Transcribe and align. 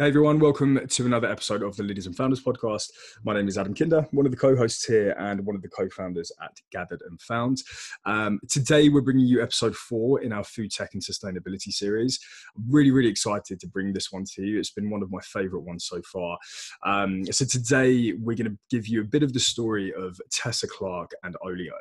Hey 0.00 0.08
everyone, 0.08 0.38
welcome 0.38 0.80
to 0.88 1.04
another 1.04 1.30
episode 1.30 1.62
of 1.62 1.76
the 1.76 1.82
Leaders 1.82 2.06
and 2.06 2.16
Founders 2.16 2.42
podcast. 2.42 2.90
My 3.22 3.34
name 3.34 3.48
is 3.48 3.58
Adam 3.58 3.74
Kinder, 3.74 4.08
one 4.12 4.24
of 4.24 4.32
the 4.32 4.38
co-hosts 4.38 4.86
here 4.86 5.14
and 5.18 5.44
one 5.44 5.54
of 5.54 5.60
the 5.60 5.68
co-founders 5.68 6.32
at 6.42 6.58
Gathered 6.72 7.02
and 7.06 7.20
Found. 7.20 7.58
Um, 8.06 8.40
today 8.48 8.88
we're 8.88 9.02
bringing 9.02 9.26
you 9.26 9.42
episode 9.42 9.76
four 9.76 10.22
in 10.22 10.32
our 10.32 10.42
food 10.42 10.70
tech 10.70 10.94
and 10.94 11.02
sustainability 11.02 11.70
series. 11.70 12.18
I'm 12.56 12.64
really, 12.66 12.92
really 12.92 13.10
excited 13.10 13.60
to 13.60 13.66
bring 13.66 13.92
this 13.92 14.10
one 14.10 14.24
to 14.36 14.42
you. 14.42 14.58
It's 14.58 14.70
been 14.70 14.88
one 14.88 15.02
of 15.02 15.10
my 15.10 15.20
favorite 15.20 15.64
ones 15.64 15.84
so 15.84 16.00
far. 16.00 16.38
Um, 16.82 17.26
so 17.26 17.44
today 17.44 18.14
we're 18.14 18.38
going 18.38 18.50
to 18.50 18.58
give 18.70 18.88
you 18.88 19.02
a 19.02 19.04
bit 19.04 19.22
of 19.22 19.34
the 19.34 19.40
story 19.40 19.92
of 19.92 20.18
Tessa 20.32 20.66
Clarke 20.66 21.12
and 21.24 21.36
Olio. 21.44 21.74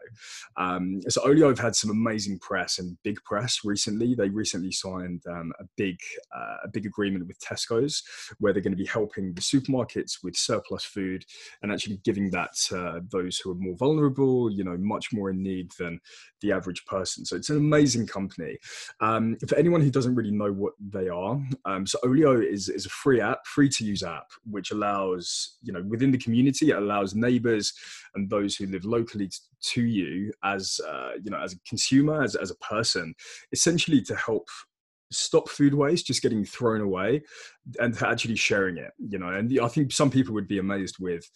Um, 0.57 0.99
so 1.07 1.21
Olio 1.25 1.47
have 1.47 1.59
had 1.59 1.73
some 1.77 1.89
amazing 1.89 2.39
press 2.39 2.79
and 2.79 2.97
big 3.01 3.23
press 3.23 3.59
recently. 3.63 4.13
They 4.13 4.27
recently 4.27 4.73
signed 4.73 5.23
um, 5.29 5.53
a 5.57 5.63
big, 5.77 5.95
uh, 6.35 6.57
a 6.65 6.67
big 6.67 6.85
agreement 6.85 7.25
with 7.25 7.39
Tesco's 7.39 8.03
where 8.39 8.53
they're 8.53 8.61
going 8.61 8.71
to 8.71 8.77
be 8.77 8.85
helping 8.85 9.33
the 9.33 9.41
supermarkets 9.41 10.23
with 10.23 10.35
surplus 10.35 10.83
food 10.83 11.23
and 11.61 11.71
actually 11.71 11.99
giving 12.03 12.29
that 12.31 12.49
to 12.67 13.01
those 13.09 13.37
who 13.37 13.51
are 13.51 13.55
more 13.55 13.75
vulnerable, 13.75 14.51
you 14.51 14.63
know, 14.63 14.77
much 14.77 15.11
more 15.11 15.29
in 15.29 15.41
need 15.41 15.71
than 15.77 15.99
the 16.41 16.51
average 16.51 16.85
person. 16.85 17.25
So 17.25 17.35
it's 17.35 17.49
an 17.49 17.57
amazing 17.57 18.07
company. 18.07 18.57
Um, 19.01 19.37
for 19.47 19.55
anyone 19.55 19.81
who 19.81 19.91
doesn't 19.91 20.15
really 20.15 20.31
know 20.31 20.51
what 20.51 20.73
they 20.79 21.09
are, 21.09 21.39
um, 21.65 21.85
so 21.85 21.99
Olio 22.03 22.39
is, 22.39 22.69
is 22.69 22.85
a 22.85 22.89
free 22.89 23.21
app, 23.21 23.45
free 23.45 23.69
to 23.69 23.83
use 23.83 24.03
app, 24.03 24.27
which 24.49 24.71
allows, 24.71 25.57
you 25.61 25.73
know, 25.73 25.83
within 25.87 26.11
the 26.11 26.17
community, 26.17 26.69
it 26.69 26.77
allows 26.77 27.15
neighbors 27.15 27.73
and 28.15 28.29
those 28.29 28.55
who 28.55 28.65
live 28.67 28.85
locally 28.85 29.29
to 29.61 29.83
you 29.83 30.31
as, 30.43 30.79
uh, 30.87 31.11
you 31.21 31.29
know, 31.29 31.39
as 31.39 31.53
a 31.53 31.59
consumer, 31.67 32.23
as, 32.23 32.35
as 32.35 32.51
a 32.51 32.55
person, 32.55 33.13
essentially 33.51 34.01
to 34.01 34.15
help 34.15 34.47
stop 35.11 35.49
food 35.49 35.73
waste 35.73 36.05
just 36.05 36.21
getting 36.21 36.45
thrown 36.45 36.81
away 36.81 37.21
and 37.79 38.01
actually 38.03 38.35
sharing 38.35 38.77
it 38.77 38.91
you 38.99 39.17
know 39.17 39.29
and 39.29 39.59
i 39.61 39.67
think 39.67 39.91
some 39.91 40.09
people 40.09 40.33
would 40.33 40.47
be 40.47 40.59
amazed 40.59 40.97
with 40.99 41.29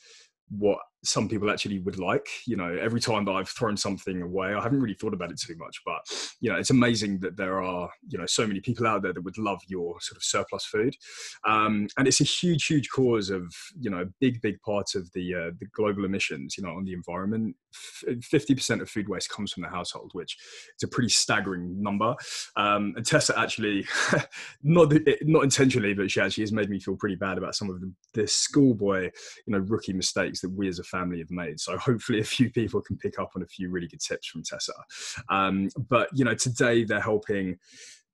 what 0.58 0.80
some 1.04 1.28
people 1.28 1.50
actually 1.50 1.80
would 1.80 2.00
like. 2.00 2.28
You 2.46 2.56
know, 2.56 2.78
every 2.80 3.02
time 3.02 3.26
that 3.26 3.32
I've 3.32 3.50
thrown 3.50 3.76
something 3.76 4.22
away, 4.22 4.54
I 4.54 4.62
haven't 4.62 4.80
really 4.80 4.96
thought 4.96 5.14
about 5.14 5.32
it 5.32 5.40
too 5.40 5.56
much, 5.58 5.82
but 5.86 6.02
you 6.40 6.52
know, 6.52 6.58
it's 6.58 6.70
amazing 6.70 7.20
that 7.20 7.38
there 7.38 7.62
are 7.62 7.90
you 8.08 8.18
know 8.18 8.26
so 8.26 8.48
many 8.48 8.60
people 8.60 8.88
out 8.88 9.02
there 9.02 9.14
that 9.14 9.24
would 9.24 9.38
love 9.38 9.62
your 9.68 10.00
sort 10.02 10.18
of 10.18 10.24
surplus 10.24 10.66
food, 10.66 10.96
um, 11.46 11.88
and 11.98 12.08
it's 12.08 12.22
a 12.22 12.26
huge, 12.26 12.66
huge 12.66 12.90
cause 12.90 13.30
of 13.30 13.54
you 13.80 13.90
know 13.90 14.06
big, 14.20 14.42
big 14.42 14.62
part 14.62 14.96
of 14.96 15.12
the 15.14 15.34
uh, 15.34 15.52
the 15.60 15.66
global 15.74 16.06
emissions. 16.06 16.58
You 16.58 16.64
know, 16.64 16.76
on 16.76 16.86
the 16.86 16.94
environment, 16.94 17.56
fifty 18.22 18.56
percent 18.56 18.82
of 18.82 18.90
food 18.90 19.10
waste 19.10 19.30
comes 19.30 19.52
from 19.52 19.64
the 19.64 19.70
household, 19.70 20.12
which 20.14 20.38
is 20.78 20.84
a 20.84 20.88
pretty 20.88 21.10
staggering 21.10 21.82
number. 21.82 22.16
Um, 22.56 22.94
and 22.96 23.06
Tessa 23.06 23.38
actually, 23.38 23.86
not 24.64 24.94
not 25.24 25.44
intentionally, 25.44 25.94
but 25.94 26.12
she 26.12 26.22
actually 26.22 26.44
has 26.44 26.52
made 26.52 26.70
me 26.70 26.80
feel 26.80 26.96
pretty 26.96 27.16
bad 27.16 27.38
about 27.38 27.56
some 27.56 27.70
of 27.70 27.82
the, 27.82 27.92
the 28.14 28.28
schoolboy, 28.28 29.12
you 29.46 29.54
know, 29.54 29.60
rookie 29.60 29.94
mistakes 29.94 30.42
that 30.42 30.52
we 30.52 30.68
as 30.68 30.80
a 30.80 30.84
family 30.84 31.20
have 31.20 31.32
made. 31.32 31.60
So 31.60 31.78
hopefully 31.78 32.20
a 32.20 32.26
few 32.26 32.50
people 32.52 32.82
can 32.82 32.98
pick 32.98 33.20
up 33.20 33.32
on 33.36 33.42
a 33.42 33.48
few 33.48 33.70
really 33.70 33.88
good 33.88 34.02
tips 34.02 34.28
from 34.28 34.44
Tessa. 34.44 34.74
Um, 35.30 35.70
but 35.90 36.10
you 36.14 36.26
know, 36.26 36.36
today 36.36 36.84
they're 36.84 37.00
helping 37.00 37.58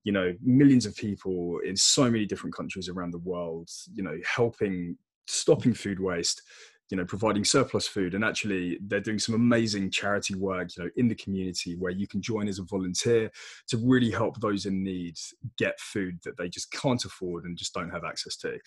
you 0.04 0.14
know 0.14 0.34
millions 0.42 0.86
of 0.86 0.96
people 0.96 1.60
in 1.66 1.76
so 1.76 2.10
many 2.10 2.26
different 2.26 2.56
countries 2.56 2.90
around 2.90 3.12
the 3.12 3.20
world 3.20 3.70
you 3.94 4.02
know 4.02 4.18
helping 4.26 4.98
stopping 5.28 5.74
food 5.74 6.00
waste 6.00 6.42
you 6.90 6.98
know 6.98 7.06
providing 7.06 7.44
surplus 7.44 7.88
food 7.88 8.14
and 8.14 8.24
actually 8.24 8.80
they're 8.88 9.00
doing 9.00 9.20
some 9.20 9.36
amazing 9.36 9.92
charity 9.92 10.36
work 10.36 10.70
you 10.76 10.84
know 10.84 10.90
in 10.98 11.08
the 11.08 11.16
community 11.16 11.76
where 11.76 11.92
you 11.92 12.08
can 12.08 12.22
join 12.22 12.48
as 12.48 12.60
a 12.60 12.64
volunteer 12.64 13.32
to 13.68 13.78
really 13.78 14.10
help 14.10 14.40
those 14.40 14.66
in 14.66 14.84
need 14.84 15.16
get 15.58 15.80
food 15.80 16.18
that 16.24 16.38
they 16.38 16.50
just 16.50 16.72
can't 16.72 17.06
afford 17.06 17.46
and 17.46 17.58
just 17.58 17.74
don't 17.74 17.90
have 17.90 18.04
access 18.04 18.36
to 18.36 18.58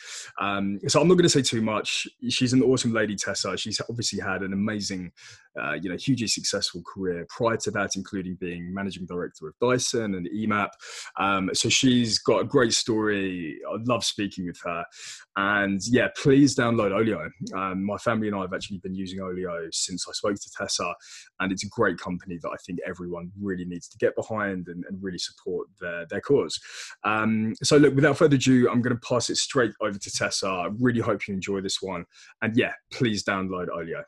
um, 0.41 0.79
so 0.87 1.01
i'm 1.01 1.09
not 1.09 1.15
going 1.15 1.23
to 1.25 1.29
say 1.29 1.43
too 1.43 1.63
much 1.63 2.07
she's 2.29 2.53
an 2.53 2.63
awesome 2.63 2.93
lady 2.93 3.17
tessa 3.17 3.57
she's 3.57 3.81
obviously 3.89 4.21
had 4.21 4.43
an 4.43 4.53
amazing 4.53 5.11
uh, 5.61 5.75
you 5.75 5.91
know, 5.91 5.97
hugely 5.97 6.27
successful 6.27 6.83
career 6.83 7.27
prior 7.29 7.57
to 7.59 7.71
that, 7.71 7.97
including 7.97 8.37
being 8.41 8.73
managing 8.73 9.05
director 9.07 9.49
of 9.49 9.55
Dyson 9.61 10.15
and 10.15 10.27
EMAP. 10.29 10.71
Um, 11.19 11.51
so 11.53 11.69
she's 11.69 12.19
got 12.19 12.41
a 12.41 12.45
great 12.45 12.73
story. 12.73 13.59
I 13.71 13.77
love 13.85 14.05
speaking 14.05 14.47
with 14.47 14.59
her. 14.65 14.85
And 15.37 15.81
yeah, 15.91 16.09
please 16.17 16.57
download 16.57 16.93
Olio. 16.93 17.29
Um, 17.55 17.85
my 17.85 17.99
family 17.99 18.12
and 18.21 18.37
I 18.37 18.41
have 18.41 18.53
actually 18.53 18.79
been 18.79 18.95
using 18.95 19.21
Olio 19.21 19.69
since 19.71 20.07
I 20.09 20.13
spoke 20.13 20.37
to 20.37 20.51
Tessa, 20.57 20.95
and 21.41 21.53
it's 21.53 21.65
a 21.65 21.69
great 21.69 21.99
company 21.99 22.39
that 22.43 22.51
I 22.51 22.57
think 22.67 22.79
everyone 22.87 23.31
really 23.41 23.65
needs 23.65 23.89
to 23.89 23.99
get 23.99 24.15
behind 24.17 24.69
and, 24.69 24.85
and 24.89 25.03
really 25.03 25.19
support 25.19 25.69
their, 25.81 26.07
their 26.07 26.21
cause. 26.21 26.59
Um, 27.05 27.55
so 27.63 27.77
look, 27.77 27.95
without 27.95 28.19
further 28.19 28.37
ado, 28.37 28.69
I'm 28.71 28.83
going 28.83 28.95
to 28.95 29.09
pass 29.09 29.31
it 29.31 29.37
straight 29.37 29.73
over 29.81 29.99
to 29.99 30.11
Tessa. 30.11 30.49
I 30.49 30.69
really 30.79 31.01
hope 31.01 31.27
you 31.27 31.35
enjoy 31.35 31.61
this 31.61 31.81
one. 31.81 32.05
And 32.43 32.57
yeah, 32.57 32.73
please 32.93 33.25
download 33.25 33.69
Olio. 33.69 34.03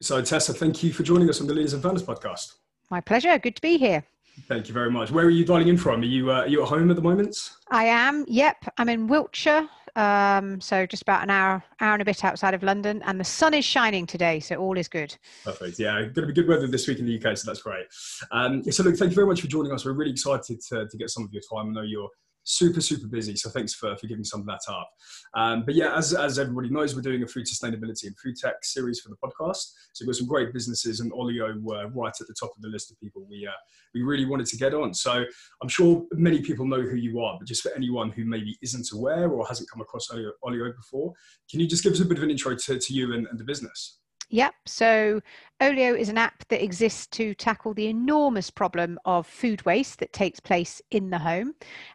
So, 0.00 0.22
Tessa, 0.22 0.54
thank 0.54 0.84
you 0.84 0.92
for 0.92 1.02
joining 1.02 1.28
us 1.28 1.40
on 1.40 1.48
the 1.48 1.54
Leaders 1.54 1.72
and 1.72 1.82
Founders 1.82 2.04
podcast. 2.04 2.54
My 2.88 3.00
pleasure. 3.00 3.36
Good 3.36 3.56
to 3.56 3.62
be 3.62 3.78
here. 3.78 4.04
Thank 4.46 4.68
you 4.68 4.74
very 4.74 4.92
much. 4.92 5.10
Where 5.10 5.26
are 5.26 5.30
you 5.30 5.44
dialing 5.44 5.66
in 5.66 5.76
from? 5.76 6.02
Are 6.02 6.04
you 6.04 6.30
uh, 6.30 6.42
are 6.42 6.46
you 6.46 6.62
at 6.62 6.68
home 6.68 6.88
at 6.90 6.94
the 6.94 7.02
moment? 7.02 7.36
I 7.72 7.86
am. 7.86 8.24
Yep, 8.28 8.56
I'm 8.76 8.88
in 8.88 9.08
Wiltshire, 9.08 9.68
um, 9.96 10.60
so 10.60 10.86
just 10.86 11.02
about 11.02 11.24
an 11.24 11.30
hour, 11.30 11.64
hour 11.80 11.94
and 11.94 12.02
a 12.02 12.04
bit 12.04 12.24
outside 12.24 12.54
of 12.54 12.62
London, 12.62 13.02
and 13.06 13.18
the 13.18 13.24
sun 13.24 13.52
is 13.54 13.64
shining 13.64 14.06
today, 14.06 14.38
so 14.38 14.54
all 14.54 14.78
is 14.78 14.86
good. 14.86 15.16
Perfect. 15.42 15.80
Yeah, 15.80 16.00
going 16.02 16.14
to 16.14 16.26
be 16.26 16.32
good 16.32 16.46
weather 16.46 16.68
this 16.68 16.86
week 16.86 17.00
in 17.00 17.06
the 17.06 17.16
UK, 17.16 17.36
so 17.36 17.50
that's 17.50 17.62
great. 17.62 17.86
Um, 18.30 18.62
so, 18.70 18.84
look, 18.84 18.96
thank 18.96 19.10
you 19.10 19.16
very 19.16 19.26
much 19.26 19.40
for 19.40 19.48
joining 19.48 19.72
us. 19.72 19.84
We're 19.84 19.94
really 19.94 20.12
excited 20.12 20.60
to, 20.68 20.86
to 20.86 20.96
get 20.96 21.10
some 21.10 21.24
of 21.24 21.32
your 21.32 21.42
time. 21.52 21.70
I 21.70 21.72
know 21.72 21.82
you're 21.82 22.10
super 22.48 22.80
super 22.80 23.06
busy. 23.06 23.36
So 23.36 23.50
thanks 23.50 23.74
for, 23.74 23.94
for 23.96 24.06
giving 24.06 24.24
some 24.24 24.40
of 24.40 24.46
that 24.46 24.60
up. 24.70 24.90
Um, 25.36 25.64
but 25.64 25.74
yeah 25.74 25.96
as, 25.96 26.14
as 26.14 26.38
everybody 26.38 26.70
knows 26.70 26.96
we're 26.96 27.02
doing 27.02 27.22
a 27.22 27.26
food 27.26 27.46
sustainability 27.46 28.04
and 28.04 28.18
food 28.18 28.36
tech 28.36 28.56
series 28.62 29.00
for 29.00 29.10
the 29.10 29.16
podcast. 29.16 29.72
So 29.92 30.02
we've 30.02 30.08
got 30.08 30.16
some 30.16 30.26
great 30.26 30.52
businesses 30.52 31.00
and 31.00 31.12
olio 31.12 31.54
were 31.60 31.88
right 31.88 32.14
at 32.20 32.26
the 32.26 32.34
top 32.38 32.50
of 32.56 32.62
the 32.62 32.68
list 32.68 32.90
of 32.90 32.98
people 33.00 33.26
we 33.28 33.46
uh, 33.46 33.52
we 33.94 34.02
really 34.02 34.24
wanted 34.24 34.46
to 34.46 34.56
get 34.56 34.74
on. 34.74 34.94
So 34.94 35.24
i'm 35.62 35.68
sure 35.68 36.04
many 36.12 36.40
people 36.40 36.66
know 36.66 36.80
who 36.80 36.96
you 36.96 37.20
are 37.20 37.36
but 37.38 37.46
just 37.46 37.62
for 37.62 37.72
anyone 37.76 38.10
who 38.10 38.24
maybe 38.24 38.56
isn't 38.62 38.88
aware 38.92 39.30
or 39.30 39.46
hasn't 39.46 39.68
come 39.70 39.80
across 39.80 40.10
olio, 40.10 40.32
olio 40.42 40.72
before 40.72 41.12
can 41.50 41.60
you 41.60 41.66
just 41.66 41.82
give 41.82 41.92
us 41.92 42.00
a 42.00 42.04
bit 42.04 42.18
of 42.18 42.24
an 42.24 42.30
intro 42.30 42.54
to, 42.54 42.78
to 42.78 42.94
you 42.94 43.12
and, 43.14 43.26
and 43.26 43.38
the 43.38 43.44
business 43.44 43.98
Yep. 44.30 44.54
So 44.66 45.22
Olio 45.62 45.94
is 45.94 46.10
an 46.10 46.18
app 46.18 46.46
that 46.48 46.62
exists 46.62 47.06
to 47.08 47.32
tackle 47.34 47.72
the 47.72 47.86
enormous 47.86 48.50
problem 48.50 48.98
of 49.06 49.26
food 49.26 49.64
waste 49.64 50.00
that 50.00 50.12
takes 50.12 50.38
place 50.38 50.82
in 50.90 51.08
the 51.08 51.18
home. 51.18 51.54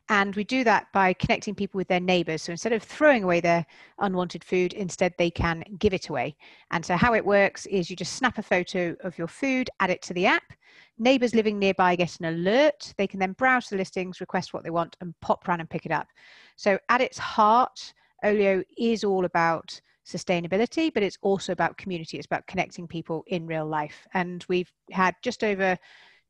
And 0.10 0.36
we 0.36 0.44
do 0.44 0.64
that 0.64 0.88
by 0.94 1.14
connecting 1.14 1.54
people 1.54 1.78
with 1.78 1.88
their 1.88 2.00
neighbors. 2.00 2.42
So 2.42 2.52
instead 2.52 2.74
of 2.74 2.82
throwing 2.82 3.24
away 3.24 3.40
their 3.40 3.64
unwanted 4.00 4.44
food, 4.44 4.74
instead 4.74 5.14
they 5.18 5.30
can 5.30 5.64
give 5.78 5.94
it 5.94 6.10
away. 6.10 6.36
And 6.72 6.84
so 6.84 6.98
how 6.98 7.14
it 7.14 7.24
works 7.24 7.68
is 7.68 7.92
you 7.92 7.96
just 7.96 8.14
snap 8.14 8.40
a 8.40 8.44
photo 8.44 8.96
of 9.02 9.16
your 9.16 9.28
food, 9.28 9.70
add 9.80 9.92
it 9.92 10.02
to 10.04 10.14
the 10.16 10.26
app. 10.26 10.54
Neighbors 10.98 11.36
living 11.36 11.60
nearby 11.60 11.96
get 11.96 12.20
an 12.20 12.26
alert. 12.26 12.96
They 12.98 13.06
can 13.06 13.20
then 13.20 13.34
browse 13.34 13.68
the 13.68 13.78
listings, 13.78 14.20
request 14.20 14.56
what 14.56 14.64
they 14.64 14.72
want, 14.72 14.98
and 15.02 15.14
pop 15.22 15.48
round 15.48 15.62
and 15.62 15.70
pick 15.70 15.86
it 15.86 15.92
up. 15.92 16.08
So 16.56 16.80
at 16.90 17.00
its 17.00 17.20
heart, 17.20 17.94
Olio 18.24 18.64
is 18.76 19.04
all 19.04 19.26
about 19.26 19.80
sustainability, 20.06 20.94
but 20.94 21.04
it's 21.04 21.18
also 21.22 21.52
about 21.52 21.78
community. 21.78 22.18
It's 22.18 22.26
about 22.26 22.48
connecting 22.48 22.88
people 22.88 23.24
in 23.28 23.48
real 23.48 23.66
life. 23.66 24.08
And 24.14 24.46
we've 24.50 24.72
had 24.92 25.16
just 25.22 25.44
over 25.44 25.78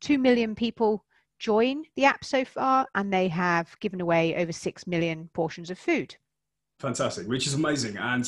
2 0.01 0.17
million 0.17 0.55
people 0.55 1.03
join 1.39 1.83
the 1.95 2.05
app 2.05 2.23
so 2.23 2.45
far, 2.45 2.87
and 2.95 3.11
they 3.11 3.27
have 3.27 3.77
given 3.79 3.99
away 4.01 4.35
over 4.35 4.51
6 4.51 4.87
million 4.87 5.29
portions 5.33 5.69
of 5.69 5.77
food. 5.77 6.15
Fantastic, 6.79 7.27
which 7.27 7.47
is 7.47 7.53
amazing. 7.53 7.95
And 7.97 8.27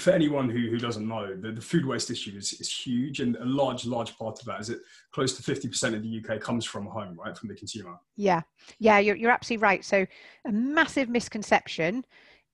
for 0.00 0.10
anyone 0.10 0.48
who, 0.48 0.68
who 0.68 0.78
doesn't 0.78 1.06
know, 1.06 1.36
the, 1.36 1.52
the 1.52 1.60
food 1.60 1.86
waste 1.86 2.10
issue 2.10 2.32
is, 2.36 2.54
is 2.54 2.68
huge. 2.68 3.20
And 3.20 3.36
a 3.36 3.44
large, 3.44 3.86
large 3.86 4.18
part 4.18 4.40
of 4.40 4.46
that 4.46 4.60
is 4.60 4.70
it 4.70 4.80
close 5.12 5.36
to 5.36 5.42
50% 5.42 5.94
of 5.94 6.02
the 6.02 6.20
UK 6.20 6.40
comes 6.40 6.64
from 6.64 6.86
home, 6.86 7.16
right, 7.16 7.38
from 7.38 7.50
the 7.50 7.54
consumer. 7.54 7.96
Yeah, 8.16 8.40
yeah, 8.80 8.98
you're, 8.98 9.14
you're 9.14 9.30
absolutely 9.30 9.62
right. 9.62 9.84
So 9.84 10.06
a 10.44 10.50
massive 10.50 11.08
misconception 11.08 12.04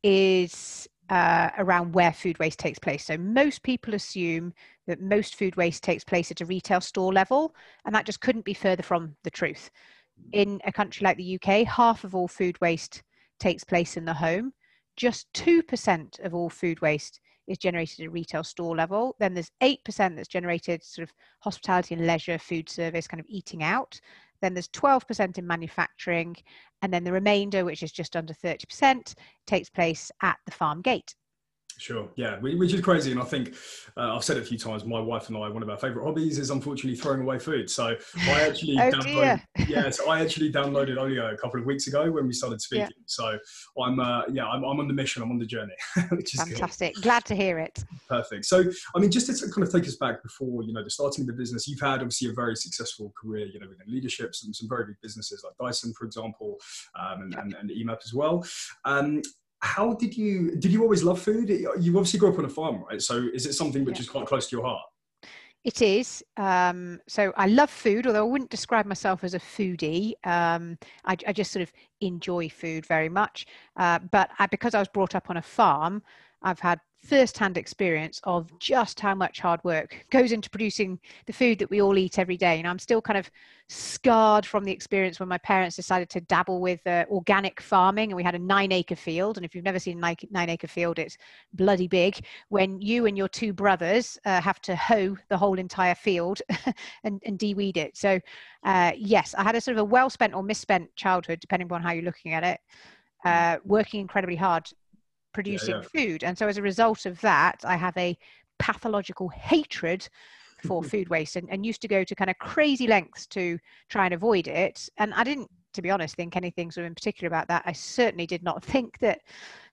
is 0.03 0.88
uh, 1.11 1.51
around 1.59 1.93
where 1.93 2.12
food 2.12 2.39
waste 2.39 2.61
takes 2.61 2.79
place. 2.79 3.05
So 3.05 3.19
most 3.19 3.62
people 3.62 3.95
assume 3.95 4.55
that 4.87 5.03
most 5.03 5.35
food 5.35 5.57
waste 5.57 5.83
takes 5.83 6.05
place 6.05 6.31
at 6.31 6.41
a 6.41 6.47
retail 6.47 6.81
store 6.81 7.12
level, 7.12 7.55
and 7.85 7.95
that 7.95 8.07
just 8.07 8.21
couldn't 8.21 8.45
be 8.45 8.55
further 8.55 8.85
from 8.85 9.17
the 9.25 9.31
truth. 9.31 9.71
In 10.33 10.61
a 10.65 10.73
country 10.73 11.05
like 11.05 11.17
the 11.17 11.39
UK, 11.43 11.67
half 11.67 12.05
of 12.05 12.15
all 12.15 12.29
food 12.29 12.61
waste 12.61 13.03
takes 13.41 13.65
place 13.65 13.97
in 13.97 14.05
the 14.05 14.15
home. 14.15 14.53
Just 14.97 15.33
2% 15.33 16.25
of 16.25 16.35
all 16.35 16.49
food 16.49 16.81
waste 16.81 17.21
is 17.49 17.59
generated 17.59 18.05
at 18.05 18.13
retail 18.13 18.45
store 18.45 18.77
level. 18.77 19.17
Then 19.19 19.35
there's 19.35 19.51
8% 19.61 20.15
that's 20.15 20.29
generated 20.29 20.85
sort 20.85 21.09
of 21.09 21.15
hospitality 21.41 21.95
and 21.95 22.06
leisure, 22.06 22.39
food 22.39 22.69
service, 22.69 23.09
kind 23.09 23.21
of 23.21 23.27
eating 23.29 23.65
out. 23.65 24.01
Then 24.41 24.55
there's 24.55 24.69
12% 24.69 25.39
in 25.39 25.47
manufacturing, 25.47 26.37
and 26.83 26.93
then 26.93 27.05
the 27.05 27.13
remainder, 27.13 27.65
which 27.65 27.83
is 27.83 27.93
just 27.93 28.17
under 28.17 28.33
30%, 28.33 29.15
takes 29.47 29.71
place 29.71 30.11
at 30.23 30.39
the 30.47 30.53
farm 30.53 30.83
gate. 30.83 31.15
Sure. 31.81 32.11
Yeah, 32.15 32.38
which 32.41 32.75
is 32.75 32.82
crazy, 32.82 33.11
and 33.11 33.19
I 33.19 33.25
think 33.25 33.55
uh, 33.97 34.15
I've 34.15 34.23
said 34.23 34.37
it 34.37 34.43
a 34.43 34.47
few 34.47 34.59
times. 34.59 34.85
My 34.85 35.00
wife 35.00 35.29
and 35.29 35.37
I, 35.38 35.49
one 35.49 35.62
of 35.62 35.71
our 35.71 35.79
favourite 35.79 36.05
hobbies 36.05 36.38
is 36.38 36.50
unfortunately 36.50 36.94
throwing 36.94 37.23
away 37.23 37.38
food. 37.38 37.71
So 37.71 37.97
I 38.19 38.41
actually 38.43 38.79
oh 38.79 38.91
downloaded, 38.91 39.43
yeah, 39.67 39.88
so 39.88 40.11
I 40.11 40.21
actually 40.21 40.53
downloaded 40.53 40.99
Olio 40.99 41.32
a 41.32 41.38
couple 41.38 41.59
of 41.59 41.65
weeks 41.65 41.87
ago 41.87 42.11
when 42.11 42.27
we 42.27 42.35
started 42.35 42.61
speaking. 42.61 42.88
Yeah. 42.91 43.05
So 43.06 43.38
I'm, 43.82 43.99
uh, 43.99 44.25
yeah, 44.31 44.47
I'm, 44.47 44.62
I'm, 44.62 44.79
on 44.79 44.88
the 44.88 44.94
mission. 44.94 45.23
I'm 45.23 45.31
on 45.31 45.38
the 45.38 45.47
journey, 45.47 45.73
which 46.11 46.35
is 46.35 46.43
fantastic. 46.43 46.97
Good. 46.97 47.03
Glad 47.03 47.25
to 47.25 47.35
hear 47.35 47.59
it. 47.59 47.82
Perfect. 48.11 48.44
So 48.44 48.62
I 48.94 48.99
mean, 48.99 49.11
just 49.11 49.27
to 49.29 49.50
kind 49.50 49.67
of 49.67 49.73
take 49.73 49.88
us 49.88 49.97
back 49.97 50.23
before 50.23 50.62
you 50.62 50.75
know 50.75 50.85
the 50.85 50.91
starting 50.91 51.23
of 51.23 51.29
the 51.29 51.32
business, 51.32 51.67
you've 51.67 51.81
had 51.81 52.00
obviously 52.00 52.29
a 52.29 52.35
very 52.35 52.56
successful 52.56 53.11
career, 53.19 53.47
you 53.47 53.59
know, 53.59 53.69
within 53.71 53.91
leadership, 53.91 54.35
some 54.35 54.53
some 54.53 54.69
very 54.69 54.85
big 54.85 54.97
businesses 55.00 55.43
like 55.44 55.55
Dyson, 55.59 55.94
for 55.99 56.05
example, 56.05 56.59
um, 56.94 57.23
and, 57.23 57.35
and, 57.37 57.55
and 57.55 57.71
EMAP 57.71 58.05
as 58.05 58.12
well. 58.12 58.44
Um, 58.85 59.23
how 59.61 59.95
did 59.95 60.17
you 60.17 60.57
did 60.57 60.73
you 60.73 60.83
always 60.83 61.03
love 61.03 61.21
food 61.21 61.49
you 61.49 61.97
obviously 61.97 62.19
grew 62.19 62.33
up 62.33 62.39
on 62.39 62.45
a 62.45 62.49
farm 62.49 62.83
right 62.89 63.03
so 63.03 63.29
is 63.35 63.47
it 63.47 63.53
something 63.53 63.85
which 63.85 63.97
yeah. 63.97 64.03
is 64.03 64.09
quite 64.09 64.27
close 64.27 64.49
to 64.49 64.57
your 64.57 64.65
heart 64.65 64.83
it 65.62 65.83
is. 65.83 66.25
Um, 66.39 67.01
so 67.07 67.35
I 67.37 67.47
love 67.47 67.69
food, 67.69 68.07
although 68.07 68.27
I 68.27 68.31
wouldn't 68.31 68.51
describe 68.51 68.87
myself 68.87 69.25
as 69.25 69.35
a 69.35 69.39
foodie. 69.39 70.15
Um, 70.25 70.79
I, 71.05 71.17
I, 71.27 71.33
just 71.35 71.53
sort 71.53 71.62
of 71.62 71.73
enjoy 72.01 72.49
food 72.49 72.87
very 72.87 73.11
much. 73.11 73.47
Uh, 73.77 73.99
but 74.11 74.31
I, 74.39 74.47
because 74.47 74.75
I 74.75 74.79
was 74.79 74.89
brought 74.89 75.15
up 75.15 75.29
on 75.29 75.37
a 75.37 75.43
farm, 75.43 76.03
I've 76.43 76.61
had 76.61 76.81
first-hand 77.02 77.56
experience 77.56 78.20
of 78.25 78.56
just 78.58 79.00
how 79.00 79.14
much 79.14 79.41
hard 79.41 79.62
work 79.64 80.05
goes 80.11 80.32
into 80.32 80.50
producing 80.50 80.99
the 81.26 81.32
food 81.32 81.58
that 81.58 81.70
we 81.70 81.81
all 81.81 81.97
eat 81.97 82.19
every 82.19 82.37
day. 82.37 82.58
And 82.58 82.69
i'm 82.69 82.79
still 82.79 83.00
kind 83.00 83.19
of 83.19 83.31
scarred 83.69 84.44
from 84.44 84.64
the 84.64 84.73
experience 84.73 85.20
when 85.20 85.29
my 85.29 85.38
parents 85.38 85.76
decided 85.76 86.11
to 86.11 86.20
dabble 86.23 86.61
with 86.61 86.85
uh, 86.87 87.05
organic 87.08 87.61
farming 87.61 88.11
and 88.11 88.17
we 88.17 88.23
had 88.23 88.35
a 88.35 88.38
nine 88.38 88.73
acre 88.73 88.97
field. 88.97 89.37
And 89.37 89.47
if 89.47 89.55
you've 89.55 89.64
never 89.64 89.79
seen 89.79 90.02
a 90.02 90.17
nine, 90.31 90.50
acre 90.50 90.67
field 90.67 90.99
it's 90.99 91.17
bloody 91.55 91.87
big. 91.87 92.19
When 92.49 92.81
you 92.81 93.06
and 93.06 93.17
your 93.17 93.29
two 93.29 93.53
brothers 93.53 94.19
uh, 94.25 94.41
have 94.41 94.61
to 94.62 94.75
hoe 94.76 95.17
the 95.29 95.38
whole 95.38 95.58
entire 95.58 95.94
field 95.94 96.43
and, 97.05 97.23
and 97.25 97.38
de-weed 97.38 97.76
it. 97.76 97.96
So 97.96 98.20
uh, 98.64 98.93
yes 98.96 99.35
i 99.38 99.43
had 99.43 99.55
a 99.55 99.61
sort 99.61 99.76
of 99.76 99.81
a 99.81 99.85
well 99.85 100.11
spent 100.11 100.35
or 100.35 100.43
misspent 100.43 100.94
childhood 100.96 101.41
depending 101.41 101.70
on 101.73 101.82
how 101.82 101.93
you're 101.93 102.05
looking 102.05 102.35
at 102.35 102.44
it 102.44 102.61
uh, 103.25 103.58
working 103.64 104.00
incredibly 104.00 104.37
hard 104.37 104.70
producing 105.32 105.77
yeah, 105.77 105.82
yeah. 105.82 106.05
food. 106.05 106.25
And 106.25 106.37
so 106.37 106.49
as 106.49 106.59
a 106.59 106.62
result 106.62 107.06
of 107.06 107.21
that, 107.21 107.61
I 107.65 107.77
have 107.77 107.97
a 107.97 108.17
pathological 108.59 109.29
hatred 109.29 110.09
for 110.65 110.82
food 110.82 111.09
waste 111.09 111.37
and, 111.37 111.49
and 111.50 111.65
used 111.65 111.82
to 111.82 111.88
go 111.88 112.05
to 112.05 112.15
kind 112.15 112.31
of 112.31 112.38
crazy 112.38 112.87
lengths 112.87 113.27
to 113.29 113.59
try 113.88 114.05
and 114.05 114.15
avoid 114.15 114.49
it. 114.49 114.88
And 114.99 115.15
I 115.15 115.25
didn't, 115.25 115.50
to 115.75 115.82
be 115.82 115.91
honest, 115.91 116.17
think 116.17 116.37
anything 116.37 116.71
sort 116.71 116.85
of 116.85 116.88
in 116.88 116.94
particular 116.94 117.29
about 117.29 117.49
that. 117.49 117.62
I 117.67 117.73
certainly 117.73 118.27
did 118.27 118.43
not 118.43 118.65
think 118.73 118.99
that 118.99 119.21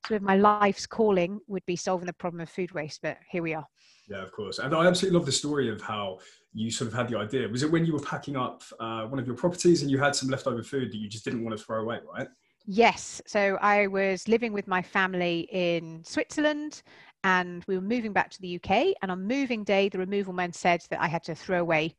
sort 0.07 0.17
of 0.17 0.23
my 0.23 0.37
life's 0.37 0.87
calling 0.87 1.39
would 1.47 1.65
be 1.65 1.75
solving 1.75 2.05
the 2.07 2.13
problem 2.13 2.41
of 2.41 2.49
food 2.49 2.71
waste, 2.71 3.01
but 3.01 3.17
here 3.29 3.43
we 3.43 3.53
are. 3.53 3.65
Yeah, 4.09 4.23
of 4.23 4.31
course. 4.31 4.59
And 4.59 4.73
I 4.73 4.85
absolutely 4.85 5.17
love 5.17 5.25
the 5.25 5.33
story 5.33 5.69
of 5.69 5.81
how 5.81 6.19
you 6.53 6.71
sort 6.71 6.87
of 6.87 6.93
had 6.93 7.09
the 7.09 7.17
idea. 7.17 7.47
Was 7.47 7.63
it 7.63 7.69
when 7.69 7.85
you 7.85 7.91
were 7.91 7.99
packing 7.99 8.37
up 8.37 8.63
uh, 8.79 9.03
one 9.03 9.19
of 9.19 9.27
your 9.27 9.35
properties 9.35 9.81
and 9.81 9.91
you 9.91 9.97
had 9.97 10.15
some 10.15 10.29
leftover 10.29 10.63
food 10.63 10.91
that 10.91 10.97
you 10.97 11.09
just 11.09 11.25
didn't 11.25 11.43
want 11.43 11.57
to 11.57 11.63
throw 11.63 11.81
away, 11.81 11.99
right? 12.11 12.27
Yes. 12.69 13.21
So 13.25 13.57
I 13.61 13.87
was 13.87 14.27
living 14.27 14.51
with 14.51 14.67
my 14.67 14.81
family 14.81 15.47
in 15.51 16.03
Switzerland 16.03 16.83
and 17.23 17.63
we 17.65 17.75
were 17.75 17.81
moving 17.81 18.11
back 18.11 18.29
to 18.31 18.41
the 18.41 18.49
UK. 18.49 18.93
And 19.01 19.09
on 19.09 19.25
moving 19.25 19.63
day, 19.63 19.87
the 19.87 19.97
removal 19.99 20.33
men 20.33 20.51
said 20.51 20.83
that 20.89 21.01
I 21.01 21.07
had 21.07 21.23
to 21.23 21.35
throw 21.35 21.61
away 21.61 21.95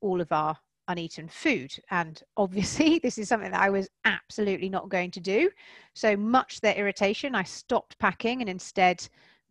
all 0.00 0.20
of 0.20 0.30
our 0.30 0.56
uneaten 0.86 1.28
food. 1.28 1.74
And 1.90 2.22
obviously, 2.36 3.00
this 3.00 3.18
is 3.18 3.28
something 3.28 3.50
that 3.50 3.60
I 3.60 3.70
was 3.70 3.88
absolutely 4.04 4.68
not 4.68 4.88
going 4.88 5.10
to 5.10 5.20
do. 5.20 5.50
So 5.94 6.16
much 6.16 6.60
their 6.60 6.76
irritation, 6.76 7.34
I 7.34 7.42
stopped 7.42 7.98
packing 7.98 8.40
and 8.40 8.48
instead 8.48 9.06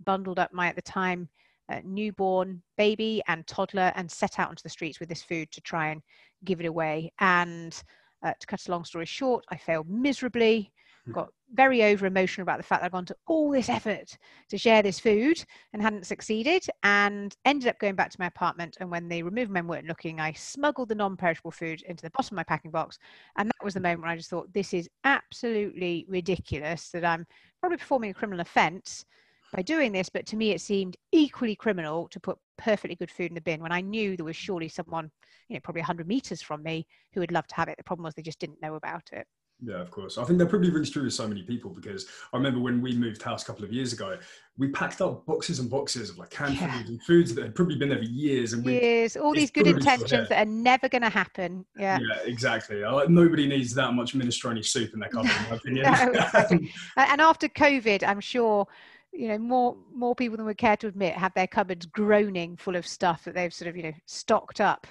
bundled 0.05 0.39
up 0.39 0.53
my, 0.53 0.67
at 0.67 0.77
the 0.77 0.81
time, 0.81 1.27
uh, 1.67 1.81
newborn 1.83 2.61
baby 2.77 3.21
and 3.27 3.45
toddler 3.45 3.91
and 3.95 4.09
set 4.09 4.39
out 4.39 4.49
onto 4.49 4.63
the 4.63 4.69
streets 4.69 5.01
with 5.01 5.09
this 5.09 5.21
food 5.21 5.51
to 5.51 5.61
try 5.61 5.89
and 5.89 6.01
give 6.45 6.61
it 6.61 6.65
away. 6.65 7.11
And 7.19 7.81
uh, 8.23 8.33
to 8.39 8.47
cut 8.47 8.67
a 8.67 8.71
long 8.71 8.85
story 8.85 9.05
short, 9.05 9.45
I 9.49 9.57
failed 9.57 9.89
miserably, 9.89 10.71
hmm. 11.05 11.11
got 11.11 11.29
very 11.53 11.83
over 11.83 12.05
emotional 12.05 12.43
about 12.43 12.57
the 12.57 12.63
fact 12.63 12.81
that 12.81 12.85
I'd 12.85 12.91
gone 12.91 13.05
to 13.05 13.15
all 13.27 13.51
this 13.51 13.69
effort 13.69 14.17
to 14.49 14.57
share 14.57 14.81
this 14.81 14.99
food 14.99 15.43
and 15.73 15.81
hadn't 15.81 16.05
succeeded, 16.05 16.65
and 16.83 17.35
ended 17.45 17.67
up 17.67 17.79
going 17.79 17.95
back 17.95 18.09
to 18.11 18.19
my 18.19 18.27
apartment. 18.27 18.77
And 18.79 18.89
when 18.89 19.07
the 19.07 19.23
removal 19.23 19.53
men 19.53 19.67
weren't 19.67 19.87
looking, 19.87 20.19
I 20.19 20.33
smuggled 20.33 20.89
the 20.89 20.95
non 20.95 21.17
perishable 21.17 21.51
food 21.51 21.81
into 21.83 22.03
the 22.03 22.11
bottom 22.11 22.35
of 22.35 22.37
my 22.37 22.43
packing 22.43 22.71
box. 22.71 22.99
And 23.37 23.49
that 23.49 23.63
was 23.63 23.73
the 23.73 23.79
moment 23.79 24.01
when 24.01 24.11
I 24.11 24.17
just 24.17 24.29
thought, 24.29 24.53
this 24.53 24.73
is 24.73 24.89
absolutely 25.03 26.05
ridiculous 26.07 26.89
that 26.89 27.05
I'm 27.05 27.25
probably 27.59 27.77
performing 27.77 28.11
a 28.11 28.15
criminal 28.15 28.41
offense 28.41 29.05
by 29.51 29.61
doing 29.61 29.91
this, 29.91 30.09
but 30.09 30.25
to 30.27 30.35
me 30.35 30.51
it 30.51 30.61
seemed 30.61 30.97
equally 31.11 31.55
criminal 31.55 32.07
to 32.09 32.19
put 32.19 32.37
perfectly 32.57 32.95
good 32.95 33.11
food 33.11 33.31
in 33.31 33.35
the 33.35 33.41
bin 33.41 33.61
when 33.61 33.71
I 33.71 33.81
knew 33.81 34.15
there 34.15 34.25
was 34.25 34.35
surely 34.35 34.69
someone, 34.69 35.11
you 35.49 35.55
know, 35.55 35.59
probably 35.61 35.81
100 35.81 36.07
meters 36.07 36.41
from 36.41 36.63
me 36.63 36.85
who 37.13 37.19
would 37.19 37.31
love 37.31 37.47
to 37.47 37.55
have 37.55 37.67
it. 37.67 37.77
The 37.77 37.83
problem 37.83 38.05
was 38.05 38.13
they 38.13 38.21
just 38.21 38.39
didn't 38.39 38.61
know 38.61 38.75
about 38.75 39.09
it. 39.11 39.27
Yeah, 39.63 39.79
of 39.79 39.91
course. 39.91 40.17
I 40.17 40.23
think 40.23 40.39
that 40.39 40.47
probably 40.47 40.71
rings 40.71 40.89
true 40.89 41.03
with 41.03 41.13
so 41.13 41.27
many 41.27 41.43
people 41.43 41.69
because 41.69 42.07
I 42.33 42.37
remember 42.37 42.59
when 42.59 42.81
we 42.81 42.95
moved 42.95 43.21
house 43.21 43.43
a 43.43 43.45
couple 43.45 43.63
of 43.63 43.71
years 43.71 43.93
ago, 43.93 44.17
we 44.57 44.69
packed 44.69 45.01
up 45.01 45.23
boxes 45.27 45.59
and 45.59 45.69
boxes 45.69 46.09
of 46.09 46.17
like 46.17 46.31
canned 46.31 46.55
yeah. 46.55 46.79
and 46.79 47.01
foods 47.03 47.35
that 47.35 47.43
had 47.43 47.53
probably 47.53 47.75
been 47.75 47.89
there 47.89 47.99
for 47.99 48.05
years 48.05 48.53
and 48.53 48.65
years. 48.65 49.15
All 49.15 49.33
these 49.33 49.51
good 49.51 49.67
intentions 49.67 50.29
that 50.29 50.47
are 50.47 50.49
never 50.49 50.89
going 50.89 51.03
to 51.03 51.09
happen. 51.09 51.63
Yeah. 51.77 51.99
Yeah, 51.99 52.21
exactly. 52.25 52.81
Like, 52.81 53.09
nobody 53.09 53.47
needs 53.47 53.75
that 53.75 53.93
much 53.93 54.15
minestrone 54.15 54.65
soup 54.65 54.93
in 54.95 54.99
their 54.99 55.09
cupboard, 55.11 55.31
in 55.31 55.49
my 55.49 55.55
opinion. 55.55 55.83
no, 55.83 56.21
exactly. 56.21 56.73
and 56.97 57.21
after 57.21 57.47
COVID, 57.47 58.03
I'm 58.03 58.19
sure 58.19 58.67
you 59.13 59.27
know 59.27 59.37
more 59.37 59.75
more 59.93 60.15
people 60.15 60.37
than 60.37 60.45
would 60.45 60.57
care 60.57 60.77
to 60.77 60.87
admit 60.87 61.13
have 61.13 61.33
their 61.33 61.47
cupboards 61.47 61.85
groaning 61.85 62.55
full 62.55 62.75
of 62.75 62.87
stuff 62.87 63.23
that 63.23 63.35
they've 63.35 63.53
sort 63.53 63.69
of 63.69 63.75
you 63.75 63.83
know 63.83 63.93
stocked 64.05 64.61
up 64.61 64.87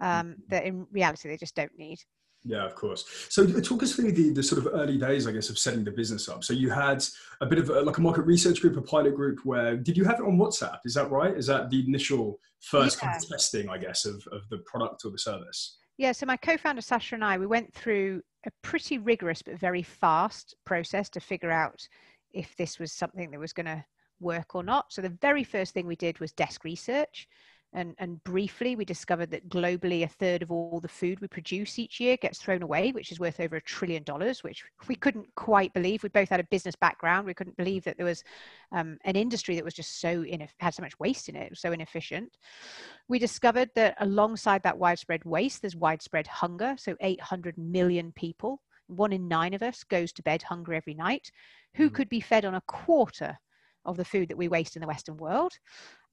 um, 0.00 0.28
mm-hmm. 0.28 0.32
that 0.48 0.64
in 0.64 0.86
reality 0.92 1.28
they 1.28 1.36
just 1.36 1.56
don't 1.56 1.76
need. 1.76 1.98
Yeah 2.44 2.64
of 2.64 2.74
course. 2.74 3.04
So 3.28 3.42
uh, 3.42 3.60
talk 3.60 3.82
us 3.82 3.94
through 3.94 4.12
the, 4.12 4.30
the 4.30 4.42
sort 4.42 4.64
of 4.64 4.72
early 4.72 4.96
days 4.96 5.26
i 5.26 5.32
guess 5.32 5.50
of 5.50 5.58
setting 5.58 5.84
the 5.84 5.90
business 5.90 6.28
up. 6.28 6.44
So 6.44 6.52
you 6.52 6.70
had 6.70 7.04
a 7.40 7.46
bit 7.46 7.58
of 7.58 7.70
a, 7.70 7.82
like 7.82 7.98
a 7.98 8.00
market 8.00 8.22
research 8.22 8.60
group 8.60 8.76
a 8.76 8.82
pilot 8.82 9.14
group 9.14 9.40
where 9.44 9.76
did 9.76 9.96
you 9.96 10.04
have 10.04 10.20
it 10.20 10.26
on 10.26 10.38
whatsapp? 10.38 10.78
Is 10.84 10.94
that 10.94 11.10
right? 11.10 11.36
Is 11.36 11.46
that 11.46 11.70
the 11.70 11.84
initial 11.86 12.38
first 12.60 12.98
yeah. 12.98 13.10
kind 13.10 13.22
of 13.22 13.28
testing 13.28 13.68
i 13.68 13.78
guess 13.78 14.04
of, 14.04 14.26
of 14.32 14.48
the 14.50 14.58
product 14.58 15.04
or 15.04 15.10
the 15.10 15.18
service? 15.18 15.78
Yeah 15.96 16.12
so 16.12 16.26
my 16.26 16.36
co-founder 16.36 16.82
Saasha 16.82 17.14
and 17.14 17.24
i 17.24 17.36
we 17.36 17.46
went 17.46 17.74
through 17.74 18.22
a 18.46 18.50
pretty 18.62 18.98
rigorous 18.98 19.42
but 19.42 19.58
very 19.58 19.82
fast 19.82 20.54
process 20.64 21.08
to 21.10 21.20
figure 21.20 21.50
out 21.50 21.88
if 22.32 22.56
this 22.56 22.78
was 22.78 22.92
something 22.92 23.30
that 23.30 23.40
was 23.40 23.52
going 23.52 23.66
to 23.66 23.84
work 24.20 24.54
or 24.54 24.62
not. 24.62 24.92
So 24.92 25.02
the 25.02 25.16
very 25.20 25.44
first 25.44 25.74
thing 25.74 25.86
we 25.86 25.96
did 25.96 26.18
was 26.18 26.32
desk 26.32 26.64
research. 26.64 27.28
And, 27.74 27.94
and 27.98 28.22
briefly, 28.24 28.76
we 28.76 28.86
discovered 28.86 29.30
that 29.32 29.50
globally, 29.50 30.02
a 30.02 30.08
third 30.08 30.42
of 30.42 30.50
all 30.50 30.80
the 30.80 30.88
food 30.88 31.20
we 31.20 31.28
produce 31.28 31.78
each 31.78 32.00
year 32.00 32.16
gets 32.16 32.38
thrown 32.38 32.62
away, 32.62 32.92
which 32.92 33.12
is 33.12 33.20
worth 33.20 33.40
over 33.40 33.56
a 33.56 33.60
trillion 33.60 34.02
dollars, 34.04 34.42
which 34.42 34.64
we 34.88 34.94
couldn't 34.94 35.26
quite 35.34 35.74
believe. 35.74 36.02
We 36.02 36.08
both 36.08 36.30
had 36.30 36.40
a 36.40 36.44
business 36.44 36.74
background. 36.74 37.26
We 37.26 37.34
couldn't 37.34 37.58
believe 37.58 37.84
that 37.84 37.98
there 37.98 38.06
was 38.06 38.24
um, 38.72 38.96
an 39.04 39.16
industry 39.16 39.54
that 39.56 39.64
was 39.64 39.74
just 39.74 40.00
so 40.00 40.22
ineff- 40.22 40.54
had 40.60 40.72
so 40.72 40.82
much 40.82 40.98
waste 40.98 41.28
in 41.28 41.36
it, 41.36 41.58
so 41.58 41.72
inefficient. 41.72 42.38
We 43.06 43.18
discovered 43.18 43.68
that 43.74 43.96
alongside 44.00 44.62
that 44.62 44.78
widespread 44.78 45.26
waste, 45.26 45.60
there's 45.60 45.76
widespread 45.76 46.26
hunger. 46.26 46.74
So 46.78 46.96
800 47.00 47.58
million 47.58 48.12
people, 48.12 48.62
one 48.88 49.12
in 49.12 49.28
nine 49.28 49.54
of 49.54 49.62
us, 49.62 49.84
goes 49.84 50.12
to 50.12 50.22
bed 50.22 50.42
hungry 50.42 50.76
every 50.76 50.94
night 50.94 51.30
who 51.74 51.88
mm. 51.88 51.94
could 51.94 52.08
be 52.08 52.20
fed 52.20 52.44
on 52.44 52.54
a 52.54 52.62
quarter 52.62 53.38
of 53.84 53.96
the 53.96 54.04
food 54.04 54.28
that 54.28 54.36
we 54.36 54.48
waste 54.48 54.76
in 54.76 54.80
the 54.80 54.88
Western 54.88 55.16
world. 55.16 55.52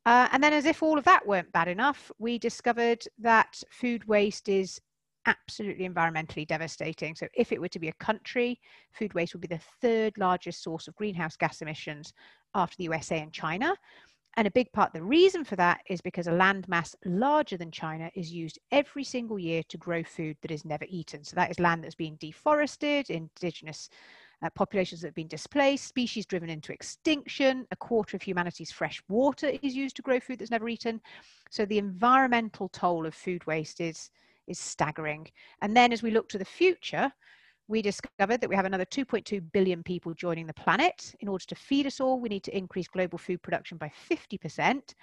Uh, 0.06 0.30
and 0.32 0.44
then, 0.44 0.54
as 0.54 0.66
if 0.66 0.84
all 0.84 0.98
of 0.98 1.04
that 1.06 1.26
weren't 1.26 1.52
bad 1.52 1.68
enough, 1.68 2.12
we 2.20 2.38
discovered 2.38 3.04
that 3.18 3.62
food 3.72 4.08
waste 4.08 4.48
is 4.48 4.80
absolutely 5.26 5.90
environmentally 5.90 6.46
devastating. 6.48 7.16
So, 7.16 7.28
if 7.34 7.52
it 7.52 7.60
were 7.60 7.70
to 7.70 7.80
be 7.80 7.88
a 7.88 7.94
country, 7.94 8.60
food 8.92 9.14
waste 9.16 9.34
would 9.34 9.42
be 9.42 9.48
the 9.48 9.62
third 9.82 10.14
largest 10.18 10.62
source 10.62 10.88
of 10.88 10.96
greenhouse 10.96 11.36
gas 11.36 11.62
emissions 11.62 12.14
after 12.54 12.78
the 12.78 12.84
USA 12.84 13.20
and 13.20 13.34
China. 13.34 13.76
And 14.38 14.48
a 14.48 14.52
big 14.52 14.72
part 14.74 14.92
the 14.92 15.02
reason 15.02 15.46
for 15.46 15.56
that 15.56 15.82
is 15.88 16.02
because 16.02 16.28
a 16.28 16.32
landmass 16.32 16.94
larger 17.06 17.56
than 17.56 17.72
China 17.72 18.12
is 18.16 18.32
used 18.34 18.60
every 18.72 19.04
single 19.04 19.40
year 19.40 19.64
to 19.70 19.78
grow 19.78 20.04
food 20.04 20.36
that 20.42 20.52
is 20.52 20.66
never 20.66 20.86
eaten. 20.90 21.24
So, 21.24 21.36
that 21.36 21.52
is 21.52 21.60
land 21.60 21.84
that's 21.84 21.96
being 21.96 22.18
deforested, 22.20 23.10
indigenous 23.10 23.90
uh, 24.42 24.50
populations 24.50 25.02
that 25.02 25.08
have 25.08 25.16
been 25.16 25.28
displaced, 25.28 25.88
species 25.88 26.26
driven 26.26 26.50
into 26.50 26.74
extinction, 26.74 27.66
a 27.72 27.76
quarter 27.76 28.18
of 28.18 28.22
humanity's 28.22 28.72
fresh 28.72 29.02
water 29.08 29.52
is 29.62 29.76
used 29.76 29.96
to 29.96 30.02
grow 30.02 30.20
food 30.20 30.40
that's 30.40 30.52
never 30.52 30.68
eaten. 30.68 31.02
So 31.50 31.66
the 31.66 31.78
environmental 31.78 32.70
toll 32.70 33.06
of 33.06 33.16
food 33.16 33.46
waste 33.48 33.80
is, 33.80 34.12
is 34.48 34.60
staggering. 34.60 35.28
And 35.62 35.76
then 35.76 35.94
as 35.94 36.04
we 36.04 36.12
look 36.12 36.28
to 36.30 36.38
the 36.38 36.46
future, 36.46 37.12
we 37.68 37.82
discovered 37.82 38.42
that 38.42 38.50
we 38.50 38.56
have 38.56 38.66
another 38.66 38.86
2.2 38.86 39.42
billion 39.52 39.82
people 39.82 40.14
joining 40.14 40.46
the 40.46 40.54
planet. 40.54 41.14
In 41.20 41.28
order 41.28 41.46
to 41.46 41.56
feed 41.56 41.88
us 41.88 42.00
all, 42.00 42.20
we 42.20 42.30
need 42.30 42.44
to 42.44 42.56
increase 42.56 42.88
global 42.88 43.18
food 43.18 43.42
production 43.42 43.78
by 43.78 43.92
50%. 44.10 44.94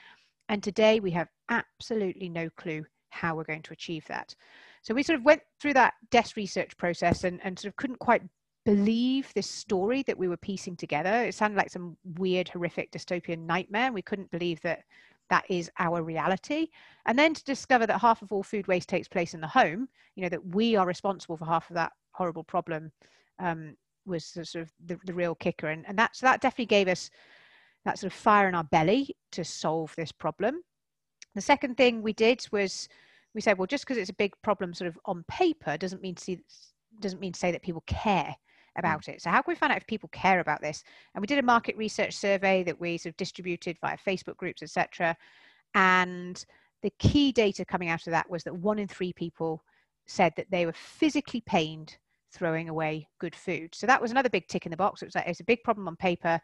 And 0.48 0.62
today 0.62 1.00
we 1.00 1.10
have 1.12 1.28
absolutely 1.48 2.28
no 2.28 2.48
clue 2.56 2.84
how 3.10 3.34
we're 3.34 3.44
going 3.44 3.62
to 3.62 3.72
achieve 3.72 4.04
that. 4.06 4.34
So 4.82 4.94
we 4.94 5.02
sort 5.02 5.18
of 5.18 5.24
went 5.24 5.42
through 5.60 5.74
that 5.74 5.94
desk 6.10 6.36
research 6.36 6.76
process 6.76 7.24
and, 7.24 7.40
and 7.44 7.58
sort 7.58 7.72
of 7.72 7.76
couldn't 7.76 7.98
quite 7.98 8.22
believe 8.64 9.32
this 9.34 9.48
story 9.48 10.02
that 10.04 10.16
we 10.16 10.28
were 10.28 10.36
piecing 10.36 10.76
together. 10.76 11.24
It 11.24 11.34
sounded 11.34 11.56
like 11.56 11.70
some 11.70 11.96
weird, 12.16 12.48
horrific 12.48 12.92
dystopian 12.92 13.44
nightmare. 13.44 13.92
We 13.92 14.02
couldn't 14.02 14.30
believe 14.30 14.60
that 14.62 14.84
that 15.30 15.44
is 15.48 15.70
our 15.78 16.02
reality. 16.02 16.68
And 17.06 17.18
then 17.18 17.34
to 17.34 17.44
discover 17.44 17.86
that 17.86 18.00
half 18.00 18.22
of 18.22 18.32
all 18.32 18.42
food 18.42 18.68
waste 18.68 18.88
takes 18.88 19.08
place 19.08 19.34
in 19.34 19.40
the 19.40 19.48
home, 19.48 19.88
you 20.14 20.22
know, 20.22 20.28
that 20.28 20.54
we 20.54 20.76
are 20.76 20.86
responsible 20.86 21.36
for 21.36 21.46
half 21.46 21.70
of 21.70 21.74
that 21.74 21.92
horrible 22.12 22.44
problem 22.44 22.92
um, 23.38 23.76
was 24.06 24.24
sort 24.24 24.54
of 24.54 24.70
the, 24.86 24.98
the 25.04 25.14
real 25.14 25.34
kicker. 25.34 25.68
And, 25.68 25.84
and 25.86 25.98
that, 25.98 26.16
so 26.16 26.26
that 26.26 26.40
definitely 26.40 26.66
gave 26.66 26.88
us 26.88 27.10
that 27.84 27.98
sort 27.98 28.12
of 28.12 28.18
fire 28.18 28.48
in 28.48 28.54
our 28.54 28.64
belly 28.64 29.14
to 29.32 29.44
solve 29.44 29.94
this 29.96 30.12
problem. 30.12 30.62
The 31.34 31.40
second 31.40 31.76
thing 31.76 32.02
we 32.02 32.12
did 32.12 32.44
was 32.52 32.88
we 33.34 33.40
said, 33.40 33.58
well, 33.58 33.66
just 33.66 33.84
because 33.84 33.96
it's 33.96 34.10
a 34.10 34.14
big 34.14 34.34
problem 34.42 34.74
sort 34.74 34.88
of 34.88 34.98
on 35.06 35.24
paper 35.28 35.76
doesn't 35.76 36.02
mean 36.02 36.14
to 36.14 36.22
see, 36.22 36.40
doesn't 37.00 37.20
mean 37.20 37.32
to 37.32 37.40
say 37.40 37.50
that 37.50 37.62
people 37.62 37.82
care 37.86 38.24
mm. 38.24 38.78
about 38.78 39.08
it. 39.08 39.22
So 39.22 39.30
how 39.30 39.42
can 39.42 39.52
we 39.52 39.56
find 39.56 39.72
out 39.72 39.78
if 39.78 39.86
people 39.86 40.10
care 40.10 40.40
about 40.40 40.60
this? 40.60 40.84
And 41.14 41.22
we 41.22 41.26
did 41.26 41.38
a 41.38 41.42
market 41.42 41.76
research 41.76 42.14
survey 42.14 42.62
that 42.64 42.78
we 42.78 42.98
sort 42.98 43.12
of 43.12 43.16
distributed 43.16 43.78
via 43.80 43.96
Facebook 43.96 44.36
groups, 44.36 44.62
etc. 44.62 45.16
And 45.74 46.44
the 46.82 46.92
key 46.98 47.32
data 47.32 47.64
coming 47.64 47.88
out 47.88 48.06
of 48.06 48.10
that 48.10 48.28
was 48.28 48.44
that 48.44 48.54
one 48.54 48.78
in 48.78 48.88
three 48.88 49.12
people 49.12 49.64
said 50.06 50.32
that 50.36 50.50
they 50.50 50.66
were 50.66 50.72
physically 50.72 51.40
pained 51.40 51.96
throwing 52.32 52.68
away 52.68 53.06
good 53.18 53.34
food. 53.34 53.74
So 53.74 53.86
that 53.86 54.00
was 54.00 54.10
another 54.10 54.30
big 54.30 54.48
tick 54.48 54.66
in 54.66 54.70
the 54.70 54.76
box. 54.76 55.02
It 55.02 55.06
was 55.06 55.14
like 55.14 55.26
it's 55.26 55.40
a 55.40 55.44
big 55.44 55.62
problem 55.62 55.86
on 55.88 55.96
paper. 55.96 56.40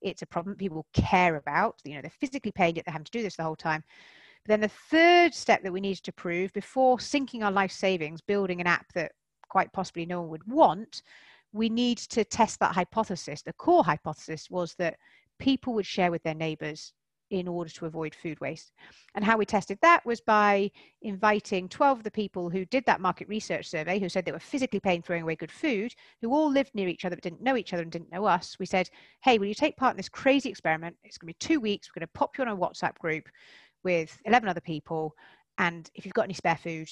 It's 0.00 0.22
a 0.22 0.26
problem 0.26 0.56
people 0.56 0.86
care 0.92 1.36
about. 1.36 1.76
You 1.84 1.96
know, 1.96 2.02
they're 2.02 2.10
physically 2.10 2.52
paying 2.52 2.76
it. 2.76 2.84
They're 2.84 2.92
having 2.92 3.04
to 3.04 3.10
do 3.10 3.22
this 3.22 3.36
the 3.36 3.42
whole 3.42 3.56
time. 3.56 3.82
But 4.44 4.52
then 4.52 4.60
the 4.60 4.68
third 4.68 5.34
step 5.34 5.62
that 5.62 5.72
we 5.72 5.80
needed 5.80 6.04
to 6.04 6.12
prove 6.12 6.52
before 6.52 6.98
sinking 6.98 7.42
our 7.42 7.52
life 7.52 7.72
savings, 7.72 8.20
building 8.20 8.60
an 8.60 8.66
app 8.66 8.92
that 8.94 9.12
quite 9.48 9.72
possibly 9.72 10.06
no 10.06 10.20
one 10.22 10.30
would 10.30 10.46
want, 10.46 11.02
we 11.52 11.68
need 11.68 11.98
to 11.98 12.24
test 12.24 12.58
that 12.60 12.74
hypothesis. 12.74 13.42
The 13.42 13.52
core 13.52 13.84
hypothesis 13.84 14.50
was 14.50 14.74
that 14.78 14.96
people 15.38 15.74
would 15.74 15.86
share 15.86 16.10
with 16.10 16.22
their 16.22 16.34
neighbors 16.34 16.92
in 17.32 17.48
order 17.48 17.70
to 17.70 17.86
avoid 17.86 18.14
food 18.14 18.38
waste. 18.40 18.72
And 19.14 19.24
how 19.24 19.38
we 19.38 19.46
tested 19.46 19.78
that 19.80 20.04
was 20.04 20.20
by 20.20 20.70
inviting 21.00 21.66
12 21.66 21.98
of 21.98 22.04
the 22.04 22.10
people 22.10 22.50
who 22.50 22.66
did 22.66 22.84
that 22.84 23.00
market 23.00 23.26
research 23.26 23.68
survey, 23.70 23.98
who 23.98 24.10
said 24.10 24.26
they 24.26 24.32
were 24.32 24.38
physically 24.38 24.80
paying 24.80 25.00
throwing 25.00 25.22
away 25.22 25.34
good 25.34 25.50
food, 25.50 25.94
who 26.20 26.34
all 26.34 26.50
lived 26.50 26.74
near 26.74 26.88
each 26.88 27.06
other 27.06 27.16
but 27.16 27.22
didn't 27.22 27.42
know 27.42 27.56
each 27.56 27.72
other 27.72 27.82
and 27.82 27.90
didn't 27.90 28.12
know 28.12 28.26
us. 28.26 28.58
We 28.60 28.66
said, 28.66 28.90
hey, 29.24 29.38
will 29.38 29.46
you 29.46 29.54
take 29.54 29.78
part 29.78 29.94
in 29.94 29.96
this 29.96 30.10
crazy 30.10 30.50
experiment? 30.50 30.94
It's 31.04 31.16
going 31.16 31.32
to 31.32 31.38
be 31.38 31.46
two 31.46 31.58
weeks. 31.58 31.88
We're 31.88 32.00
going 32.00 32.08
to 32.08 32.18
pop 32.18 32.36
you 32.36 32.44
on 32.44 32.48
a 32.48 32.56
WhatsApp 32.56 32.98
group 32.98 33.24
with 33.82 34.20
11 34.26 34.46
other 34.46 34.60
people. 34.60 35.14
And 35.56 35.90
if 35.94 36.04
you've 36.04 36.12
got 36.12 36.24
any 36.24 36.34
spare 36.34 36.56
food, 36.56 36.88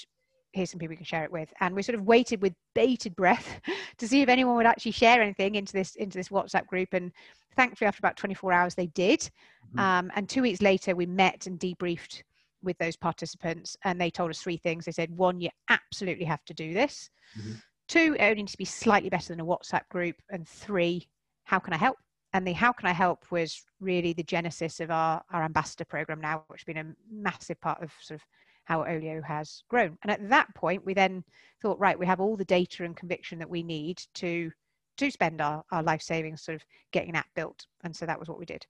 here's 0.52 0.70
some 0.70 0.78
people 0.78 0.92
we 0.92 0.96
can 0.96 1.04
share 1.04 1.24
it 1.24 1.32
with. 1.32 1.52
And 1.60 1.74
we 1.74 1.82
sort 1.82 1.98
of 1.98 2.06
waited 2.06 2.42
with 2.42 2.54
bated 2.74 3.14
breath 3.16 3.60
to 3.98 4.08
see 4.08 4.22
if 4.22 4.28
anyone 4.28 4.56
would 4.56 4.66
actually 4.66 4.92
share 4.92 5.22
anything 5.22 5.54
into 5.54 5.72
this 5.72 5.94
into 5.96 6.18
this 6.18 6.28
whatsapp 6.28 6.66
group. 6.66 6.88
And 6.92 7.12
thankfully 7.56 7.88
after 7.88 8.00
about 8.00 8.16
24 8.16 8.52
hours 8.52 8.74
they 8.74 8.86
did. 8.88 9.20
Mm-hmm. 9.20 9.78
um, 9.78 10.12
and 10.14 10.28
two 10.28 10.42
weeks 10.42 10.62
later 10.62 10.96
we 10.96 11.06
met 11.06 11.46
and 11.46 11.58
debriefed 11.58 12.22
with 12.62 12.76
those 12.78 12.96
participants 12.96 13.76
and 13.84 14.00
they 14.00 14.10
told 14.10 14.30
us 14.30 14.40
three 14.40 14.56
things. 14.56 14.84
They 14.84 14.92
said 14.92 15.16
one 15.16 15.40
you 15.40 15.50
absolutely 15.68 16.24
have 16.26 16.44
to 16.46 16.54
do 16.54 16.74
this. 16.74 17.10
Mm-hmm. 17.38 17.52
two 17.88 18.16
it 18.18 18.22
only 18.22 18.42
needs 18.42 18.52
to 18.52 18.58
be 18.58 18.64
slightly 18.64 19.10
better 19.10 19.28
than 19.28 19.40
a 19.40 19.46
whatsapp 19.46 19.88
group. 19.88 20.16
And 20.30 20.46
three 20.46 21.08
how 21.44 21.58
can 21.58 21.72
i 21.72 21.76
help? 21.76 21.96
And 22.32 22.46
the 22.46 22.52
how 22.52 22.72
can 22.72 22.88
i 22.88 22.92
help 22.92 23.30
was 23.30 23.64
really 23.80 24.12
the 24.12 24.22
genesis 24.22 24.80
of 24.80 24.90
our 24.90 25.22
our 25.32 25.42
ambassador 25.42 25.84
program 25.84 26.20
now 26.20 26.44
which 26.48 26.60
has 26.62 26.64
been 26.64 26.86
a 26.86 26.94
massive 27.10 27.60
part 27.60 27.82
of 27.82 27.92
sort 28.00 28.20
of 28.20 28.26
how 28.64 28.84
Olio 28.84 29.22
has 29.22 29.62
grown. 29.68 29.98
And 30.02 30.10
at 30.10 30.28
that 30.28 30.54
point, 30.54 30.84
we 30.84 30.94
then 30.94 31.24
thought, 31.60 31.78
right, 31.78 31.98
we 31.98 32.06
have 32.06 32.20
all 32.20 32.36
the 32.36 32.44
data 32.44 32.84
and 32.84 32.96
conviction 32.96 33.38
that 33.38 33.50
we 33.50 33.62
need 33.62 34.02
to 34.14 34.50
to 34.96 35.10
spend 35.10 35.40
our, 35.40 35.64
our 35.72 35.82
life 35.82 36.02
savings 36.02 36.42
sort 36.42 36.56
of 36.56 36.64
getting 36.92 37.12
that 37.12 37.26
built. 37.34 37.66
And 37.84 37.96
so 37.96 38.04
that 38.04 38.18
was 38.18 38.28
what 38.28 38.38
we 38.38 38.44
did. 38.44 38.66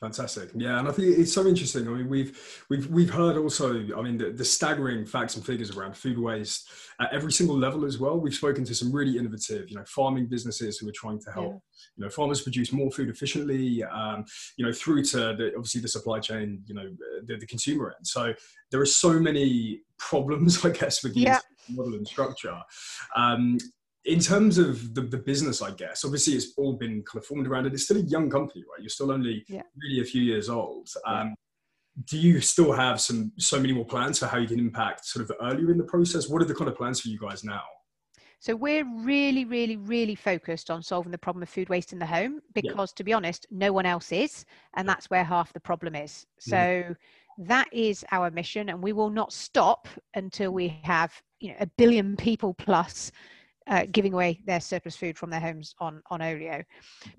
Fantastic. 0.00 0.48
Yeah, 0.54 0.78
and 0.78 0.88
I 0.88 0.92
think 0.92 1.18
it's 1.18 1.34
so 1.34 1.46
interesting. 1.46 1.86
I 1.86 1.90
mean, 1.90 2.08
we've 2.08 2.64
we've 2.70 2.86
we've 2.90 3.10
heard 3.10 3.36
also. 3.36 3.74
I 3.94 4.00
mean, 4.00 4.16
the, 4.16 4.30
the 4.30 4.44
staggering 4.46 5.04
facts 5.04 5.36
and 5.36 5.44
figures 5.44 5.76
around 5.76 5.94
food 5.94 6.18
waste 6.18 6.70
at 7.02 7.12
every 7.12 7.32
single 7.32 7.58
level 7.58 7.84
as 7.84 7.98
well. 7.98 8.18
We've 8.18 8.34
spoken 8.34 8.64
to 8.64 8.74
some 8.74 8.90
really 8.90 9.18
innovative, 9.18 9.68
you 9.68 9.76
know, 9.76 9.84
farming 9.86 10.28
businesses 10.28 10.78
who 10.78 10.88
are 10.88 10.92
trying 10.92 11.20
to 11.20 11.30
help, 11.32 11.52
yeah. 11.52 11.58
you 11.96 12.04
know, 12.04 12.08
farmers 12.08 12.40
produce 12.40 12.72
more 12.72 12.90
food 12.90 13.10
efficiently. 13.10 13.84
Um, 13.84 14.24
you 14.56 14.64
know, 14.64 14.72
through 14.72 15.04
to 15.04 15.18
the, 15.36 15.52
obviously 15.54 15.82
the 15.82 15.88
supply 15.88 16.18
chain, 16.18 16.62
you 16.64 16.74
know, 16.74 16.88
the, 17.26 17.36
the, 17.36 17.46
consumer 17.46 17.94
end. 17.94 18.06
So 18.06 18.32
there 18.70 18.80
are 18.80 18.86
so 18.86 19.20
many 19.20 19.82
problems, 19.98 20.64
I 20.64 20.70
guess, 20.70 21.04
with 21.04 21.12
the 21.12 21.20
yeah. 21.20 21.40
model 21.68 21.92
and 21.92 22.08
structure. 22.08 22.58
Um, 23.16 23.58
in 24.04 24.18
terms 24.18 24.58
of 24.58 24.94
the, 24.94 25.02
the 25.02 25.18
business, 25.18 25.60
I 25.60 25.72
guess, 25.72 26.04
obviously 26.04 26.34
it's 26.34 26.52
all 26.56 26.74
been 26.74 27.02
kind 27.02 27.18
of 27.22 27.26
formed 27.26 27.46
around 27.46 27.66
it. 27.66 27.74
It's 27.74 27.84
still 27.84 27.98
a 27.98 28.00
young 28.00 28.30
company, 28.30 28.64
right? 28.70 28.80
You're 28.80 28.88
still 28.88 29.12
only 29.12 29.44
yeah. 29.48 29.62
really 29.82 30.00
a 30.00 30.04
few 30.04 30.22
years 30.22 30.48
old. 30.48 30.88
Um, 31.06 31.34
do 32.06 32.18
you 32.18 32.40
still 32.40 32.72
have 32.72 33.00
some 33.00 33.32
so 33.38 33.60
many 33.60 33.72
more 33.72 33.84
plans 33.84 34.18
for 34.18 34.26
how 34.26 34.38
you 34.38 34.48
can 34.48 34.58
impact 34.58 35.04
sort 35.04 35.28
of 35.28 35.36
earlier 35.42 35.70
in 35.70 35.76
the 35.76 35.84
process? 35.84 36.28
What 36.28 36.40
are 36.40 36.46
the 36.46 36.54
kind 36.54 36.68
of 36.68 36.76
plans 36.76 37.00
for 37.00 37.08
you 37.08 37.18
guys 37.18 37.44
now? 37.44 37.62
So 38.38 38.56
we're 38.56 38.86
really, 39.04 39.44
really, 39.44 39.76
really 39.76 40.14
focused 40.14 40.70
on 40.70 40.82
solving 40.82 41.12
the 41.12 41.18
problem 41.18 41.42
of 41.42 41.50
food 41.50 41.68
waste 41.68 41.92
in 41.92 41.98
the 41.98 42.06
home 42.06 42.40
because, 42.54 42.90
yeah. 42.92 42.96
to 42.96 43.04
be 43.04 43.12
honest, 43.12 43.46
no 43.50 43.70
one 43.70 43.84
else 43.84 44.12
is, 44.12 44.46
and 44.76 44.88
that's 44.88 45.10
where 45.10 45.24
half 45.24 45.52
the 45.52 45.60
problem 45.60 45.94
is. 45.94 46.26
So 46.38 46.56
mm. 46.56 46.96
that 47.36 47.68
is 47.70 48.02
our 48.12 48.30
mission, 48.30 48.70
and 48.70 48.82
we 48.82 48.94
will 48.94 49.10
not 49.10 49.34
stop 49.34 49.86
until 50.14 50.52
we 50.52 50.80
have 50.84 51.12
you 51.40 51.50
know 51.50 51.56
a 51.60 51.66
billion 51.66 52.16
people 52.16 52.54
plus 52.54 53.12
uh, 53.66 53.86
giving 53.92 54.12
away 54.14 54.40
their 54.46 54.60
surplus 54.60 54.96
food 54.96 55.18
from 55.18 55.30
their 55.30 55.40
homes 55.40 55.74
on, 55.80 56.02
on 56.10 56.22
Olio. 56.22 56.62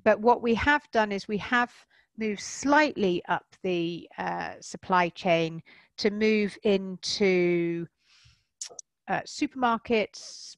But 0.03 0.19
what 0.19 0.41
we 0.41 0.53
have 0.55 0.89
done 0.91 1.11
is 1.11 1.27
we 1.27 1.37
have 1.37 1.71
moved 2.17 2.41
slightly 2.41 3.23
up 3.27 3.45
the 3.63 4.07
uh, 4.17 4.53
supply 4.59 5.09
chain 5.09 5.61
to 5.97 6.11
move 6.11 6.57
into 6.63 7.87
uh, 9.07 9.21
supermarkets, 9.21 10.55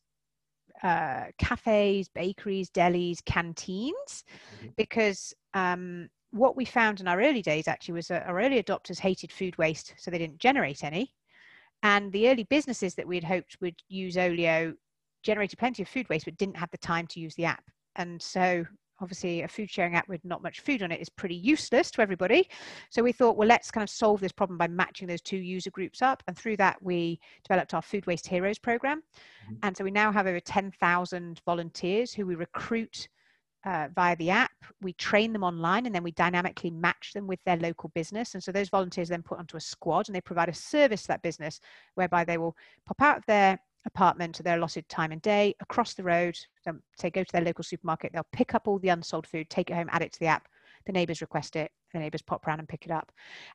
uh, 0.84 1.25
cafes, 1.38 2.10
bakeries, 2.10 2.70
delis, 2.70 3.24
canteens, 3.25 4.24
mm-hmm. 4.58 4.68
because 4.78 5.34
um, 5.54 6.10
what 6.32 6.58
we 6.58 6.66
found 6.66 7.00
in 7.00 7.08
our 7.08 7.22
early 7.22 7.42
days 7.42 7.68
actually 7.68 7.94
was 7.94 8.08
that 8.08 8.25
our 8.28 8.42
early 8.42 8.62
adopters 8.62 9.00
hated 9.00 9.32
food 9.32 9.58
waste, 9.58 9.94
so 9.98 10.12
they 10.12 10.18
didn't 10.18 10.40
generate 10.40 10.84
any. 10.84 11.13
And 11.84 12.12
the 12.12 12.30
early 12.30 12.44
businesses 12.44 12.96
that 12.96 13.08
we 13.08 13.16
had 13.16 13.24
hoped 13.24 13.58
would 13.62 13.75
use 13.90 14.18
Olio 14.18 14.74
generated 15.24 15.58
plenty 15.58 15.82
of 15.82 15.89
food 15.89 16.08
waste 16.10 16.25
but 16.25 16.38
didn't 16.38 16.58
have 16.58 16.72
the 16.72 16.77
time 16.77 17.08
to 17.08 17.20
use 17.20 17.36
the 17.36 17.46
app. 17.46 17.63
And 17.96 18.22
so 18.22 18.65
obviously 19.00 19.42
a 19.42 19.48
food 19.48 19.70
sharing 19.70 19.96
app 19.96 20.08
with 20.08 20.24
not 20.24 20.44
much 20.44 20.62
food 20.62 20.82
on 20.84 20.92
it 20.92 21.01
is 21.01 21.10
pretty 21.10 21.36
useless 21.36 21.92
to 21.92 22.01
everybody. 22.01 22.48
So 22.89 23.03
we 23.03 23.12
thought, 23.12 23.38
well, 23.38 23.48
let's 23.48 23.72
kind 23.72 23.84
of 23.84 23.89
solve 23.89 24.20
this 24.20 24.32
problem 24.32 24.58
by 24.58 24.68
matching 24.68 25.08
those 25.08 25.22
two 25.22 25.38
user 25.38 25.72
groups 25.72 26.01
up. 26.01 26.24
And 26.27 26.38
through 26.38 26.58
that, 26.58 26.82
we 26.82 27.20
developed 27.44 27.74
our 27.74 27.82
Food 27.82 28.06
Waste 28.08 28.27
Heroes 28.27 28.60
program. 28.60 29.03
Mm-hmm. 29.46 29.56
And 29.63 29.75
so 29.75 29.84
we 29.84 29.92
now 29.92 30.12
have 30.12 30.27
over 30.27 30.39
10,000 30.39 31.42
volunteers 31.46 32.13
who 32.13 32.25
we 32.25 32.36
recruit 32.36 33.08
uh, 33.65 33.88
via 33.96 34.15
the 34.18 34.30
app. 34.30 34.51
We 34.82 34.94
train 34.94 35.34
them 35.34 35.44
online 35.44 35.86
and 35.86 35.96
then 35.96 36.03
we 36.03 36.12
dynamically 36.12 36.72
match 36.72 37.13
them 37.13 37.27
with 37.27 37.39
their 37.46 37.58
local 37.58 37.89
business. 37.96 38.34
And 38.34 38.44
so 38.44 38.51
those 38.51 38.70
volunteers 38.70 39.10
then 39.10 39.24
put 39.24 39.39
onto 39.39 39.58
a 39.58 39.62
squad 39.62 40.08
and 40.08 40.15
they 40.15 40.22
provide 40.22 40.50
a 40.50 40.53
service 40.53 41.03
to 41.03 41.08
that 41.10 41.22
business 41.22 41.60
whereby 41.96 42.25
they 42.25 42.38
will 42.38 42.56
pop 42.86 43.01
out 43.01 43.18
of 43.18 43.25
their 43.25 43.60
apartment 43.86 44.42
their 44.44 44.58
allotted 44.58 44.88
time 44.90 45.12
and 45.12 45.22
day 45.22 45.54
across 45.60 45.94
the 45.94 46.04
road 46.04 46.38
say 46.98 47.10
go 47.10 47.24
to 47.24 47.32
their 47.32 47.44
local 47.44 47.63
supermarket 47.63 48.12
they'll 48.13 48.25
pick 48.32 48.56
up 48.56 48.68
all 48.68 48.80
the 48.80 48.90
unsold 48.90 49.28
food 49.28 49.50
take 49.50 49.70
it 49.70 49.74
home 49.74 49.90
add 49.92 50.02
it 50.02 50.12
to 50.12 50.20
the 50.20 50.25
app 50.25 50.48
the 50.86 50.92
neighbors 50.92 51.22
request 51.22 51.56
it 51.56 51.72
the 51.94 52.00
neighbors 52.00 52.22
pop 52.22 52.46
around 52.46 52.60
and 52.60 52.68
pick 52.68 52.86
it 52.86 52.92
up. 52.92 53.12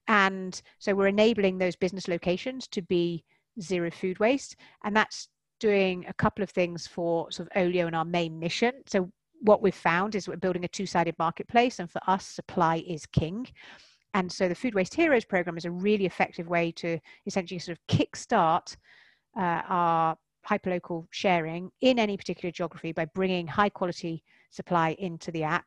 And 0.07 0.61
so 0.79 0.95
we're 0.95 1.09
enabling 1.09 1.59
those 1.59 1.77
business 1.77 2.09
locations 2.09 2.67
to 2.69 2.83
be 2.83 3.25
zero 3.61 3.91
food 3.91 4.19
waste 4.21 4.57
and 4.85 4.97
that's 4.97 5.29
doing 5.59 6.07
a 6.09 6.15
couple 6.15 6.45
of 6.45 6.51
things 6.51 6.87
for 6.87 7.31
sort 7.33 7.49
of 7.51 7.61
olio 7.61 7.89
and 7.89 7.97
our 7.97 8.05
main 8.05 8.39
mission. 8.39 8.73
So 8.87 9.11
what 9.41 9.61
we've 9.61 9.75
found 9.75 10.15
is 10.15 10.29
we're 10.29 10.37
building 10.37 10.65
a 10.65 10.69
two-sided 10.69 11.17
marketplace 11.19 11.81
and 11.81 11.91
for 11.91 12.01
us 12.07 12.25
supply 12.25 12.85
is 12.87 13.07
king. 13.07 13.47
And 14.15 14.31
so 14.31 14.49
the 14.49 14.55
food 14.55 14.75
waste 14.75 14.95
heroes 14.95 15.25
program 15.25 15.59
is 15.59 15.65
a 15.65 15.71
really 15.71 16.07
effective 16.07 16.49
way 16.49 16.71
to 16.73 16.99
essentially 17.27 17.59
sort 17.59 17.77
of 17.77 17.87
kickstart 17.97 18.77
uh, 19.37 19.63
our 19.69 20.17
hyperlocal 20.49 21.07
sharing 21.11 21.71
in 21.81 21.99
any 21.99 22.17
particular 22.17 22.51
geography 22.51 22.93
by 22.93 23.05
bringing 23.07 23.47
high 23.47 23.69
quality 23.69 24.23
supply 24.51 24.97
into 24.99 25.31
the 25.31 25.43
app. 25.43 25.65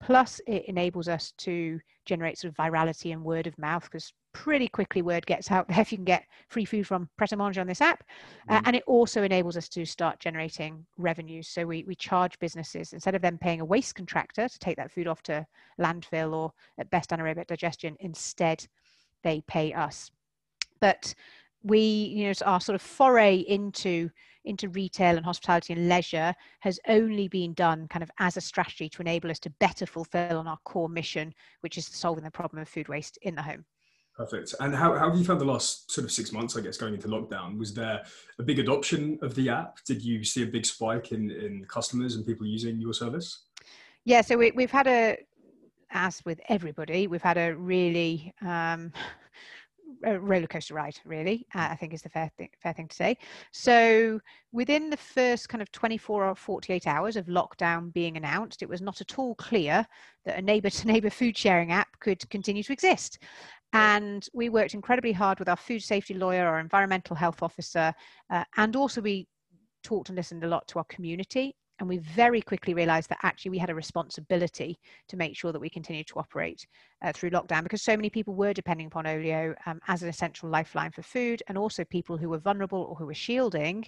Plus, 0.00 0.40
it 0.46 0.64
enables 0.66 1.06
us 1.06 1.32
to 1.38 1.78
generate 2.06 2.36
sort 2.36 2.52
of 2.52 2.56
virality 2.56 3.12
and 3.12 3.22
word 3.22 3.46
of 3.46 3.56
mouth 3.58 3.84
because 3.84 4.12
pretty 4.32 4.66
quickly 4.66 5.02
word 5.02 5.24
gets 5.26 5.50
out 5.50 5.68
there 5.68 5.80
if 5.80 5.92
you 5.92 5.98
can 5.98 6.04
get 6.04 6.24
free 6.48 6.64
food 6.64 6.86
from 6.86 7.08
Pret 7.16 7.32
a 7.32 7.36
Manger 7.36 7.60
on 7.60 7.66
this 7.66 7.80
app. 7.80 8.02
Uh, 8.48 8.58
mm. 8.58 8.62
and 8.64 8.76
it 8.76 8.82
also 8.86 9.22
enables 9.22 9.56
us 9.56 9.68
to 9.68 9.84
start 9.84 10.18
generating 10.18 10.84
revenues. 10.98 11.48
So 11.48 11.64
we, 11.64 11.84
we 11.86 11.94
charge 11.94 12.38
businesses, 12.40 12.92
instead 12.92 13.14
of 13.14 13.22
them 13.22 13.38
paying 13.38 13.60
a 13.60 13.64
waste 13.64 13.94
contractor 13.94 14.48
to 14.48 14.58
take 14.58 14.76
that 14.76 14.90
food 14.90 15.06
off 15.06 15.22
to 15.24 15.46
landfill 15.80 16.32
or 16.32 16.52
at 16.78 16.90
best 16.90 17.10
anaerobic 17.10 17.46
digestion, 17.46 17.96
instead 18.00 18.66
they 19.22 19.40
pay 19.42 19.72
us. 19.72 20.10
But 20.80 21.14
we, 21.62 21.78
you 21.78 22.26
know, 22.26 22.32
our 22.44 22.60
sort 22.60 22.74
of 22.74 22.82
foray 22.82 23.36
into 23.36 24.10
into 24.44 24.68
retail 24.70 25.16
and 25.16 25.24
hospitality 25.24 25.72
and 25.72 25.88
leisure 25.88 26.34
has 26.60 26.80
only 26.88 27.28
been 27.28 27.54
done 27.54 27.86
kind 27.88 28.02
of 28.02 28.10
as 28.18 28.36
a 28.36 28.40
strategy 28.40 28.88
to 28.88 29.00
enable 29.00 29.30
us 29.30 29.38
to 29.38 29.50
better 29.60 29.86
fulfill 29.86 30.36
on 30.36 30.48
our 30.48 30.58
core 30.64 30.88
mission, 30.88 31.32
which 31.60 31.78
is 31.78 31.86
solving 31.86 32.24
the 32.24 32.30
problem 32.30 32.60
of 32.60 32.68
food 32.68 32.88
waste 32.88 33.18
in 33.22 33.36
the 33.36 33.42
home. 33.42 33.64
Perfect. 34.16 34.54
And 34.60 34.74
how, 34.74 34.94
how 34.94 35.08
have 35.08 35.18
you 35.18 35.24
found 35.24 35.40
the 35.40 35.46
last 35.46 35.90
sort 35.90 36.04
of 36.04 36.12
six 36.12 36.32
months, 36.32 36.56
I 36.56 36.60
guess, 36.60 36.76
going 36.76 36.94
into 36.94 37.08
lockdown? 37.08 37.56
Was 37.58 37.72
there 37.72 38.02
a 38.38 38.42
big 38.42 38.58
adoption 38.58 39.18
of 39.22 39.34
the 39.34 39.48
app? 39.48 39.78
Did 39.86 40.02
you 40.02 40.22
see 40.22 40.42
a 40.42 40.46
big 40.46 40.66
spike 40.66 41.12
in, 41.12 41.30
in 41.30 41.64
customers 41.66 42.16
and 42.16 42.26
people 42.26 42.46
using 42.46 42.78
your 42.78 42.92
service? 42.92 43.46
Yeah, 44.04 44.20
so 44.20 44.36
we, 44.36 44.50
we've 44.50 44.70
had 44.70 44.86
a, 44.86 45.16
as 45.92 46.22
with 46.24 46.40
everybody, 46.48 47.06
we've 47.06 47.22
had 47.22 47.38
a 47.38 47.54
really 47.54 48.34
um, 48.42 48.92
a 50.04 50.18
roller 50.18 50.46
coaster 50.46 50.74
ride, 50.74 50.98
really, 51.04 51.46
uh, 51.54 51.68
I 51.70 51.76
think 51.76 51.94
is 51.94 52.02
the 52.02 52.08
fair, 52.08 52.30
th- 52.38 52.50
fair 52.62 52.72
thing 52.72 52.88
to 52.88 52.96
say. 52.96 53.16
So, 53.52 54.20
within 54.52 54.90
the 54.90 54.96
first 54.96 55.48
kind 55.48 55.62
of 55.62 55.70
24 55.72 56.26
or 56.26 56.34
48 56.34 56.86
hours 56.86 57.16
of 57.16 57.26
lockdown 57.26 57.92
being 57.92 58.16
announced, 58.16 58.62
it 58.62 58.68
was 58.68 58.80
not 58.80 59.00
at 59.00 59.18
all 59.18 59.34
clear 59.36 59.86
that 60.24 60.38
a 60.38 60.42
neighbour 60.42 60.70
to 60.70 60.86
neighbour 60.92 61.10
food 61.10 61.36
sharing 61.36 61.72
app 61.72 61.88
could 62.00 62.28
continue 62.30 62.62
to 62.62 62.72
exist. 62.72 63.18
And 63.72 64.26
we 64.34 64.48
worked 64.48 64.74
incredibly 64.74 65.12
hard 65.12 65.38
with 65.38 65.48
our 65.48 65.56
food 65.56 65.82
safety 65.82 66.14
lawyer, 66.14 66.46
our 66.46 66.60
environmental 66.60 67.16
health 67.16 67.42
officer, 67.42 67.94
uh, 68.30 68.44
and 68.56 68.76
also 68.76 69.00
we 69.00 69.26
talked 69.82 70.08
and 70.08 70.16
listened 70.16 70.44
a 70.44 70.48
lot 70.48 70.66
to 70.68 70.78
our 70.78 70.84
community 70.84 71.56
and 71.78 71.88
we 71.88 71.98
very 71.98 72.40
quickly 72.40 72.74
realized 72.74 73.08
that 73.08 73.18
actually 73.22 73.50
we 73.50 73.58
had 73.58 73.70
a 73.70 73.74
responsibility 73.74 74.78
to 75.08 75.16
make 75.16 75.36
sure 75.36 75.52
that 75.52 75.60
we 75.60 75.70
continued 75.70 76.06
to 76.06 76.18
operate 76.18 76.66
uh, 77.02 77.12
through 77.12 77.30
lockdown 77.30 77.62
because 77.62 77.82
so 77.82 77.96
many 77.96 78.10
people 78.10 78.34
were 78.34 78.52
depending 78.52 78.86
upon 78.86 79.06
olio 79.06 79.54
um, 79.66 79.80
as 79.88 80.02
an 80.02 80.08
essential 80.08 80.48
lifeline 80.48 80.92
for 80.92 81.02
food 81.02 81.42
and 81.48 81.58
also 81.58 81.84
people 81.84 82.16
who 82.16 82.28
were 82.28 82.38
vulnerable 82.38 82.82
or 82.82 82.94
who 82.96 83.06
were 83.06 83.14
shielding 83.14 83.84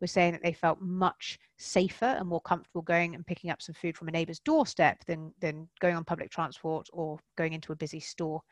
were 0.00 0.06
saying 0.06 0.32
that 0.32 0.42
they 0.42 0.52
felt 0.52 0.80
much 0.80 1.38
safer 1.58 2.04
and 2.04 2.28
more 2.28 2.40
comfortable 2.42 2.82
going 2.82 3.14
and 3.14 3.26
picking 3.26 3.50
up 3.50 3.62
some 3.62 3.74
food 3.74 3.96
from 3.96 4.08
a 4.08 4.10
neighbor's 4.10 4.40
doorstep 4.40 4.98
than, 5.06 5.32
than 5.40 5.68
going 5.80 5.96
on 5.96 6.04
public 6.04 6.30
transport 6.30 6.86
or 6.92 7.18
going 7.36 7.52
into 7.52 7.72
a 7.72 7.76
busy 7.76 8.00
store. 8.00 8.42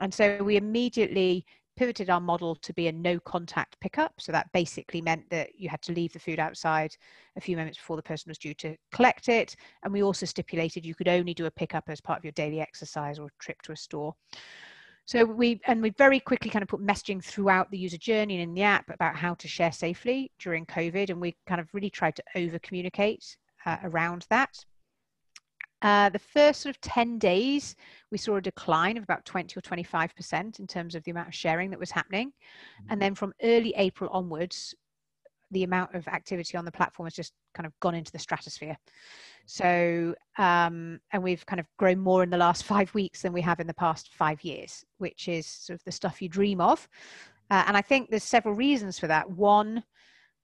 And 0.00 0.12
so 0.12 0.42
we 0.42 0.56
immediately 0.56 1.44
pivoted 1.80 2.10
our 2.10 2.20
model 2.20 2.54
to 2.56 2.74
be 2.74 2.88
a 2.88 2.92
no 2.92 3.18
contact 3.20 3.80
pickup. 3.80 4.12
So 4.18 4.32
that 4.32 4.52
basically 4.52 5.00
meant 5.00 5.24
that 5.30 5.58
you 5.58 5.70
had 5.70 5.80
to 5.80 5.92
leave 5.92 6.12
the 6.12 6.18
food 6.18 6.38
outside 6.38 6.94
a 7.36 7.40
few 7.40 7.56
moments 7.56 7.78
before 7.78 7.96
the 7.96 8.02
person 8.02 8.28
was 8.28 8.36
due 8.36 8.52
to 8.56 8.76
collect 8.92 9.30
it. 9.30 9.56
And 9.82 9.90
we 9.90 10.02
also 10.02 10.26
stipulated 10.26 10.84
you 10.84 10.94
could 10.94 11.08
only 11.08 11.32
do 11.32 11.46
a 11.46 11.50
pickup 11.50 11.84
as 11.88 11.98
part 11.98 12.18
of 12.18 12.24
your 12.24 12.32
daily 12.32 12.60
exercise 12.60 13.18
or 13.18 13.30
trip 13.38 13.62
to 13.62 13.72
a 13.72 13.76
store. 13.76 14.14
So 15.06 15.24
we 15.24 15.58
and 15.66 15.80
we 15.80 15.88
very 15.96 16.20
quickly 16.20 16.50
kind 16.50 16.62
of 16.62 16.68
put 16.68 16.86
messaging 16.86 17.24
throughout 17.24 17.70
the 17.70 17.78
user 17.78 17.96
journey 17.96 18.34
and 18.34 18.42
in 18.42 18.52
the 18.52 18.62
app 18.62 18.90
about 18.90 19.16
how 19.16 19.32
to 19.36 19.48
share 19.48 19.72
safely 19.72 20.30
during 20.38 20.66
COVID, 20.66 21.08
and 21.08 21.18
we 21.18 21.34
kind 21.46 21.62
of 21.62 21.68
really 21.72 21.88
tried 21.88 22.14
to 22.16 22.22
over 22.36 22.58
communicate 22.58 23.38
uh, 23.64 23.78
around 23.84 24.26
that. 24.28 24.54
Uh, 25.82 26.10
the 26.10 26.18
first 26.18 26.60
sort 26.60 26.74
of 26.74 26.80
10 26.82 27.18
days, 27.18 27.74
we 28.10 28.18
saw 28.18 28.36
a 28.36 28.40
decline 28.40 28.96
of 28.96 29.02
about 29.02 29.24
20 29.24 29.56
or 29.56 29.62
25% 29.62 30.58
in 30.58 30.66
terms 30.66 30.94
of 30.94 31.02
the 31.04 31.10
amount 31.10 31.28
of 31.28 31.34
sharing 31.34 31.70
that 31.70 31.78
was 31.78 31.90
happening. 31.90 32.28
Mm-hmm. 32.28 32.92
And 32.92 33.02
then 33.02 33.14
from 33.14 33.32
early 33.42 33.72
April 33.76 34.10
onwards, 34.12 34.74
the 35.50 35.64
amount 35.64 35.94
of 35.94 36.06
activity 36.08 36.56
on 36.56 36.64
the 36.64 36.72
platform 36.72 37.06
has 37.06 37.14
just 37.14 37.32
kind 37.54 37.66
of 37.66 37.72
gone 37.80 37.94
into 37.94 38.12
the 38.12 38.18
stratosphere. 38.18 38.76
So, 39.46 40.14
um, 40.38 41.00
and 41.12 41.22
we've 41.22 41.44
kind 41.46 41.58
of 41.58 41.66
grown 41.76 41.98
more 41.98 42.22
in 42.22 42.30
the 42.30 42.36
last 42.36 42.64
five 42.74 42.92
weeks 42.94 43.22
than 43.22 43.32
we 43.32 43.40
have 43.42 43.60
in 43.60 43.66
the 43.66 43.74
past 43.74 44.10
five 44.14 44.42
years, 44.44 44.84
which 44.98 45.28
is 45.28 45.46
sort 45.46 45.78
of 45.78 45.84
the 45.84 45.92
stuff 45.92 46.22
you 46.22 46.28
dream 46.28 46.60
of. 46.60 46.88
Uh, 47.50 47.64
and 47.66 47.76
I 47.76 47.82
think 47.82 48.10
there's 48.10 48.22
several 48.22 48.54
reasons 48.54 48.98
for 48.98 49.08
that. 49.08 49.28
One, 49.28 49.82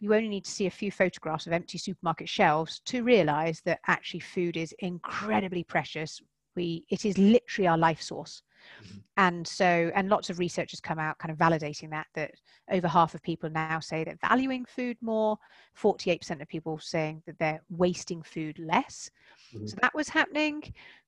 you 0.00 0.14
only 0.14 0.28
need 0.28 0.44
to 0.44 0.50
see 0.50 0.66
a 0.66 0.70
few 0.70 0.90
photographs 0.90 1.46
of 1.46 1.52
empty 1.52 1.78
supermarket 1.78 2.28
shelves 2.28 2.80
to 2.86 3.02
realize 3.02 3.60
that 3.64 3.80
actually 3.86 4.20
food 4.20 4.56
is 4.56 4.74
incredibly 4.80 5.64
precious. 5.64 6.20
We 6.54 6.84
it 6.90 7.04
is 7.04 7.18
literally 7.18 7.68
our 7.68 7.78
life 7.78 8.02
source. 8.02 8.42
Mm-hmm. 8.82 8.98
and 9.18 9.46
so 9.46 9.92
and 9.94 10.08
lots 10.08 10.28
of 10.28 10.40
research 10.40 10.72
has 10.72 10.80
come 10.80 10.98
out 10.98 11.18
kind 11.18 11.30
of 11.30 11.38
validating 11.38 11.88
that 11.90 12.06
that 12.14 12.32
over 12.72 12.88
half 12.88 13.14
of 13.14 13.22
people 13.22 13.48
now 13.48 13.78
say 13.78 14.02
that 14.02 14.20
valuing 14.20 14.64
food 14.64 14.96
more. 15.00 15.38
48% 15.80 16.40
of 16.42 16.48
people 16.48 16.78
saying 16.78 17.22
that 17.26 17.38
they're 17.38 17.62
wasting 17.68 18.22
food 18.22 18.58
less. 18.58 19.10
Mm-hmm. 19.54 19.66
so 19.66 19.76
that 19.82 19.94
was 19.94 20.08
happening. 20.08 20.62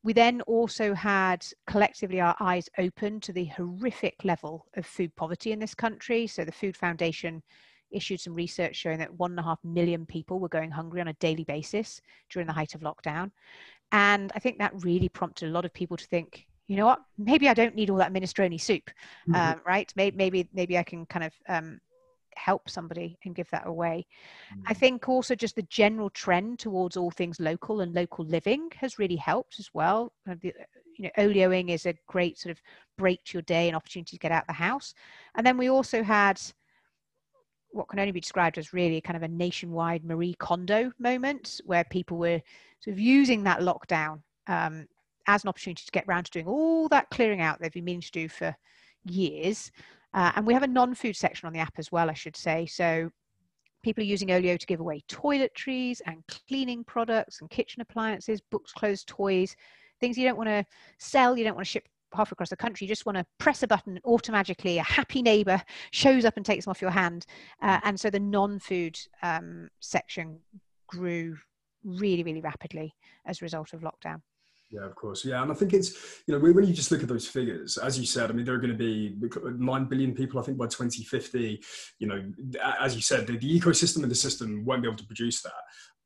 We 0.05 0.13
then 0.13 0.41
also 0.43 0.95
had 0.95 1.45
collectively 1.67 2.21
our 2.21 2.37
eyes 2.39 2.69
open 2.79 3.19
to 3.21 3.33
the 3.33 3.47
horrific 3.47 4.17
level 4.25 4.67
of 4.77 4.87
food 4.87 5.15
poverty 5.17 5.53
in 5.53 5.59
this 5.59 5.75
country. 5.75 6.27
So 6.27 6.45
the 6.45 6.53
food 6.53 6.77
foundation 6.77 7.43
issued 7.91 8.21
some 8.21 8.35
research 8.35 8.77
showing 8.77 8.99
that 8.99 9.15
one 9.15 9.33
and 9.33 9.41
a 9.41 9.43
half 9.43 9.59
million 9.65 10.07
people 10.07 10.39
were 10.39 10.49
going 10.49 10.71
hungry 10.71 11.01
on 11.01 11.09
a 11.09 11.15
daily 11.15 11.45
basis 11.45 12.01
during 12.31 12.47
the 12.47 12.53
height 12.53 12.75
of 12.75 12.81
lockdown. 12.83 13.31
And 13.93 14.31
I 14.35 14.39
think 14.39 14.59
that 14.59 14.73
really 14.85 15.09
prompted 15.09 15.49
a 15.49 15.53
lot 15.53 15.65
of 15.65 15.73
people 15.73 15.97
to 15.97 16.07
think, 16.07 16.47
you 16.67 16.77
know 16.77 16.87
what, 16.87 17.01
maybe 17.17 17.49
I 17.49 17.55
don't 17.55 17.75
need 17.75 17.89
all 17.89 17.97
that 17.97 18.13
minestrone 18.13 18.61
soup, 18.61 18.91
mm-hmm. 19.29 19.35
um, 19.35 19.61
right? 19.67 19.91
Maybe, 19.97 20.17
maybe, 20.17 20.49
maybe 20.53 20.77
I 20.77 20.83
can 20.83 21.07
kind 21.07 21.25
of 21.25 21.33
um, 21.49 21.81
help 22.37 22.69
somebody 22.69 23.19
and 23.25 23.35
give 23.35 23.49
that 23.51 23.67
away. 23.67 24.07
Mm-hmm. 24.53 24.63
I 24.67 24.75
think 24.75 25.09
also 25.09 25.35
just 25.35 25.57
the 25.57 25.63
general 25.63 26.11
trend 26.11 26.59
towards 26.59 26.97
all 26.97 27.11
things 27.11 27.41
local 27.41 27.81
and 27.81 27.95
local 27.95 28.25
living 28.25 28.71
has 28.77 28.99
really 28.99 29.17
helped 29.17 29.59
as 29.59 29.71
well. 29.73 30.13
You 30.43 30.53
know, 30.99 31.11
olioing 31.17 31.71
is 31.71 31.87
a 31.87 31.95
great 32.07 32.39
sort 32.39 32.51
of 32.51 32.61
break 32.99 33.25
to 33.25 33.39
your 33.39 33.43
day 33.43 33.69
and 33.69 33.77
opportunity 33.77 34.17
to 34.17 34.21
get 34.21 34.33
out 34.33 34.47
the 34.47 34.53
house. 34.53 34.95
And 35.37 35.47
then 35.47 35.57
we 35.57 35.69
also 35.69 36.03
had 36.03 36.41
what 37.71 37.89
can 37.89 37.99
only 37.99 38.13
be 38.13 38.21
described 38.21 38.59
as 38.59 38.73
really 38.73 39.01
kind 39.01 39.17
of 39.17 39.23
a 39.23 39.29
nationwide 39.29 40.05
Marie 40.05 40.35
Kondo 40.39 40.91
moment 40.99 41.61
where 41.65 41.85
people 41.85 42.17
were 42.17 42.41
sort 42.81 42.93
of 42.93 43.01
using 43.01 43.45
that 43.45 43.61
lockdown 43.61 44.23
um, 44.47 44.87
as 45.27 45.45
an 45.45 45.49
opportunity 45.49 45.85
to 45.85 45.93
get 45.93 46.05
around 46.09 46.25
to 46.25 46.31
doing 46.31 46.47
all 46.47 46.89
that 46.89 47.11
clearing 47.11 47.41
out 47.41 47.61
they've 47.61 47.73
been 47.73 47.85
meaning 47.85 48.01
to 48.01 48.11
do 48.11 48.29
for 48.29 48.55
years. 49.05 49.71
Uh, 50.15 50.33
and 50.37 50.47
we 50.47 50.55
have 50.55 50.63
a 50.63 50.69
non-food 50.69 51.15
section 51.15 51.47
on 51.47 51.53
the 51.53 51.59
app 51.59 51.75
as 51.77 51.93
well, 51.93 52.09
I 52.09 52.15
should 52.15 52.37
say. 52.37 52.65
So 52.67 53.11
people 53.83 54.03
are 54.03 54.07
using 54.07 54.31
Olio 54.31 54.57
to 54.57 54.67
give 54.67 54.81
away 54.81 55.03
toiletries 55.09 56.01
and 56.07 56.25
cleaning 56.49 56.83
products 56.85 57.41
and 57.41 57.51
kitchen 57.51 57.83
appliances, 57.83 58.41
books, 58.51 58.73
clothes, 58.73 59.05
toys, 59.05 59.55
things 60.01 60.17
you 60.17 60.27
don't 60.27 60.39
want 60.39 60.49
to 60.49 60.65
sell, 60.99 61.37
you 61.37 61.45
don't 61.45 61.55
want 61.55 61.67
to 61.67 61.71
ship 61.71 61.89
half 62.15 62.33
across 62.33 62.51
the 62.51 62.57
country, 62.57 62.85
you 62.85 62.89
just 62.89 63.07
want 63.07 63.19
to 63.19 63.27
press 63.39 63.63
a 63.63 63.67
button 63.67 63.95
and 63.97 64.05
automatically 64.05 64.79
a 64.79 64.83
happy 64.83 65.23
neighbor 65.23 65.61
shows 65.91 66.25
up 66.25 66.37
and 66.37 66.45
takes 66.45 66.65
them 66.65 66.71
off 66.71 66.83
your 66.83 66.91
hand. 66.91 67.27
Uh, 67.63 67.81
and 67.85 67.99
so 67.99 68.11
the 68.11 68.21
non-food 68.21 68.99
um, 69.23 69.69
section 69.81 70.39
grew 70.87 71.37
really, 71.85 72.23
really 72.23 72.41
rapidly 72.41 72.95
as 73.27 73.41
a 73.41 73.45
result 73.45 73.73
of 73.73 73.81
lockdown. 73.81 74.21
Yeah, 74.71 74.85
of 74.85 74.95
course. 74.97 75.25
Yeah, 75.25 75.43
and 75.43 75.51
I 75.51 75.55
think 75.55 75.73
it's 75.73 76.23
you 76.27 76.35
know 76.35 76.41
when 76.41 76.67
you 76.67 76.75
just 76.75 76.91
look 76.91 77.03
at 77.03 77.09
those 77.09 77.27
figures, 77.27 77.79
as 77.79 77.99
you 77.99 78.05
said, 78.05 78.31
I 78.31 78.35
mean 78.35 78.45
there 78.45 78.55
are 78.55 78.59
going 78.59 78.71
to 78.71 78.77
be 78.77 79.17
nine 79.57 79.87
billion 79.87 80.15
people, 80.15 80.39
I 80.39 80.43
think, 80.43 80.59
by 80.59 80.67
2050. 80.67 81.63
You 81.99 82.07
know, 82.07 82.23
as 82.79 82.95
you 82.95 83.01
said, 83.01 83.27
the, 83.27 83.39
the 83.39 83.59
ecosystem 83.61 84.03
and 84.03 84.11
the 84.11 84.15
system 84.15 84.67
won't 84.67 84.83
be 84.83 84.89
able 84.89 84.99
to 84.99 85.07
produce 85.07 85.41
that. 85.43 85.53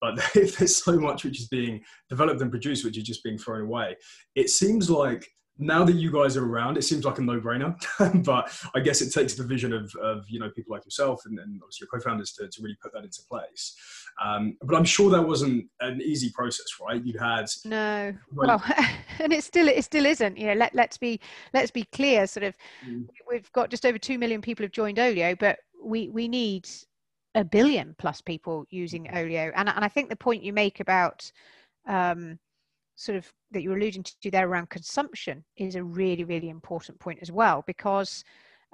But 0.00 0.18
if 0.36 0.56
there's 0.58 0.76
so 0.76 0.98
much 0.98 1.24
which 1.24 1.40
is 1.40 1.48
being 1.48 1.82
developed 2.08 2.40
and 2.40 2.50
produced, 2.50 2.84
which 2.84 2.98
is 2.98 3.04
just 3.04 3.24
being 3.24 3.38
thrown 3.38 3.62
away, 3.62 3.96
it 4.36 4.48
seems 4.48 4.88
like 4.88 5.26
now 5.58 5.84
that 5.84 5.94
you 5.94 6.10
guys 6.10 6.36
are 6.36 6.44
around, 6.44 6.76
it 6.76 6.82
seems 6.82 7.04
like 7.04 7.18
a 7.18 7.22
no-brainer. 7.22 7.76
but 8.24 8.52
I 8.74 8.80
guess 8.80 9.02
it 9.02 9.12
takes 9.12 9.34
the 9.34 9.44
vision 9.44 9.72
of, 9.72 9.94
of 9.96 10.24
you 10.28 10.38
know 10.38 10.50
people 10.50 10.74
like 10.74 10.84
yourself 10.84 11.22
and, 11.26 11.38
and 11.38 11.60
obviously 11.62 11.86
your 11.86 12.00
co-founders 12.00 12.32
to, 12.32 12.48
to 12.48 12.62
really 12.62 12.76
put 12.82 12.92
that 12.94 13.04
into 13.04 13.20
place. 13.28 13.76
Um, 14.22 14.56
but 14.62 14.76
I'm 14.76 14.84
sure 14.84 15.10
that 15.10 15.22
wasn't 15.22 15.66
an 15.80 16.00
easy 16.00 16.30
process, 16.30 16.66
right? 16.80 17.04
You 17.04 17.18
had 17.18 17.46
no, 17.64 18.14
well, 18.32 18.62
and 19.18 19.32
it 19.32 19.44
still 19.44 19.68
it 19.68 19.84
still 19.84 20.06
isn't. 20.06 20.36
You 20.36 20.48
know, 20.48 20.54
let 20.54 20.74
let's 20.74 20.98
be 20.98 21.20
let's 21.52 21.70
be 21.70 21.84
clear. 21.92 22.26
Sort 22.26 22.44
of, 22.44 22.56
mm. 22.86 23.06
we've 23.30 23.50
got 23.52 23.70
just 23.70 23.86
over 23.86 23.98
two 23.98 24.18
million 24.18 24.40
people 24.40 24.64
have 24.64 24.72
joined 24.72 24.98
Olio, 24.98 25.34
but 25.36 25.58
we 25.82 26.08
we 26.08 26.28
need 26.28 26.68
a 27.34 27.44
billion 27.44 27.94
plus 27.98 28.20
people 28.20 28.66
using 28.70 29.04
mm. 29.04 29.16
Olio. 29.16 29.52
And 29.54 29.68
and 29.68 29.84
I 29.84 29.88
think 29.88 30.08
the 30.08 30.16
point 30.16 30.42
you 30.42 30.52
make 30.52 30.80
about 30.80 31.30
um, 31.86 32.38
sort 33.02 33.18
of 33.18 33.32
that 33.50 33.62
you're 33.62 33.76
alluding 33.76 34.04
to 34.04 34.30
there 34.30 34.48
around 34.48 34.70
consumption 34.70 35.44
is 35.56 35.74
a 35.74 35.82
really 35.82 36.22
really 36.22 36.48
important 36.48 36.98
point 37.00 37.18
as 37.20 37.32
well 37.32 37.64
because 37.66 38.22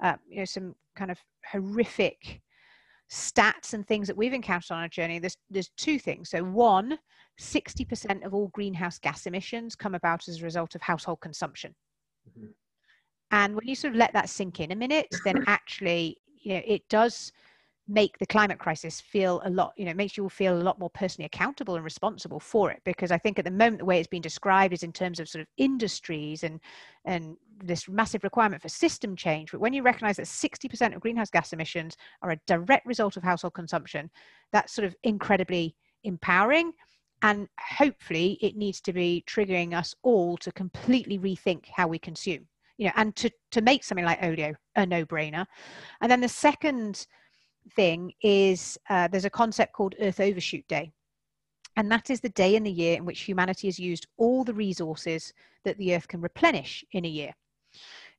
uh, 0.03 0.15
you 0.27 0.37
know 0.37 0.45
some 0.45 0.75
kind 0.95 1.09
of 1.09 1.17
horrific 1.51 2.39
stats 3.11 3.73
and 3.73 3.87
things 3.87 4.05
that 4.05 4.15
we've 4.15 4.33
encountered 4.33 4.71
on 4.71 4.81
our 4.81 4.87
journey 4.87 5.17
there's 5.17 5.37
there's 5.49 5.71
two 5.77 5.97
things 5.97 6.29
so 6.29 6.43
one 6.43 6.97
60% 7.41 8.25
of 8.25 8.33
all 8.35 8.49
greenhouse 8.49 8.99
gas 8.99 9.25
emissions 9.25 9.75
come 9.75 9.95
about 9.95 10.27
as 10.27 10.41
a 10.41 10.43
result 10.43 10.75
of 10.75 10.81
household 10.81 11.19
consumption 11.21 11.73
mm-hmm. 12.29 12.51
and 13.31 13.55
when 13.55 13.67
you 13.67 13.73
sort 13.73 13.93
of 13.93 13.97
let 13.97 14.13
that 14.13 14.29
sink 14.29 14.59
in 14.59 14.71
a 14.71 14.75
minute 14.75 15.07
then 15.25 15.43
actually 15.47 16.17
you 16.39 16.53
know 16.53 16.61
it 16.67 16.83
does 16.87 17.31
make 17.89 18.17
the 18.19 18.25
climate 18.25 18.59
crisis 18.59 19.01
feel 19.01 19.41
a 19.45 19.49
lot 19.49 19.73
you 19.75 19.83
know 19.83 19.91
it 19.91 19.97
makes 19.97 20.15
you 20.15 20.29
feel 20.29 20.55
a 20.55 20.61
lot 20.61 20.79
more 20.79 20.89
personally 20.91 21.25
accountable 21.25 21.75
and 21.75 21.83
responsible 21.83 22.39
for 22.39 22.69
it 22.71 22.79
because 22.85 23.11
i 23.11 23.17
think 23.17 23.39
at 23.39 23.45
the 23.45 23.51
moment 23.51 23.79
the 23.79 23.85
way 23.85 23.99
it's 23.99 24.07
been 24.07 24.21
described 24.21 24.73
is 24.73 24.83
in 24.83 24.93
terms 24.93 25.19
of 25.19 25.27
sort 25.27 25.41
of 25.41 25.47
industries 25.57 26.43
and 26.43 26.59
and 27.05 27.35
this 27.63 27.87
massive 27.87 28.23
requirement 28.23 28.61
for 28.61 28.69
system 28.69 29.15
change. 29.15 29.51
But 29.51 29.59
when 29.59 29.73
you 29.73 29.83
recognize 29.83 30.17
that 30.17 30.25
60% 30.25 30.95
of 30.95 31.01
greenhouse 31.01 31.29
gas 31.29 31.53
emissions 31.53 31.97
are 32.21 32.31
a 32.31 32.39
direct 32.47 32.85
result 32.85 33.17
of 33.17 33.23
household 33.23 33.53
consumption 33.53 34.09
that's 34.51 34.73
sort 34.73 34.85
of 34.85 34.95
incredibly 35.03 35.75
empowering. 36.03 36.71
And 37.21 37.49
hopefully 37.59 38.37
it 38.41 38.55
needs 38.55 38.79
to 38.81 38.93
be 38.93 39.23
triggering 39.27 39.77
us 39.77 39.93
all 40.03 40.37
to 40.37 40.51
completely 40.53 41.19
rethink 41.19 41.65
how 41.75 41.87
we 41.87 41.99
consume 41.99 42.47
you 42.77 42.85
know 42.85 42.93
and 42.95 43.13
to 43.17 43.29
to 43.51 43.61
make 43.61 43.83
something 43.83 44.05
like 44.05 44.23
Olio 44.23 44.55
a 44.77 44.85
no-brainer. 44.85 45.45
And 45.99 46.09
then 46.09 46.21
the 46.21 46.29
second 46.29 47.05
thing 47.75 48.13
is 48.21 48.77
uh, 48.89 49.07
there's 49.07 49.25
a 49.25 49.29
concept 49.29 49.73
called 49.73 49.95
Earth 49.99 50.19
Overshoot 50.19 50.67
Day. 50.67 50.91
And 51.75 51.91
that 51.91 52.09
is 52.09 52.19
the 52.19 52.29
day 52.29 52.55
in 52.55 52.63
the 52.63 52.71
year 52.71 52.97
in 52.97 53.05
which 53.05 53.21
humanity 53.21 53.67
has 53.67 53.79
used 53.79 54.07
all 54.17 54.43
the 54.43 54.53
resources 54.53 55.33
that 55.63 55.77
the 55.77 55.95
Earth 55.95 56.07
can 56.07 56.21
replenish 56.21 56.83
in 56.91 57.05
a 57.05 57.09
year. 57.09 57.33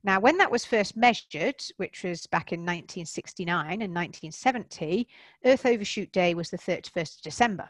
Now, 0.03 0.19
when 0.19 0.37
that 0.37 0.49
was 0.49 0.65
first 0.65 0.97
measured, 0.97 1.63
which 1.77 2.03
was 2.03 2.25
back 2.27 2.53
in 2.53 2.61
1969 2.61 3.81
and 3.81 3.93
1970, 3.93 5.07
Earth 5.45 5.65
Overshoot 5.65 6.11
Day 6.11 6.33
was 6.33 6.49
the 6.49 6.57
31st 6.57 7.17
of 7.17 7.21
December. 7.21 7.69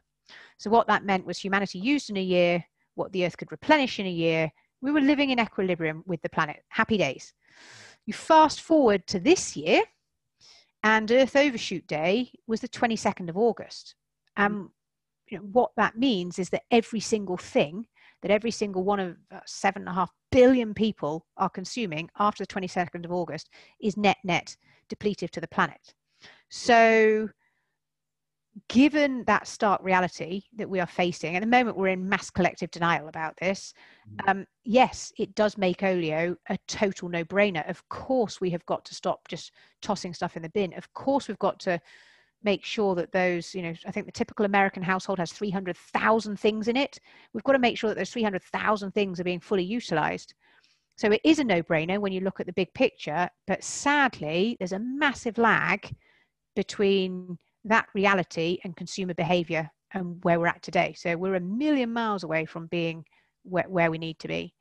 So, 0.57 0.69
what 0.69 0.87
that 0.87 1.03
meant 1.03 1.25
was 1.25 1.39
humanity 1.39 1.79
used 1.79 2.09
in 2.09 2.17
a 2.17 2.21
year 2.21 2.63
what 2.95 3.11
the 3.11 3.25
Earth 3.25 3.37
could 3.37 3.51
replenish 3.51 3.99
in 3.99 4.05
a 4.05 4.09
year. 4.09 4.51
We 4.81 4.91
were 4.91 5.01
living 5.01 5.29
in 5.29 5.39
equilibrium 5.39 6.03
with 6.05 6.21
the 6.21 6.29
planet. 6.29 6.63
Happy 6.69 6.97
days. 6.97 7.33
You 8.05 8.13
fast 8.13 8.61
forward 8.61 9.05
to 9.07 9.19
this 9.19 9.55
year, 9.55 9.83
and 10.83 11.11
Earth 11.11 11.35
Overshoot 11.35 11.85
Day 11.87 12.31
was 12.47 12.61
the 12.61 12.67
22nd 12.67 13.29
of 13.29 13.37
August. 13.37 13.95
Um, 14.37 14.71
you 15.27 15.37
know, 15.37 15.43
what 15.51 15.71
that 15.77 15.97
means 15.97 16.39
is 16.39 16.49
that 16.49 16.63
every 16.71 16.99
single 16.99 17.37
thing 17.37 17.85
that 18.21 18.31
every 18.31 18.51
single 18.51 18.83
one 18.83 18.99
of 18.99 19.17
uh, 19.31 19.39
seven 19.45 19.83
and 19.83 19.89
a 19.89 19.93
half 19.93 20.11
billion 20.31 20.73
people 20.73 21.25
are 21.37 21.49
consuming 21.49 22.09
after 22.19 22.43
the 22.43 22.53
22nd 22.53 23.05
of 23.05 23.11
August 23.11 23.49
is 23.81 23.97
net 23.97 24.17
net 24.23 24.55
depletive 24.89 25.31
to 25.31 25.41
the 25.41 25.47
planet. 25.47 25.93
So 26.49 27.29
given 28.67 29.23
that 29.25 29.47
stark 29.47 29.81
reality 29.83 30.43
that 30.55 30.69
we 30.69 30.79
are 30.79 30.87
facing, 30.87 31.35
at 31.35 31.41
the 31.41 31.47
moment 31.47 31.77
we're 31.77 31.87
in 31.87 32.07
mass 32.07 32.29
collective 32.29 32.71
denial 32.71 33.07
about 33.07 33.35
this, 33.37 33.73
mm-hmm. 34.09 34.29
um, 34.29 34.45
yes, 34.63 35.11
it 35.17 35.35
does 35.35 35.57
make 35.57 35.83
Olio 35.83 36.35
a 36.49 36.57
total 36.67 37.09
no 37.09 37.23
brainer. 37.23 37.67
Of 37.69 37.87
course, 37.89 38.41
we 38.41 38.49
have 38.51 38.65
got 38.65 38.85
to 38.85 38.95
stop 38.95 39.27
just 39.27 39.51
tossing 39.81 40.13
stuff 40.13 40.35
in 40.35 40.43
the 40.43 40.49
bin. 40.49 40.73
Of 40.73 40.91
course, 40.93 41.27
we've 41.27 41.39
got 41.39 41.59
to 41.61 41.79
make 42.43 42.65
sure 42.65 42.95
that 42.95 43.11
those, 43.11 43.53
you 43.53 43.61
know, 43.61 43.73
I 43.85 43.91
think 43.91 44.05
the 44.05 44.11
typical 44.11 44.45
American 44.45 44.83
household 44.83 45.19
has 45.19 45.31
300,000 45.31 46.39
things 46.39 46.67
in 46.67 46.75
it. 46.75 46.99
We've 47.33 47.43
got 47.43 47.53
to 47.53 47.59
make 47.59 47.77
sure 47.77 47.89
that 47.89 47.97
those 47.97 48.09
300,000 48.09 48.91
things 48.91 49.19
are 49.19 49.23
being 49.23 49.39
fully 49.39 49.63
utilized. 49.63 50.33
So 50.97 51.11
it 51.11 51.21
is 51.23 51.39
a 51.39 51.43
no 51.43 51.63
brainer 51.63 51.99
when 51.99 52.11
you 52.11 52.21
look 52.21 52.39
at 52.39 52.45
the 52.45 52.53
big 52.53 52.73
picture, 52.73 53.29
but 53.47 53.63
sadly, 53.63 54.57
there's 54.59 54.71
a 54.71 54.79
massive 54.79 55.37
lag 55.37 55.95
between 56.55 57.37
that 57.65 57.87
reality 57.93 58.59
and 58.63 58.75
consumer 58.75 59.13
behavior 59.13 59.69
and 59.93 60.23
where 60.23 60.39
we're 60.39 60.47
at 60.47 60.61
today. 60.61 60.93
So 60.97 61.15
we're 61.17 61.35
a 61.35 61.39
million 61.39 61.91
miles 61.91 62.23
away 62.23 62.45
from 62.45 62.67
being 62.67 63.05
where, 63.43 63.67
where 63.67 63.91
we 63.91 63.97
need 63.97 64.19
to 64.19 64.27
be. 64.27 64.53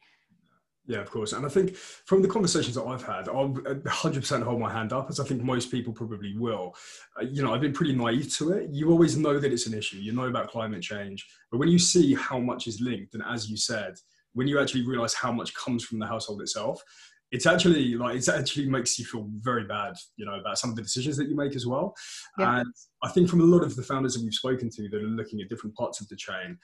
Yeah, 0.87 0.99
of 0.99 1.11
course. 1.11 1.35
And 1.35 1.47
I 1.47 1.49
think 1.49 1.77
from 1.77 2.21
the 2.21 2.27
conversations 2.27 2.75
that 2.75 2.83
I've 2.83 3.05
had, 3.05 3.29
I'll 3.29 3.51
100% 3.51 4.43
hold 4.43 4.61
my 4.61 4.73
hand 4.73 4.93
up, 4.93 5.09
as 5.09 5.21
I 5.21 5.25
think 5.25 5.43
most 5.43 5.71
people 5.71 5.93
probably 5.93 6.37
will. 6.37 6.75
Uh, 7.17 7.27
you 7.27 7.43
know, 7.45 7.55
I've 7.55 7.61
been 7.61 7.73
pretty 7.73 7.95
naive 7.95 8.35
to 8.39 8.53
it. 8.53 8.71
You 8.73 8.91
always 8.91 9.17
know 9.17 9.39
that 9.39 9.53
it's 9.53 9.69
an 9.69 9.75
issue, 9.75 9.99
you 9.99 10.13
know 10.13 10.25
about 10.25 10.51
climate 10.51 10.83
change. 10.83 11.25
But 11.53 11.59
when 11.59 11.69
you 11.69 11.79
see 11.79 12.15
how 12.15 12.41
much 12.41 12.67
is 12.67 12.81
linked, 12.81 13.15
and 13.15 13.23
as 13.25 13.49
you 13.49 13.57
said, 13.57 13.95
when 14.33 14.49
you 14.49 14.59
actually 14.59 14.85
realize 14.85 15.15
how 15.15 15.31
much 15.31 15.55
comes 15.55 15.85
from 15.85 16.01
the 16.01 16.07
household 16.07 16.43
itself, 16.43 16.83
it's 17.33 17.47
actually 17.47 17.95
like 17.95 18.17
it 18.17 18.29
actually 18.29 18.69
makes 18.69 18.99
you 18.99 19.05
feel 19.05 19.27
very 19.39 19.65
bad, 19.65 19.95
you 20.17 20.27
know, 20.27 20.35
about 20.35 20.59
some 20.59 20.71
of 20.71 20.77
the 20.77 20.83
decisions 20.83 21.17
that 21.17 21.29
you 21.29 21.37
make 21.37 21.55
as 21.55 21.67
well. 21.67 21.95
Yeah. 22.39 22.61
And 22.61 22.75
I 23.03 23.09
think 23.09 23.29
from 23.29 23.41
a 23.41 23.45
lot 23.45 23.63
of 23.63 23.77
the 23.77 23.83
founders 23.83 24.15
that 24.15 24.23
we've 24.23 24.35
spoken 24.35 24.69
to 24.71 24.89
that 24.89 24.97
are 24.97 25.07
looking 25.07 25.41
at 25.41 25.49
different 25.49 25.77
parts 25.77 26.01
of 26.01 26.09
the 26.09 26.17
chain, 26.17 26.59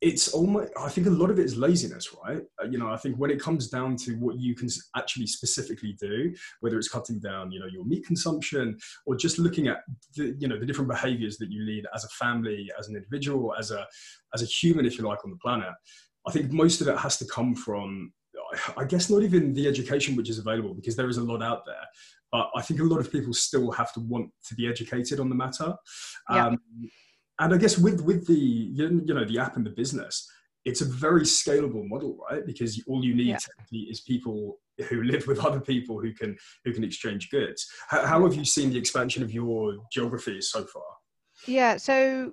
it's 0.00 0.28
almost 0.28 0.70
i 0.78 0.88
think 0.88 1.06
a 1.06 1.10
lot 1.10 1.28
of 1.28 1.38
it 1.38 1.44
is 1.44 1.56
laziness 1.56 2.14
right 2.24 2.42
uh, 2.62 2.66
you 2.66 2.78
know 2.78 2.88
i 2.88 2.96
think 2.96 3.16
when 3.16 3.30
it 3.30 3.40
comes 3.40 3.68
down 3.68 3.96
to 3.96 4.12
what 4.14 4.38
you 4.38 4.54
can 4.54 4.68
actually 4.96 5.26
specifically 5.26 5.96
do 6.00 6.32
whether 6.60 6.78
it's 6.78 6.88
cutting 6.88 7.18
down 7.18 7.50
you 7.50 7.58
know 7.58 7.66
your 7.66 7.84
meat 7.84 8.06
consumption 8.06 8.78
or 9.06 9.16
just 9.16 9.38
looking 9.38 9.66
at 9.66 9.78
the 10.14 10.36
you 10.38 10.46
know 10.46 10.58
the 10.58 10.66
different 10.66 10.88
behaviors 10.88 11.36
that 11.36 11.50
you 11.50 11.62
lead 11.64 11.84
as 11.94 12.04
a 12.04 12.08
family 12.10 12.70
as 12.78 12.88
an 12.88 12.94
individual 12.94 13.52
as 13.58 13.72
a 13.72 13.84
as 14.34 14.42
a 14.42 14.46
human 14.46 14.86
if 14.86 14.98
you 14.98 15.04
like 15.04 15.24
on 15.24 15.30
the 15.30 15.38
planet 15.38 15.72
i 16.28 16.30
think 16.30 16.52
most 16.52 16.80
of 16.80 16.86
it 16.86 16.96
has 16.96 17.16
to 17.16 17.26
come 17.26 17.54
from 17.54 18.12
I 18.76 18.84
guess 18.84 19.10
not 19.10 19.22
even 19.22 19.54
the 19.54 19.66
education 19.66 20.16
which 20.16 20.30
is 20.30 20.38
available 20.38 20.74
because 20.74 20.96
there 20.96 21.08
is 21.08 21.18
a 21.18 21.22
lot 21.22 21.42
out 21.42 21.64
there. 21.66 21.84
But 22.30 22.50
I 22.54 22.62
think 22.62 22.80
a 22.80 22.84
lot 22.84 23.00
of 23.00 23.10
people 23.10 23.32
still 23.32 23.70
have 23.72 23.92
to 23.94 24.00
want 24.00 24.30
to 24.48 24.54
be 24.54 24.68
educated 24.68 25.20
on 25.20 25.28
the 25.28 25.34
matter. 25.34 25.74
Yeah. 26.30 26.46
Um, 26.48 26.58
and 27.38 27.54
I 27.54 27.56
guess 27.56 27.78
with 27.78 28.00
with 28.02 28.26
the 28.26 28.34
you 28.34 29.14
know 29.14 29.24
the 29.24 29.38
app 29.38 29.56
and 29.56 29.64
the 29.64 29.70
business, 29.70 30.28
it's 30.64 30.80
a 30.80 30.84
very 30.84 31.22
scalable 31.22 31.88
model, 31.88 32.18
right? 32.30 32.44
Because 32.44 32.82
all 32.86 33.04
you 33.04 33.14
need 33.14 33.28
yeah. 33.28 33.90
is 33.90 34.00
people 34.00 34.58
who 34.88 35.02
live 35.02 35.26
with 35.26 35.44
other 35.44 35.60
people 35.60 36.00
who 36.00 36.12
can 36.12 36.36
who 36.64 36.72
can 36.72 36.84
exchange 36.84 37.30
goods. 37.30 37.66
How, 37.88 38.06
how 38.06 38.24
have 38.24 38.34
you 38.34 38.44
seen 38.44 38.70
the 38.70 38.78
expansion 38.78 39.22
of 39.22 39.32
your 39.32 39.76
geography 39.92 40.40
so 40.40 40.64
far? 40.64 40.82
Yeah, 41.46 41.76
so 41.76 42.32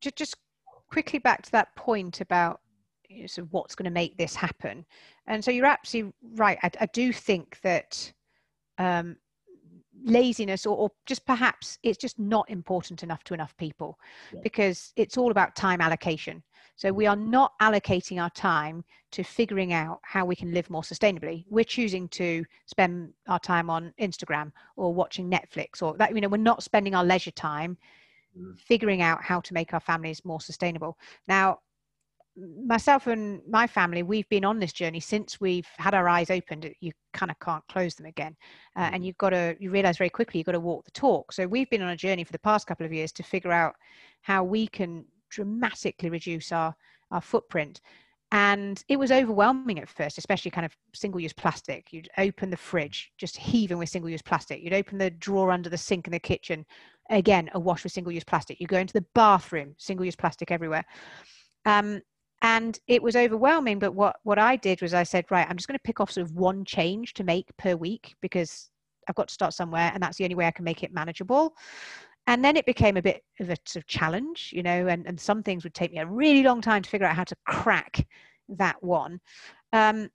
just 0.00 0.36
quickly 0.90 1.18
back 1.18 1.42
to 1.42 1.52
that 1.52 1.74
point 1.76 2.20
about 2.20 2.60
you 3.10 3.22
know, 3.22 3.26
sort 3.26 3.46
of 3.46 3.52
what's 3.52 3.74
going 3.74 3.84
to 3.84 3.90
make 3.90 4.16
this 4.16 4.34
happen. 4.34 4.84
And 5.26 5.44
so 5.44 5.50
you're 5.50 5.66
absolutely 5.66 6.12
right. 6.36 6.58
I, 6.62 6.70
I 6.80 6.86
do 6.86 7.12
think 7.12 7.60
that 7.62 8.12
um, 8.78 9.16
laziness 10.04 10.64
or, 10.64 10.76
or, 10.76 10.90
just 11.06 11.26
perhaps 11.26 11.78
it's 11.82 11.98
just 11.98 12.18
not 12.18 12.48
important 12.48 13.02
enough 13.02 13.22
to 13.24 13.34
enough 13.34 13.56
people 13.56 13.98
yeah. 14.32 14.40
because 14.42 14.92
it's 14.96 15.18
all 15.18 15.30
about 15.30 15.54
time 15.56 15.80
allocation. 15.80 16.42
So 16.76 16.92
we 16.92 17.06
are 17.06 17.16
not 17.16 17.52
allocating 17.60 18.22
our 18.22 18.30
time 18.30 18.82
to 19.12 19.22
figuring 19.22 19.74
out 19.74 20.00
how 20.02 20.24
we 20.24 20.34
can 20.34 20.54
live 20.54 20.70
more 20.70 20.82
sustainably. 20.82 21.44
We're 21.50 21.64
choosing 21.64 22.08
to 22.10 22.44
spend 22.64 23.12
our 23.28 23.38
time 23.38 23.68
on 23.68 23.92
Instagram 24.00 24.52
or 24.76 24.94
watching 24.94 25.30
Netflix 25.30 25.82
or 25.82 25.94
that, 25.98 26.14
you 26.14 26.22
know, 26.22 26.28
we're 26.28 26.38
not 26.38 26.62
spending 26.62 26.94
our 26.94 27.04
leisure 27.04 27.32
time 27.32 27.76
mm. 28.38 28.58
figuring 28.58 29.02
out 29.02 29.22
how 29.22 29.40
to 29.40 29.52
make 29.52 29.74
our 29.74 29.80
families 29.80 30.24
more 30.24 30.40
sustainable. 30.40 30.96
Now, 31.28 31.58
myself 32.66 33.06
and 33.06 33.40
my 33.48 33.66
family 33.66 34.02
we've 34.02 34.28
been 34.28 34.44
on 34.44 34.58
this 34.58 34.72
journey 34.72 35.00
since 35.00 35.40
we've 35.40 35.68
had 35.78 35.94
our 35.94 36.08
eyes 36.08 36.30
opened 36.30 36.70
you 36.80 36.92
kind 37.12 37.30
of 37.30 37.38
can't 37.40 37.66
close 37.68 37.94
them 37.94 38.06
again. 38.06 38.36
Uh, 38.76 38.80
and 38.80 38.94
mm-hmm. 38.94 39.04
you've 39.04 39.18
got 39.18 39.30
to 39.30 39.56
you 39.58 39.70
realize 39.70 39.98
very 39.98 40.10
quickly 40.10 40.38
you've 40.38 40.46
got 40.46 40.52
to 40.52 40.60
walk 40.60 40.84
the 40.84 40.90
talk. 40.92 41.32
So 41.32 41.46
we've 41.46 41.70
been 41.70 41.82
on 41.82 41.90
a 41.90 41.96
journey 41.96 42.24
for 42.24 42.32
the 42.32 42.38
past 42.38 42.66
couple 42.66 42.86
of 42.86 42.92
years 42.92 43.12
to 43.12 43.22
figure 43.22 43.52
out 43.52 43.74
how 44.22 44.44
we 44.44 44.66
can 44.66 45.04
dramatically 45.28 46.10
reduce 46.10 46.52
our 46.52 46.74
our 47.10 47.20
footprint. 47.20 47.80
And 48.32 48.84
it 48.88 48.96
was 48.96 49.10
overwhelming 49.10 49.80
at 49.80 49.88
first 49.88 50.16
especially 50.16 50.52
kind 50.52 50.64
of 50.64 50.76
single 50.94 51.20
use 51.20 51.32
plastic. 51.32 51.92
You'd 51.92 52.08
open 52.18 52.50
the 52.50 52.56
fridge 52.56 53.12
just 53.18 53.36
heaving 53.36 53.78
with 53.78 53.88
single 53.88 54.10
use 54.10 54.22
plastic. 54.22 54.62
You'd 54.62 54.72
open 54.72 54.98
the 54.98 55.10
drawer 55.10 55.50
under 55.50 55.68
the 55.68 55.78
sink 55.78 56.06
in 56.06 56.12
the 56.12 56.20
kitchen 56.20 56.64
again 57.10 57.50
a 57.54 57.60
wash 57.60 57.82
with 57.82 57.92
single 57.92 58.12
use 58.12 58.24
plastic. 58.24 58.60
You 58.60 58.66
go 58.66 58.78
into 58.78 58.92
the 58.92 59.04
bathroom 59.14 59.74
single 59.78 60.06
use 60.06 60.16
plastic 60.16 60.50
everywhere. 60.50 60.84
Um, 61.66 62.00
and 62.42 62.78
it 62.86 63.02
was 63.02 63.16
overwhelming 63.16 63.78
but 63.78 63.92
what 63.92 64.16
what 64.22 64.38
i 64.38 64.56
did 64.56 64.80
was 64.80 64.94
i 64.94 65.02
said 65.02 65.24
right 65.30 65.46
i'm 65.48 65.56
just 65.56 65.68
going 65.68 65.78
to 65.78 65.82
pick 65.82 66.00
off 66.00 66.10
sort 66.10 66.26
of 66.26 66.34
one 66.34 66.64
change 66.64 67.14
to 67.14 67.24
make 67.24 67.54
per 67.56 67.74
week 67.76 68.14
because 68.20 68.70
i've 69.08 69.14
got 69.14 69.28
to 69.28 69.34
start 69.34 69.52
somewhere 69.52 69.90
and 69.92 70.02
that's 70.02 70.16
the 70.16 70.24
only 70.24 70.36
way 70.36 70.46
i 70.46 70.50
can 70.50 70.64
make 70.64 70.82
it 70.82 70.92
manageable. 70.92 71.54
And 72.26 72.44
then 72.44 72.56
it 72.56 72.66
became 72.66 72.96
a 72.96 73.02
bit 73.02 73.24
of 73.40 73.50
a 73.50 73.56
sort 73.64 73.82
of 73.82 73.88
challenge 73.88 74.50
you 74.54 74.62
know 74.62 74.86
and, 74.86 75.06
and 75.06 75.18
some 75.18 75.42
things 75.42 75.64
would 75.64 75.74
take 75.74 75.92
me 75.92 75.98
a 75.98 76.06
really 76.06 76.42
long 76.42 76.60
time 76.60 76.82
to 76.82 76.90
figure 76.90 77.06
out 77.06 77.16
how 77.16 77.24
to 77.24 77.36
crack 77.46 78.06
that 78.50 78.82
one. 78.82 79.20
Um, 79.72 80.10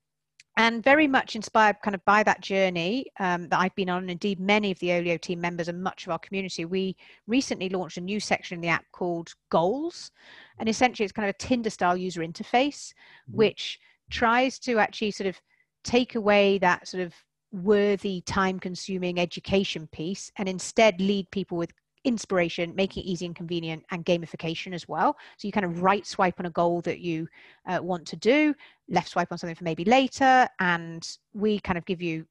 and 0.58 0.84
very 0.84 1.08
much 1.08 1.36
inspired 1.36 1.78
kind 1.84 1.96
of 1.96 2.06
by 2.06 2.24
that 2.24 2.42
journey 2.42 3.08
um, 3.20 3.50
that 3.50 3.60
I've 3.60 3.76
been 3.76 3.90
on, 3.90 4.04
and 4.04 4.12
indeed 4.12 4.40
many 4.40 4.72
of 4.72 4.80
the 4.80 4.94
Olio 4.94 5.18
team 5.18 5.42
members 5.42 5.68
and 5.68 5.84
much 5.84 6.06
of 6.06 6.12
our 6.12 6.20
community, 6.20 6.66
we 6.66 6.96
recently 7.28 7.70
launched 7.70 7.98
a 7.98 8.02
new 8.02 8.20
section 8.20 8.56
in 8.56 8.62
the 8.62 8.70
app 8.70 8.86
called 8.92 9.34
Goals. 9.50 10.12
And 10.60 10.70
essentially, 10.70 11.04
it's 11.04 11.12
kind 11.12 11.28
of 11.28 11.36
a 11.36 11.38
Tinder 11.38 11.70
style 11.70 11.98
user 11.98 12.22
interface, 12.22 12.94
mm-hmm. 12.94 13.38
which 13.38 13.80
tries 14.10 14.60
to 14.60 14.80
actually 14.80 15.12
sort 15.12 15.28
of 15.28 15.40
take 15.84 16.16
away 16.16 16.58
that 16.60 16.88
sort 16.88 17.04
of 17.04 17.14
worthy, 17.52 18.22
time 18.22 18.60
consuming 18.60 19.20
education 19.20 19.88
piece 19.92 20.32
and 20.38 20.48
instead 20.50 21.00
lead 21.00 21.30
people 21.32 21.58
with 21.58 21.72
inspiration, 22.06 22.74
making 22.76 23.04
it 23.04 23.08
easy 23.08 23.26
and 23.26 23.36
convenient, 23.36 23.84
and 23.92 24.06
gamification 24.06 24.74
as 24.74 24.88
well. 24.88 25.18
So 25.38 25.48
you 25.48 25.52
kind 25.52 25.66
of 25.66 25.82
right 25.82 26.06
swipe 26.06 26.40
on 26.40 26.46
a 26.46 26.52
goal 26.52 26.82
that 26.82 27.00
you 27.00 27.28
uh, 27.68 27.80
want 27.82 28.06
to 28.08 28.16
do, 28.16 28.54
left 28.90 29.10
swipe 29.10 29.32
on 29.32 29.38
something 29.38 29.56
for 29.56 29.64
maybe 29.64 29.84
later, 29.84 30.48
and 30.60 31.06
we 31.34 31.60
kind 31.60 31.78
of 31.78 31.86
give 31.86 32.02
you 32.02 32.26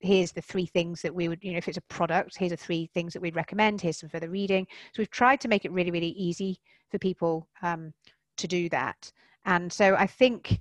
here's 0.00 0.32
the 0.32 0.40
three 0.40 0.66
things 0.66 1.02
that 1.02 1.14
we 1.14 1.28
would 1.28 1.38
you 1.42 1.52
know 1.52 1.58
if 1.58 1.68
it's 1.68 1.76
a 1.76 1.82
product 1.82 2.36
here's 2.38 2.52
the 2.52 2.56
three 2.56 2.88
things 2.94 3.12
that 3.12 3.20
we'd 3.20 3.36
recommend 3.36 3.80
here's 3.80 3.98
some 3.98 4.08
further 4.08 4.30
reading 4.30 4.66
so 4.94 5.00
we've 5.00 5.10
tried 5.10 5.38
to 5.38 5.46
make 5.46 5.66
it 5.66 5.72
really 5.72 5.90
really 5.90 6.08
easy 6.10 6.58
for 6.90 6.98
people 6.98 7.46
um, 7.60 7.92
to 8.38 8.48
do 8.48 8.66
that 8.70 9.12
and 9.44 9.70
so 9.70 9.94
i 9.96 10.06
think 10.06 10.58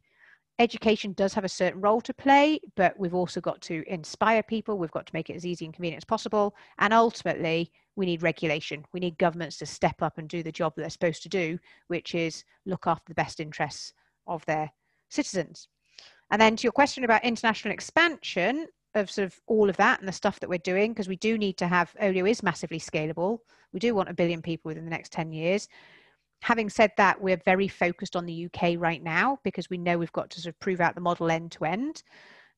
education 0.59 1.13
does 1.13 1.33
have 1.33 1.45
a 1.45 1.49
certain 1.49 1.81
role 1.81 2.01
to 2.01 2.13
play 2.13 2.59
but 2.75 2.97
we've 2.99 3.15
also 3.15 3.39
got 3.41 3.59
to 3.61 3.83
inspire 3.87 4.43
people 4.43 4.77
we've 4.77 4.91
got 4.91 5.05
to 5.05 5.13
make 5.13 5.29
it 5.29 5.35
as 5.35 5.45
easy 5.45 5.65
and 5.65 5.73
convenient 5.73 6.01
as 6.01 6.05
possible 6.05 6.55
and 6.79 6.93
ultimately 6.93 7.71
we 7.95 8.05
need 8.05 8.21
regulation 8.21 8.85
we 8.93 8.99
need 8.99 9.17
governments 9.17 9.57
to 9.57 9.65
step 9.65 10.01
up 10.01 10.17
and 10.17 10.27
do 10.27 10.43
the 10.43 10.51
job 10.51 10.73
that 10.75 10.81
they're 10.81 10.89
supposed 10.89 11.23
to 11.23 11.29
do 11.29 11.57
which 11.87 12.13
is 12.13 12.43
look 12.65 12.85
after 12.87 13.05
the 13.07 13.15
best 13.15 13.39
interests 13.39 13.93
of 14.27 14.45
their 14.45 14.69
citizens 15.09 15.67
and 16.31 16.41
then 16.41 16.55
to 16.55 16.63
your 16.63 16.71
question 16.71 17.03
about 17.03 17.23
international 17.23 17.73
expansion 17.73 18.67
of 18.95 19.09
sort 19.09 19.25
of 19.25 19.39
all 19.47 19.69
of 19.69 19.77
that 19.77 19.99
and 19.99 20.07
the 20.07 20.13
stuff 20.13 20.39
that 20.39 20.49
we're 20.49 20.57
doing, 20.59 20.91
because 20.91 21.07
we 21.07 21.15
do 21.15 21.37
need 21.37 21.57
to 21.57 21.67
have 21.67 21.95
Olio 22.01 22.25
is 22.25 22.43
massively 22.43 22.79
scalable. 22.79 23.39
We 23.71 23.79
do 23.79 23.93
want 23.93 24.09
a 24.09 24.13
billion 24.13 24.41
people 24.41 24.69
within 24.69 24.85
the 24.85 24.89
next 24.89 25.11
10 25.11 25.31
years. 25.31 25.67
Having 26.41 26.69
said 26.69 26.91
that, 26.97 27.21
we're 27.21 27.41
very 27.45 27.67
focused 27.67 28.15
on 28.15 28.25
the 28.25 28.45
UK 28.45 28.75
right 28.77 29.03
now 29.03 29.39
because 29.43 29.69
we 29.69 29.77
know 29.77 29.97
we've 29.97 30.11
got 30.13 30.29
to 30.31 30.41
sort 30.41 30.53
of 30.53 30.59
prove 30.59 30.79
out 30.81 30.95
the 30.95 31.01
model 31.01 31.29
end 31.29 31.51
to 31.53 31.65
end. 31.65 32.03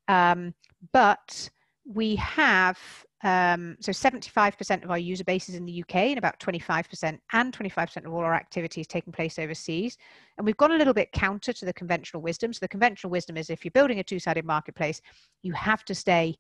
Um, 0.08 0.54
but 0.94 1.50
we 1.86 2.16
have 2.18 2.78
um, 3.24 3.78
so 3.80 3.92
75% 3.92 4.84
of 4.84 4.90
our 4.90 4.98
user 4.98 5.24
base 5.24 5.48
is 5.48 5.56
in 5.56 5.66
the 5.66 5.84
UK 5.84 5.96
and 5.96 6.18
about 6.18 6.40
25% 6.40 7.20
and 7.34 7.58
25% 7.58 8.06
of 8.06 8.14
all 8.14 8.22
our 8.22 8.34
activities 8.34 8.88
taking 8.88 9.14
place 9.14 9.38
overseas. 9.38 9.98
And 10.38 10.46
we've 10.46 10.58
gone 10.58 10.72
a 10.72 10.78
little 10.78 10.94
bit 10.94 11.12
counter 11.12 11.54
to 11.54 11.66
the 11.66 11.74
conventional 11.74 12.24
wisdom. 12.24 12.52
So 12.52 12.60
the 12.62 12.68
conventional 12.68 13.12
wisdom 13.12 13.38
is 13.38 13.50
if 13.50 13.64
you're 13.64 13.72
building 13.72 14.00
a 14.00 14.04
two-sided 14.04 14.46
marketplace, 14.46 15.02
you 15.44 15.54
have 15.54 15.86
to 15.86 15.96
stay 15.96 16.36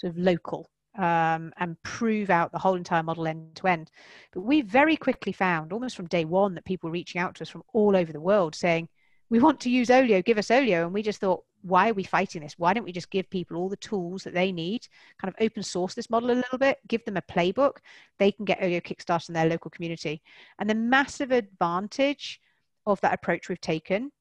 sort 0.00 0.12
of 0.12 0.18
local 0.18 0.68
um, 0.96 1.52
and 1.58 1.82
prove 1.82 2.30
out 2.30 2.52
the 2.52 2.58
whole 2.58 2.74
entire 2.74 3.02
model 3.02 3.26
end 3.26 3.54
to 3.56 3.66
end. 3.66 3.90
But 4.32 4.42
we 4.42 4.62
very 4.62 4.96
quickly 4.96 5.32
found, 5.32 5.72
almost 5.72 5.96
from 5.96 6.06
day 6.06 6.24
one, 6.24 6.54
that 6.54 6.64
people 6.64 6.88
were 6.88 6.94
reaching 6.94 7.20
out 7.20 7.34
to 7.36 7.42
us 7.42 7.48
from 7.48 7.64
all 7.72 7.96
over 7.96 8.12
the 8.12 8.20
world 8.20 8.54
saying, 8.54 8.88
we 9.30 9.40
want 9.40 9.60
to 9.60 9.70
use 9.70 9.90
Olio, 9.90 10.22
give 10.22 10.38
us 10.38 10.50
Olio. 10.50 10.84
And 10.84 10.94
we 10.94 11.02
just 11.02 11.20
thought, 11.20 11.42
why 11.62 11.88
are 11.88 11.94
we 11.94 12.04
fighting 12.04 12.42
this? 12.42 12.58
Why 12.58 12.74
don't 12.74 12.84
we 12.84 12.92
just 12.92 13.10
give 13.10 13.28
people 13.30 13.56
all 13.56 13.70
the 13.70 13.76
tools 13.76 14.22
that 14.24 14.34
they 14.34 14.52
need, 14.52 14.86
kind 15.18 15.32
of 15.32 15.44
open 15.44 15.62
source 15.62 15.94
this 15.94 16.10
model 16.10 16.30
a 16.30 16.32
little 16.32 16.58
bit, 16.58 16.78
give 16.88 17.04
them 17.04 17.16
a 17.16 17.22
playbook, 17.22 17.78
they 18.18 18.30
can 18.30 18.44
get 18.44 18.62
Olio 18.62 18.80
Kickstarted 18.80 19.30
in 19.30 19.34
their 19.34 19.48
local 19.48 19.70
community. 19.70 20.22
And 20.58 20.68
the 20.68 20.74
massive 20.74 21.32
advantage 21.32 22.40
of 22.86 23.00
that 23.00 23.14
approach 23.14 23.48
we've 23.48 23.60
taken 23.60 24.12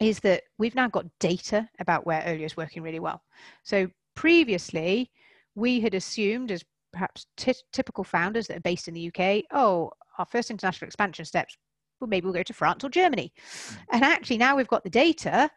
is 0.00 0.18
that 0.20 0.42
we've 0.58 0.74
now 0.74 0.88
got 0.88 1.06
data 1.20 1.68
about 1.78 2.04
where 2.04 2.26
Olio 2.26 2.44
is 2.44 2.56
working 2.56 2.82
really 2.82 2.98
well. 2.98 3.22
So 3.62 3.88
previously, 4.16 5.12
we 5.54 5.80
had 5.80 5.94
assumed 5.94 6.50
as 6.50 6.64
perhaps 6.92 7.26
t- 7.36 7.54
typical 7.72 8.04
founders 8.04 8.46
that 8.46 8.58
are 8.58 8.60
based 8.60 8.88
in 8.88 8.94
the 8.94 9.08
UK, 9.08 9.44
oh, 9.52 9.90
our 10.18 10.26
first 10.26 10.50
international 10.50 10.86
expansion 10.86 11.24
steps, 11.24 11.56
well, 12.00 12.08
maybe 12.08 12.24
we'll 12.24 12.34
go 12.34 12.42
to 12.42 12.52
France 12.52 12.84
or 12.84 12.90
Germany. 12.90 13.32
Mm. 13.36 13.76
And 13.92 14.04
actually, 14.04 14.38
now 14.38 14.56
we've 14.56 14.68
got 14.68 14.84
the 14.84 14.90
data 14.90 15.50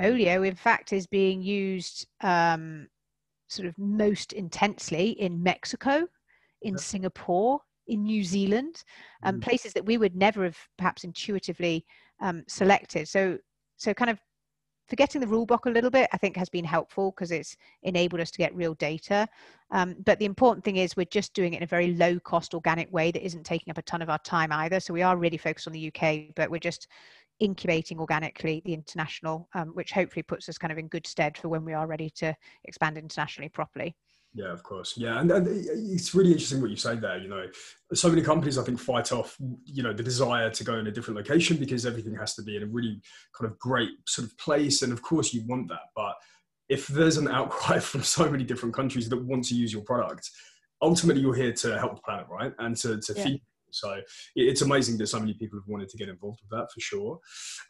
Olio, 0.00 0.42
in 0.42 0.54
fact, 0.56 0.92
is 0.92 1.06
being 1.06 1.40
used 1.40 2.06
um, 2.20 2.88
sort 3.48 3.68
of 3.68 3.78
most 3.78 4.32
intensely 4.32 5.10
in 5.10 5.42
Mexico, 5.42 6.06
in 6.62 6.76
Singapore, 6.76 7.60
in 7.86 8.02
New 8.02 8.24
Zealand, 8.24 8.82
um, 9.22 9.36
mm. 9.36 9.42
places 9.42 9.72
that 9.74 9.86
we 9.86 9.98
would 9.98 10.16
never 10.16 10.44
have 10.44 10.58
perhaps 10.78 11.04
intuitively 11.04 11.84
um, 12.20 12.42
selected. 12.48 13.08
So, 13.08 13.38
so 13.76 13.94
kind 13.94 14.10
of 14.10 14.18
forgetting 14.86 15.20
the 15.20 15.26
rule 15.26 15.46
book 15.46 15.66
a 15.66 15.70
little 15.70 15.90
bit, 15.90 16.08
I 16.12 16.16
think 16.16 16.36
has 16.36 16.48
been 16.48 16.64
helpful 16.64 17.10
because 17.10 17.30
it's 17.30 17.56
enabled 17.82 18.20
us 18.20 18.30
to 18.32 18.38
get 18.38 18.54
real 18.54 18.74
data. 18.74 19.26
Um, 19.70 19.96
but 20.04 20.18
the 20.18 20.24
important 20.24 20.64
thing 20.64 20.76
is 20.76 20.96
we're 20.96 21.06
just 21.06 21.34
doing 21.34 21.54
it 21.54 21.58
in 21.58 21.62
a 21.62 21.66
very 21.66 21.94
low 21.94 22.18
cost 22.20 22.54
organic 22.54 22.92
way 22.92 23.10
that 23.10 23.24
isn't 23.24 23.44
taking 23.44 23.70
up 23.70 23.78
a 23.78 23.82
ton 23.82 24.02
of 24.02 24.10
our 24.10 24.18
time 24.18 24.52
either. 24.52 24.80
So 24.80 24.94
we 24.94 25.02
are 25.02 25.16
really 25.16 25.38
focused 25.38 25.66
on 25.66 25.72
the 25.72 25.92
UK, 25.94 26.34
but 26.34 26.50
we're 26.50 26.58
just 26.58 26.88
incubating 27.40 27.98
organically 27.98 28.62
the 28.64 28.74
international, 28.74 29.48
um, 29.54 29.68
which 29.68 29.92
hopefully 29.92 30.22
puts 30.22 30.48
us 30.48 30.58
kind 30.58 30.72
of 30.72 30.78
in 30.78 30.88
good 30.88 31.06
stead 31.06 31.36
for 31.36 31.48
when 31.48 31.64
we 31.64 31.72
are 31.72 31.86
ready 31.86 32.10
to 32.10 32.34
expand 32.64 32.96
internationally 32.96 33.48
properly. 33.48 33.96
Yeah, 34.34 34.52
of 34.52 34.64
course. 34.64 34.94
Yeah, 34.96 35.20
and, 35.20 35.30
and, 35.30 35.46
it's 35.48 36.12
really 36.12 36.32
interesting 36.32 36.60
what 36.60 36.70
you 36.70 36.76
say 36.76 36.96
there. 36.96 37.18
You 37.18 37.28
know, 37.28 37.46
so 37.92 38.08
many 38.08 38.20
companies 38.20 38.58
I 38.58 38.64
think 38.64 38.80
fight 38.80 39.12
off, 39.12 39.36
you 39.64 39.84
know, 39.84 39.92
the 39.92 40.02
desire 40.02 40.50
to 40.50 40.64
go 40.64 40.74
in 40.74 40.88
a 40.88 40.90
different 40.90 41.16
location 41.16 41.56
because 41.56 41.86
everything 41.86 42.16
has 42.16 42.34
to 42.34 42.42
be 42.42 42.56
in 42.56 42.64
a 42.64 42.66
really 42.66 43.00
kind 43.38 43.50
of 43.50 43.56
great 43.60 43.90
sort 44.08 44.26
of 44.26 44.36
place, 44.38 44.82
and 44.82 44.92
of 44.92 45.02
course 45.02 45.32
you 45.32 45.44
want 45.46 45.68
that. 45.68 45.86
But 45.94 46.16
if 46.68 46.88
there's 46.88 47.16
an 47.16 47.28
outcry 47.38 47.78
from 47.78 48.02
so 48.02 48.28
many 48.28 48.42
different 48.42 48.74
countries 48.74 49.08
that 49.08 49.24
want 49.24 49.44
to 49.44 49.54
use 49.54 49.72
your 49.72 49.82
product, 49.82 50.28
ultimately 50.82 51.22
you're 51.22 51.34
here 51.34 51.52
to 51.52 51.78
help 51.78 51.94
the 51.94 52.02
planet, 52.02 52.26
right, 52.28 52.52
and 52.58 52.76
to 52.78 53.00
to 53.00 53.14
yeah. 53.16 53.24
feed 53.24 53.42
so 53.74 54.00
it's 54.36 54.62
amazing 54.62 54.96
that 54.98 55.08
so 55.08 55.18
many 55.18 55.34
people 55.34 55.58
have 55.58 55.68
wanted 55.68 55.88
to 55.90 55.96
get 55.96 56.08
involved 56.08 56.40
with 56.42 56.58
that 56.58 56.72
for 56.72 56.80
sure. 56.80 57.18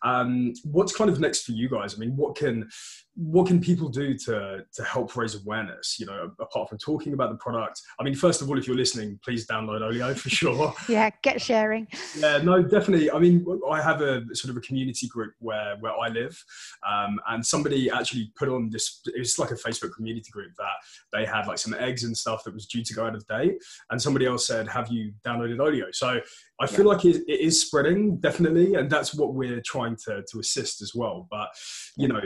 Um, 0.02 0.52
what's 0.64 0.94
kind 0.94 1.10
of 1.10 1.18
next 1.18 1.44
for 1.44 1.52
you 1.52 1.68
guys? 1.68 1.94
I 1.94 1.98
mean, 1.98 2.16
what 2.16 2.36
can 2.36 2.68
what 3.16 3.46
can 3.46 3.60
people 3.60 3.88
do 3.88 4.14
to 4.18 4.64
to 4.72 4.84
help 4.84 5.16
raise 5.16 5.34
awareness? 5.34 5.98
You 6.00 6.06
know, 6.06 6.32
apart 6.40 6.68
from 6.68 6.78
talking 6.78 7.12
about 7.12 7.30
the 7.30 7.36
product. 7.36 7.80
I 8.00 8.02
mean, 8.02 8.14
first 8.14 8.42
of 8.42 8.50
all, 8.50 8.58
if 8.58 8.66
you're 8.66 8.76
listening, 8.76 9.20
please 9.24 9.46
download 9.46 9.82
Olio 9.82 10.14
for 10.14 10.30
sure. 10.30 10.74
yeah, 10.88 11.10
get 11.22 11.40
sharing. 11.40 11.86
Yeah, 12.16 12.38
no, 12.38 12.62
definitely. 12.62 13.10
I 13.10 13.18
mean, 13.18 13.46
I 13.70 13.80
have 13.80 14.00
a 14.00 14.22
sort 14.34 14.50
of 14.50 14.56
a 14.56 14.60
community 14.60 15.06
group 15.06 15.34
where 15.38 15.76
where 15.78 15.92
I 15.92 16.08
live, 16.08 16.42
um, 16.88 17.20
and 17.28 17.44
somebody 17.44 17.88
actually 17.88 18.32
put 18.36 18.48
on 18.48 18.68
this. 18.70 19.00
It's 19.06 19.38
like 19.38 19.52
a 19.52 19.54
Facebook 19.54 19.94
community 19.94 20.30
group 20.30 20.52
that 20.58 20.76
they 21.12 21.24
had 21.24 21.46
like 21.46 21.58
some 21.58 21.74
eggs 21.74 22.02
and 22.02 22.16
stuff 22.16 22.42
that 22.44 22.54
was 22.54 22.66
due 22.66 22.82
to 22.82 22.94
go 22.94 23.06
out 23.06 23.14
of 23.14 23.24
date, 23.28 23.58
and 23.90 24.02
somebody 24.02 24.26
else 24.26 24.46
said, 24.46 24.66
"Have 24.66 24.88
you 24.88 25.12
downloaded 25.24 25.60
Olio?" 25.60 25.86
So 25.92 26.20
I 26.60 26.66
feel 26.66 26.86
like 26.86 27.04
it, 27.04 27.22
it 27.28 27.40
is 27.40 27.60
spreading 27.60 28.16
definitely, 28.18 28.74
and 28.74 28.90
that's 28.90 29.14
what 29.14 29.34
we're 29.34 29.62
trying 29.64 29.96
to 30.06 30.24
to 30.30 30.40
assist 30.40 30.82
as 30.82 30.94
well. 30.96 31.28
But 31.30 31.48
you 31.96 32.08
know, 32.08 32.20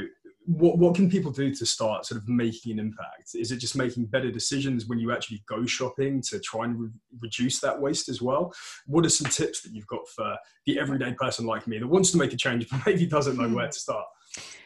what 0.48 0.78
what 0.78 0.94
can 0.94 1.10
people 1.10 1.30
do 1.30 1.54
to 1.54 1.66
start 1.66 2.06
sort 2.06 2.20
of 2.20 2.26
making 2.26 2.72
an 2.72 2.78
impact? 2.78 3.34
Is 3.34 3.52
it 3.52 3.58
just 3.58 3.76
making 3.76 4.06
better 4.06 4.30
decisions 4.30 4.86
when 4.86 4.98
you 4.98 5.12
actually 5.12 5.42
go 5.46 5.66
shopping 5.66 6.22
to 6.22 6.40
try 6.40 6.64
and 6.64 6.80
re- 6.80 6.88
reduce 7.20 7.60
that 7.60 7.78
waste 7.78 8.08
as 8.08 8.22
well? 8.22 8.54
What 8.86 9.04
are 9.04 9.10
some 9.10 9.30
tips 9.30 9.60
that 9.60 9.72
you've 9.72 9.86
got 9.86 10.08
for 10.08 10.36
the 10.64 10.80
everyday 10.80 11.12
person 11.12 11.44
like 11.44 11.66
me 11.66 11.78
that 11.78 11.86
wants 11.86 12.10
to 12.12 12.16
make 12.16 12.32
a 12.32 12.36
change 12.36 12.66
but 12.70 12.80
maybe 12.86 13.04
doesn't 13.04 13.36
know 13.36 13.48
where 13.48 13.66
to 13.66 13.78
start? 13.78 14.06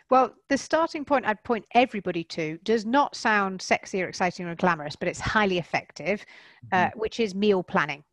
Well, 0.08 0.32
the 0.48 0.56
starting 0.56 1.04
point 1.04 1.26
I'd 1.26 1.42
point 1.42 1.64
everybody 1.74 2.22
to 2.24 2.58
does 2.62 2.86
not 2.86 3.16
sound 3.16 3.60
sexy 3.60 4.02
or 4.04 4.08
exciting 4.08 4.46
or 4.46 4.54
glamorous, 4.54 4.94
but 4.94 5.08
it's 5.08 5.20
highly 5.20 5.58
effective, 5.58 6.24
uh, 6.70 6.76
mm-hmm. 6.76 6.86
uh, 6.86 6.90
which 7.00 7.18
is 7.18 7.34
meal 7.34 7.64
planning. 7.64 8.04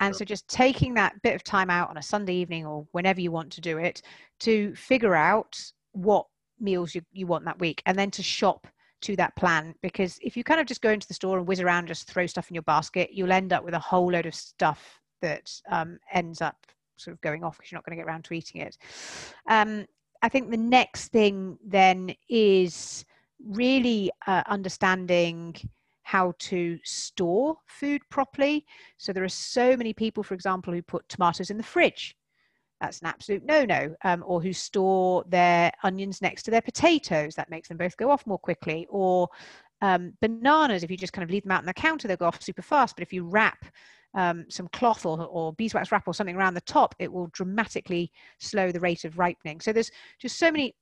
And 0.00 0.16
so 0.16 0.24
just 0.24 0.48
taking 0.48 0.94
that 0.94 1.20
bit 1.22 1.34
of 1.34 1.44
time 1.44 1.70
out 1.70 1.90
on 1.90 1.96
a 1.96 2.02
Sunday 2.02 2.34
evening 2.34 2.66
or 2.66 2.86
whenever 2.90 3.20
you 3.20 3.30
want 3.30 3.52
to 3.52 3.60
do 3.60 3.78
it 3.78 4.02
to 4.40 4.74
figure 4.74 5.14
out 5.14 5.56
what 5.92 6.26
meals 6.62 6.94
you, 6.94 7.02
you 7.12 7.26
want 7.26 7.44
that 7.44 7.58
week 7.58 7.82
and 7.86 7.98
then 7.98 8.10
to 8.10 8.22
shop 8.22 8.66
to 9.00 9.16
that 9.16 9.34
plan 9.34 9.74
because 9.82 10.18
if 10.22 10.36
you 10.36 10.44
kind 10.44 10.60
of 10.60 10.66
just 10.66 10.80
go 10.80 10.90
into 10.90 11.08
the 11.08 11.14
store 11.14 11.38
and 11.38 11.46
whiz 11.46 11.60
around 11.60 11.88
just 11.88 12.08
throw 12.08 12.26
stuff 12.26 12.48
in 12.50 12.54
your 12.54 12.62
basket 12.62 13.10
you'll 13.12 13.32
end 13.32 13.52
up 13.52 13.64
with 13.64 13.74
a 13.74 13.78
whole 13.78 14.12
load 14.12 14.26
of 14.26 14.34
stuff 14.34 15.00
that 15.20 15.52
um, 15.70 15.98
ends 16.12 16.40
up 16.40 16.56
sort 16.96 17.14
of 17.14 17.20
going 17.20 17.42
off 17.42 17.56
because 17.56 17.72
you're 17.72 17.76
not 17.76 17.84
going 17.84 17.96
to 17.96 18.00
get 18.00 18.08
around 18.08 18.24
to 18.24 18.34
eating 18.34 18.60
it. 18.60 18.76
Um, 19.48 19.86
i 20.24 20.28
think 20.28 20.50
the 20.50 20.56
next 20.56 21.08
thing 21.08 21.58
then 21.66 22.14
is 22.28 23.04
really 23.44 24.10
uh, 24.26 24.42
understanding 24.46 25.54
how 26.04 26.34
to 26.38 26.78
store 26.84 27.56
food 27.66 28.02
properly. 28.10 28.66
So 28.98 29.12
there 29.12 29.24
are 29.24 29.28
so 29.28 29.76
many 29.76 29.92
people 29.92 30.22
for 30.22 30.34
example 30.34 30.72
who 30.72 30.82
put 30.82 31.08
tomatoes 31.08 31.50
in 31.50 31.56
the 31.56 31.62
fridge 31.62 32.16
that's 32.82 33.00
an 33.00 33.06
absolute 33.06 33.44
no-no. 33.44 33.94
Um, 34.04 34.24
or 34.26 34.42
who 34.42 34.52
store 34.52 35.24
their 35.28 35.70
onions 35.84 36.20
next 36.20 36.42
to 36.42 36.50
their 36.50 36.60
potatoes, 36.60 37.36
that 37.36 37.48
makes 37.48 37.68
them 37.68 37.76
both 37.76 37.96
go 37.96 38.10
off 38.10 38.26
more 38.26 38.38
quickly. 38.38 38.88
Or 38.90 39.28
um, 39.80 40.14
bananas, 40.20 40.82
if 40.82 40.90
you 40.90 40.96
just 40.96 41.12
kind 41.12 41.22
of 41.22 41.30
leave 41.30 41.44
them 41.44 41.52
out 41.52 41.60
on 41.60 41.66
the 41.66 41.72
counter, 41.72 42.08
they'll 42.08 42.16
go 42.16 42.26
off 42.26 42.42
super 42.42 42.60
fast. 42.60 42.96
But 42.96 43.02
if 43.02 43.12
you 43.12 43.24
wrap 43.24 43.64
um, 44.14 44.46
some 44.48 44.68
cloth 44.72 45.06
or, 45.06 45.24
or 45.24 45.52
beeswax 45.52 45.92
wrap 45.92 46.08
or 46.08 46.14
something 46.14 46.34
around 46.34 46.54
the 46.54 46.60
top, 46.62 46.94
it 46.98 47.10
will 47.10 47.28
dramatically 47.28 48.10
slow 48.40 48.72
the 48.72 48.80
rate 48.80 49.04
of 49.04 49.16
ripening. 49.16 49.60
So 49.60 49.72
there's 49.72 49.90
just 50.18 50.36
so 50.36 50.50
many 50.50 50.74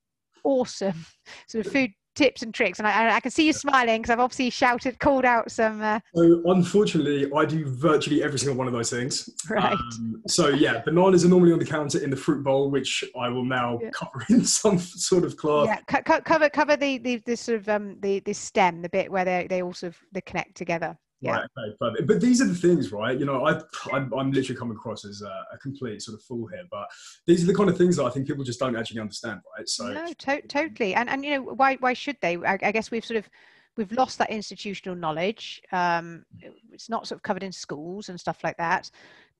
awesome 0.42 1.04
sort 1.48 1.66
of 1.66 1.72
food 1.72 1.90
tips 2.20 2.42
and 2.42 2.52
tricks 2.52 2.78
and 2.78 2.86
I, 2.86 3.16
I 3.16 3.20
can 3.20 3.30
see 3.30 3.46
you 3.46 3.54
smiling 3.54 4.02
because 4.02 4.10
I've 4.10 4.20
obviously 4.20 4.50
shouted 4.50 4.98
called 4.98 5.24
out 5.24 5.50
some 5.50 5.80
uh... 5.80 6.00
so 6.14 6.42
unfortunately 6.44 7.30
I 7.34 7.46
do 7.46 7.64
virtually 7.64 8.22
every 8.22 8.38
single 8.38 8.56
one 8.56 8.66
of 8.66 8.74
those 8.74 8.90
things. 8.90 9.30
Right. 9.48 9.72
Um, 9.72 10.22
so 10.28 10.48
yeah 10.48 10.82
bananas 10.84 11.24
are 11.24 11.28
normally 11.28 11.54
on 11.54 11.58
the 11.58 11.64
counter 11.64 11.98
in 11.98 12.10
the 12.10 12.16
fruit 12.16 12.44
bowl 12.44 12.70
which 12.70 13.02
I 13.18 13.30
will 13.30 13.46
now 13.46 13.78
yeah. 13.80 13.88
cover 13.94 14.22
in 14.28 14.44
some 14.60 14.78
sort 14.78 15.24
of 15.24 15.38
cloth 15.38 15.68
yeah 15.68 15.80
co- 16.02 16.20
cover 16.20 16.50
cover 16.50 16.76
the, 16.76 16.98
the 16.98 17.16
the 17.24 17.36
sort 17.36 17.56
of 17.56 17.70
um 17.70 17.96
the 18.00 18.20
the 18.20 18.34
stem 18.34 18.82
the 18.82 18.90
bit 18.90 19.10
where 19.10 19.24
they 19.24 19.46
they 19.48 19.62
all 19.62 19.72
sort 19.72 19.94
of 19.94 19.98
they 20.12 20.20
connect 20.20 20.56
together 20.56 20.98
yeah. 21.20 21.32
Right, 21.32 21.48
okay, 21.58 21.76
perfect. 21.78 22.08
But 22.08 22.20
these 22.20 22.40
are 22.40 22.46
the 22.46 22.54
things, 22.54 22.92
right? 22.92 23.18
You 23.18 23.26
know, 23.26 23.44
I, 23.46 23.60
I'm, 23.92 24.12
I'm 24.14 24.32
literally 24.32 24.58
coming 24.58 24.76
across 24.76 25.04
as 25.04 25.22
a, 25.22 25.44
a, 25.52 25.58
complete 25.58 26.00
sort 26.00 26.18
of 26.18 26.24
fool 26.24 26.46
here, 26.46 26.62
but 26.70 26.86
these 27.26 27.42
are 27.42 27.46
the 27.46 27.54
kind 27.54 27.68
of 27.68 27.76
things 27.76 27.96
that 27.96 28.04
I 28.04 28.10
think 28.10 28.26
people 28.26 28.42
just 28.42 28.58
don't 28.58 28.76
actually 28.76 29.00
understand, 29.00 29.40
right? 29.56 29.68
So 29.68 29.92
no, 29.92 30.06
to- 30.06 30.46
totally. 30.46 30.94
And 30.94 31.10
and 31.10 31.24
you 31.24 31.32
know, 31.32 31.42
why 31.42 31.76
why 31.76 31.92
should 31.92 32.16
they? 32.22 32.36
I, 32.36 32.58
I 32.62 32.72
guess 32.72 32.90
we've 32.90 33.04
sort 33.04 33.18
of 33.18 33.28
we've 33.76 33.92
lost 33.92 34.18
that 34.18 34.30
institutional 34.30 34.96
knowledge. 34.96 35.62
Um, 35.72 36.24
it's 36.72 36.88
not 36.88 37.06
sort 37.06 37.18
of 37.18 37.22
covered 37.22 37.42
in 37.42 37.52
schools 37.52 38.08
and 38.08 38.18
stuff 38.18 38.42
like 38.42 38.56
that. 38.56 38.90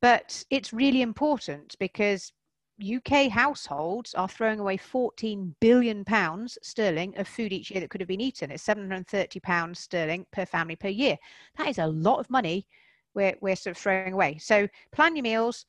But 0.03 0.45
it's 0.51 0.73
really 0.73 1.03
important 1.03 1.77
because 1.79 2.33
UK 2.83 3.29
households 3.29 4.15
are 4.15 4.29
throwing 4.29 4.61
away 4.61 4.77
14 4.77 5.55
billion 5.61 6.05
pounds 6.05 6.59
sterling 6.63 7.17
of 7.19 7.29
food 7.29 7.53
each 7.53 7.71
year 7.71 7.81
that 7.81 7.91
could 7.91 8.01
have 8.01 8.09
been 8.09 8.21
eaten. 8.21 8.51
It's 8.51 8.63
730 8.63 9.41
pounds 9.41 9.81
sterling 9.81 10.27
per 10.33 10.47
family 10.47 10.77
per 10.77 10.89
year. 10.89 11.17
That 11.59 11.69
is 11.69 11.79
a 11.79 11.87
lot 11.87 12.21
of 12.21 12.31
money 12.31 12.67
we're, 13.15 13.35
we're 13.41 13.57
sort 13.57 13.77
of 13.77 13.83
throwing 13.83 14.13
away. 14.13 14.39
So 14.39 14.69
plan 14.93 15.17
your 15.17 15.23
meals, 15.23 15.67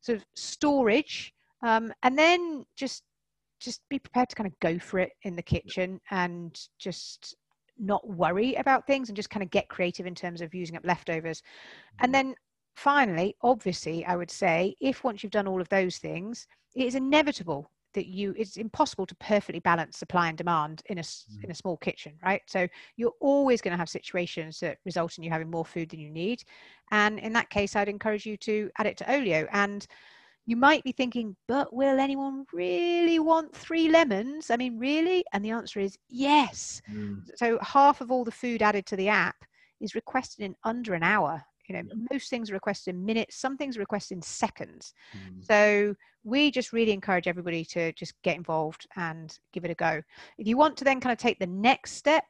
sort 0.00 0.18
of 0.18 0.24
storage, 0.34 1.34
um, 1.62 1.92
and 2.02 2.18
then 2.18 2.64
just 2.76 3.02
just 3.60 3.80
be 3.88 3.98
prepared 3.98 4.28
to 4.28 4.36
kind 4.36 4.46
of 4.46 4.58
go 4.60 4.78
for 4.78 4.98
it 4.98 5.12
in 5.22 5.34
the 5.36 5.42
kitchen 5.42 5.98
and 6.10 6.60
just 6.78 7.34
not 7.78 8.06
worry 8.06 8.54
about 8.56 8.86
things 8.86 9.08
and 9.08 9.16
just 9.16 9.30
kind 9.30 9.42
of 9.42 9.50
get 9.50 9.68
creative 9.68 10.06
in 10.06 10.14
terms 10.14 10.40
of 10.42 10.54
using 10.54 10.76
up 10.76 10.84
leftovers. 10.84 11.42
And 12.00 12.14
then 12.14 12.34
finally, 12.74 13.36
obviously, 13.42 14.04
I 14.04 14.16
would 14.16 14.30
say 14.30 14.74
if 14.80 15.04
once 15.04 15.22
you've 15.22 15.32
done 15.32 15.48
all 15.48 15.60
of 15.60 15.68
those 15.68 15.98
things, 15.98 16.46
it 16.74 16.86
is 16.86 16.94
inevitable 16.94 17.70
that 17.94 18.06
you 18.06 18.34
it's 18.36 18.56
impossible 18.56 19.06
to 19.06 19.14
perfectly 19.16 19.60
balance 19.60 19.96
supply 19.96 20.28
and 20.28 20.36
demand 20.36 20.82
in 20.86 20.98
a 20.98 21.02
mm. 21.02 21.44
in 21.44 21.50
a 21.50 21.54
small 21.54 21.76
kitchen 21.78 22.12
right? 22.22 22.42
So 22.46 22.68
you're 22.96 23.14
always 23.20 23.62
going 23.62 23.72
to 23.72 23.78
have 23.78 23.88
situations 23.88 24.60
that 24.60 24.78
result 24.84 25.16
in 25.16 25.24
you 25.24 25.30
having 25.30 25.50
more 25.50 25.64
food 25.64 25.88
than 25.90 26.00
you 26.00 26.10
need. 26.10 26.42
And 26.90 27.18
in 27.18 27.32
that 27.32 27.50
case 27.50 27.76
i'd 27.76 27.88
encourage 27.88 28.26
you 28.26 28.36
to 28.38 28.70
add 28.78 28.86
it 28.86 28.96
to 28.98 29.12
olio. 29.12 29.46
And 29.52 29.86
you 30.46 30.56
might 30.56 30.84
be 30.84 30.92
thinking 30.92 31.36
but 31.48 31.72
will 31.72 31.98
anyone 31.98 32.44
really 32.52 33.18
want 33.18 33.54
three 33.54 33.88
lemons? 33.88 34.50
I 34.50 34.56
mean 34.56 34.78
really? 34.78 35.24
And 35.32 35.44
the 35.44 35.50
answer 35.50 35.80
is 35.80 35.96
yes. 36.08 36.82
Mm. 36.92 37.22
so 37.36 37.58
half 37.62 38.00
of 38.00 38.10
all 38.10 38.24
the 38.24 38.30
food 38.32 38.62
added 38.62 38.86
to 38.86 38.96
the 38.96 39.08
app 39.08 39.36
is 39.80 39.94
requested 39.94 40.44
in 40.44 40.54
under 40.64 40.94
an 40.94 41.02
hour 41.02 41.44
you 41.68 41.74
know 41.74 41.82
most 42.10 42.30
things 42.30 42.50
are 42.50 42.54
requested 42.54 42.94
in 42.94 43.04
minutes 43.04 43.36
some 43.36 43.56
things 43.56 43.76
are 43.76 43.80
requested 43.80 44.16
in 44.16 44.22
seconds. 44.22 44.94
Mm. 45.16 45.44
so 45.44 45.94
we 46.24 46.50
just 46.50 46.72
really 46.72 46.92
encourage 46.92 47.28
everybody 47.28 47.64
to 47.66 47.92
just 47.92 48.14
get 48.22 48.36
involved 48.36 48.86
and 48.96 49.38
give 49.52 49.64
it 49.64 49.70
a 49.70 49.74
go. 49.74 50.02
If 50.38 50.46
you 50.46 50.56
want 50.56 50.76
to 50.78 50.84
then 50.84 51.00
kind 51.00 51.12
of 51.12 51.18
take 51.18 51.38
the 51.38 51.46
next 51.46 51.92
step 51.92 52.24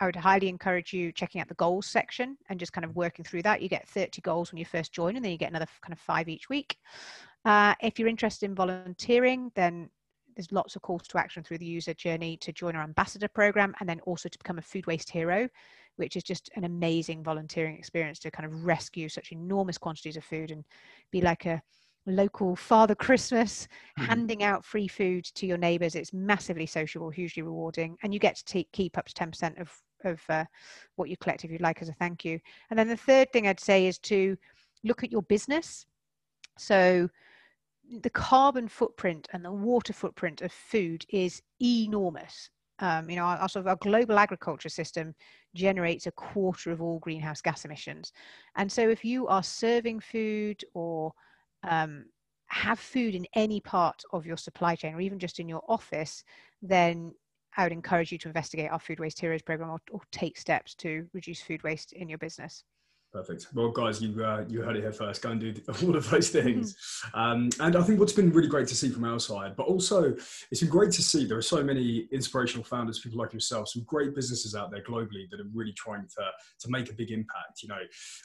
i 0.00 0.06
would 0.06 0.16
highly 0.16 0.48
encourage 0.48 0.92
you 0.92 1.12
checking 1.12 1.40
out 1.40 1.48
the 1.48 1.54
goals 1.54 1.86
section 1.86 2.36
and 2.48 2.58
just 2.58 2.72
kind 2.72 2.84
of 2.84 2.96
working 2.96 3.24
through 3.24 3.42
that. 3.42 3.60
You 3.62 3.68
get 3.68 3.88
30 3.88 4.22
goals 4.22 4.50
when 4.50 4.58
you 4.58 4.64
first 4.64 4.92
join 4.92 5.16
and 5.16 5.24
then 5.24 5.32
you 5.32 5.38
get 5.38 5.50
another 5.50 5.66
kind 5.82 5.92
of 5.92 5.98
five 5.98 6.28
each 6.28 6.48
week. 6.48 6.76
Uh, 7.44 7.74
if 7.82 7.98
you're 7.98 8.08
interested 8.08 8.46
in 8.46 8.54
volunteering 8.54 9.50
then 9.54 9.90
there's 10.36 10.52
lots 10.52 10.76
of 10.76 10.82
calls 10.82 11.06
to 11.08 11.18
action 11.18 11.42
through 11.42 11.58
the 11.58 11.66
user 11.66 11.94
journey 11.94 12.36
to 12.38 12.52
join 12.52 12.76
our 12.76 12.82
ambassador 12.82 13.28
program 13.28 13.74
and 13.80 13.88
then 13.88 14.00
also 14.00 14.28
to 14.28 14.38
become 14.38 14.58
a 14.58 14.62
food 14.62 14.86
waste 14.86 15.10
hero 15.10 15.48
which 16.00 16.16
is 16.16 16.22
just 16.22 16.50
an 16.56 16.64
amazing 16.64 17.22
volunteering 17.22 17.76
experience 17.76 18.18
to 18.18 18.30
kind 18.30 18.46
of 18.46 18.64
rescue 18.64 19.08
such 19.08 19.32
enormous 19.32 19.78
quantities 19.78 20.16
of 20.16 20.24
food 20.24 20.50
and 20.50 20.64
be 21.12 21.20
like 21.20 21.46
a 21.46 21.62
local 22.06 22.56
Father 22.56 22.94
Christmas, 22.94 23.68
mm-hmm. 23.98 24.08
handing 24.08 24.42
out 24.42 24.64
free 24.64 24.88
food 24.88 25.24
to 25.34 25.46
your 25.46 25.58
neighbours. 25.58 25.94
It's 25.94 26.12
massively 26.12 26.66
sociable, 26.66 27.10
hugely 27.10 27.42
rewarding, 27.42 27.96
and 28.02 28.12
you 28.12 28.18
get 28.18 28.36
to 28.36 28.44
t- 28.44 28.68
keep 28.72 28.96
up 28.98 29.06
to 29.06 29.12
10% 29.12 29.60
of, 29.60 29.70
of 30.04 30.20
uh, 30.28 30.44
what 30.96 31.10
you 31.10 31.16
collect 31.18 31.44
if 31.44 31.50
you'd 31.50 31.60
like 31.60 31.82
as 31.82 31.88
a 31.88 31.94
thank 31.94 32.24
you. 32.24 32.40
And 32.70 32.78
then 32.78 32.88
the 32.88 32.96
third 32.96 33.32
thing 33.32 33.46
I'd 33.46 33.60
say 33.60 33.86
is 33.86 33.98
to 34.00 34.36
look 34.82 35.04
at 35.04 35.12
your 35.12 35.22
business. 35.22 35.86
So, 36.58 37.08
the 38.02 38.10
carbon 38.10 38.68
footprint 38.68 39.26
and 39.32 39.44
the 39.44 39.50
water 39.50 39.92
footprint 39.92 40.42
of 40.42 40.52
food 40.52 41.04
is 41.08 41.42
enormous. 41.60 42.48
Um, 42.80 43.10
you 43.10 43.16
know, 43.16 43.24
our, 43.24 43.48
sort 43.48 43.64
of 43.64 43.68
our 43.68 43.76
global 43.76 44.18
agriculture 44.18 44.70
system 44.70 45.14
generates 45.54 46.06
a 46.06 46.12
quarter 46.12 46.72
of 46.72 46.80
all 46.80 46.98
greenhouse 46.98 47.42
gas 47.42 47.64
emissions. 47.64 48.12
And 48.56 48.70
so 48.72 48.88
if 48.88 49.04
you 49.04 49.26
are 49.28 49.42
serving 49.42 50.00
food 50.00 50.64
or 50.72 51.12
um, 51.68 52.06
have 52.46 52.78
food 52.78 53.14
in 53.14 53.26
any 53.34 53.60
part 53.60 54.02
of 54.12 54.26
your 54.26 54.36
supply 54.36 54.76
chain 54.76 54.94
or 54.94 55.00
even 55.00 55.18
just 55.18 55.38
in 55.38 55.48
your 55.48 55.62
office, 55.68 56.24
then 56.62 57.12
I 57.56 57.64
would 57.64 57.72
encourage 57.72 58.12
you 58.12 58.18
to 58.18 58.28
investigate 58.28 58.70
our 58.70 58.78
Food 58.78 59.00
Waste 59.00 59.20
Heroes 59.20 59.42
program 59.42 59.70
or, 59.70 59.80
or 59.90 60.00
take 60.12 60.38
steps 60.38 60.74
to 60.76 61.06
reduce 61.12 61.42
food 61.42 61.62
waste 61.62 61.92
in 61.92 62.08
your 62.08 62.18
business. 62.18 62.64
Perfect. 63.12 63.48
Well, 63.54 63.70
guys, 63.70 64.00
you 64.00 64.24
uh, 64.24 64.44
you 64.48 64.62
heard 64.62 64.76
it 64.76 64.82
here 64.82 64.92
first. 64.92 65.20
Go 65.20 65.30
and 65.30 65.40
do 65.40 65.52
all 65.82 65.96
of 65.96 66.08
those 66.10 66.28
things. 66.28 66.76
Um, 67.12 67.50
and 67.58 67.74
I 67.74 67.82
think 67.82 67.98
what's 67.98 68.12
been 68.12 68.30
really 68.30 68.46
great 68.46 68.68
to 68.68 68.76
see 68.76 68.88
from 68.88 69.02
our 69.02 69.18
side, 69.18 69.56
but 69.56 69.66
also 69.66 70.14
it's 70.50 70.60
been 70.60 70.68
great 70.68 70.92
to 70.92 71.02
see 71.02 71.26
there 71.26 71.36
are 71.36 71.42
so 71.42 71.62
many 71.62 72.08
inspirational 72.12 72.62
founders, 72.62 73.00
people 73.00 73.18
like 73.18 73.32
yourself, 73.32 73.68
some 73.68 73.82
great 73.82 74.14
businesses 74.14 74.54
out 74.54 74.70
there 74.70 74.82
globally 74.84 75.28
that 75.30 75.40
are 75.40 75.48
really 75.52 75.72
trying 75.72 76.06
to 76.06 76.22
to 76.60 76.70
make 76.70 76.88
a 76.88 76.92
big 76.92 77.10
impact. 77.10 77.62
You 77.62 77.70
know, 77.70 77.80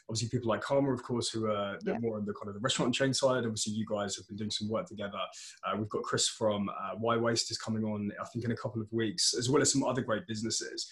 obviously 0.08 0.30
people 0.30 0.50
like 0.50 0.62
Karma, 0.62 0.94
of 0.94 1.02
course, 1.02 1.30
who 1.30 1.48
are 1.48 1.80
yeah. 1.84 1.98
more 1.98 2.18
on 2.18 2.26
the 2.26 2.34
kind 2.34 2.50
of 2.50 2.54
the 2.54 2.60
restaurant 2.60 2.94
chain 2.94 3.12
side. 3.12 3.44
Obviously, 3.44 3.74
you 3.74 3.88
guys 3.90 4.16
have 4.18 4.28
been 4.28 4.38
doing 4.38 4.52
some 4.52 4.70
work 4.70 4.86
together. 4.86 5.18
Uh, 5.66 5.78
we've 5.78 5.90
got 5.90 6.04
Chris 6.04 6.28
from 6.28 6.70
uh, 6.70 6.96
Why 7.00 7.18
Waste 7.18 7.50
is 7.50 7.58
coming 7.58 7.84
on, 7.84 8.12
I 8.22 8.26
think, 8.26 8.46
in 8.46 8.52
a 8.52 8.56
couple 8.56 8.84
of 8.84 8.94
weeks, 8.94 9.34
as 9.34 9.50
well 9.50 9.64
as 9.64 9.74
some 9.74 9.84
other 9.84 10.04
great 10.04 10.28
businesses 10.28 10.92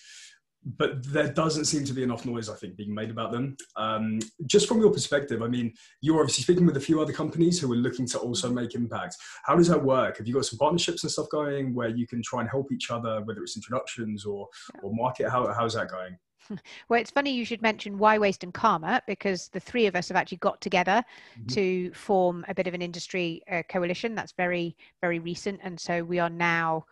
but 0.66 1.06
there 1.12 1.28
doesn't 1.28 1.66
seem 1.66 1.84
to 1.86 1.94
be 1.94 2.04
enough 2.04 2.26
noise, 2.26 2.50
I 2.50 2.56
think, 2.56 2.76
being 2.76 2.94
made 2.94 3.10
about 3.10 3.32
them. 3.32 3.58
Um, 3.76 4.20
just 4.46 4.68
from 4.68 4.80
your 4.80 4.92
perspective, 4.92 5.42
I 5.42 5.48
mean, 5.48 5.74
you're 6.02 6.20
obviously 6.20 6.44
speaking 6.44 6.66
with 6.66 6.78
a 6.78 6.82
few 6.82 7.02
other 7.02 7.14
companies 7.14 7.60
who 7.60 7.72
are 7.72 7.76
looking 7.76 8.08
to 8.08 8.20
also 8.20 8.50
make 8.50 8.76
impact. 8.76 9.18
How 9.44 9.56
does 9.56 9.68
that 9.68 9.84
work? 9.84 10.18
Have 10.18 10.28
you 10.28 10.34
got 10.34 10.46
some 10.46 10.60
partnerships 10.60 11.04
and 11.04 11.12
stuff 11.12 11.30
going 11.30 11.74
where 11.74 11.90
you 11.90 12.08
can 12.08 12.22
try 12.24 12.42
and 12.42 12.50
help 12.50 12.72
each 12.72 12.92
other, 12.92 13.22
whether 13.24 13.42
it's 13.44 13.58
introductions 13.58 14.26
or, 14.26 14.48
or 14.82 14.94
market? 14.94 15.30
How, 15.30 15.52
how's 15.54 15.74
that 15.74 15.90
going? 15.90 16.18
Well, 16.90 17.00
it's 17.00 17.12
funny 17.12 17.32
you 17.32 17.46
should 17.46 17.62
mention 17.62 17.98
Why 17.98 18.18
Waste 18.18 18.44
and 18.44 18.54
Karma 18.54 19.02
because 19.08 19.48
the 19.48 19.62
three 19.62 19.86
of 19.86 19.96
us 19.96 20.10
have 20.10 20.18
actually 20.18 20.40
got 20.40 20.60
together 20.60 21.02
mm-hmm. 21.40 21.48
to 21.54 21.94
form 21.94 22.44
a 22.50 22.54
bit 22.54 22.68
of 22.68 22.74
an 22.74 22.82
industry 22.82 23.42
uh, 23.50 23.64
coalition. 23.70 24.14
That's 24.14 24.34
very, 24.34 24.76
very 25.00 25.20
recent. 25.20 25.62
And 25.64 25.80
so 25.80 26.04
we 26.04 26.20
are 26.20 26.30
now 26.30 26.84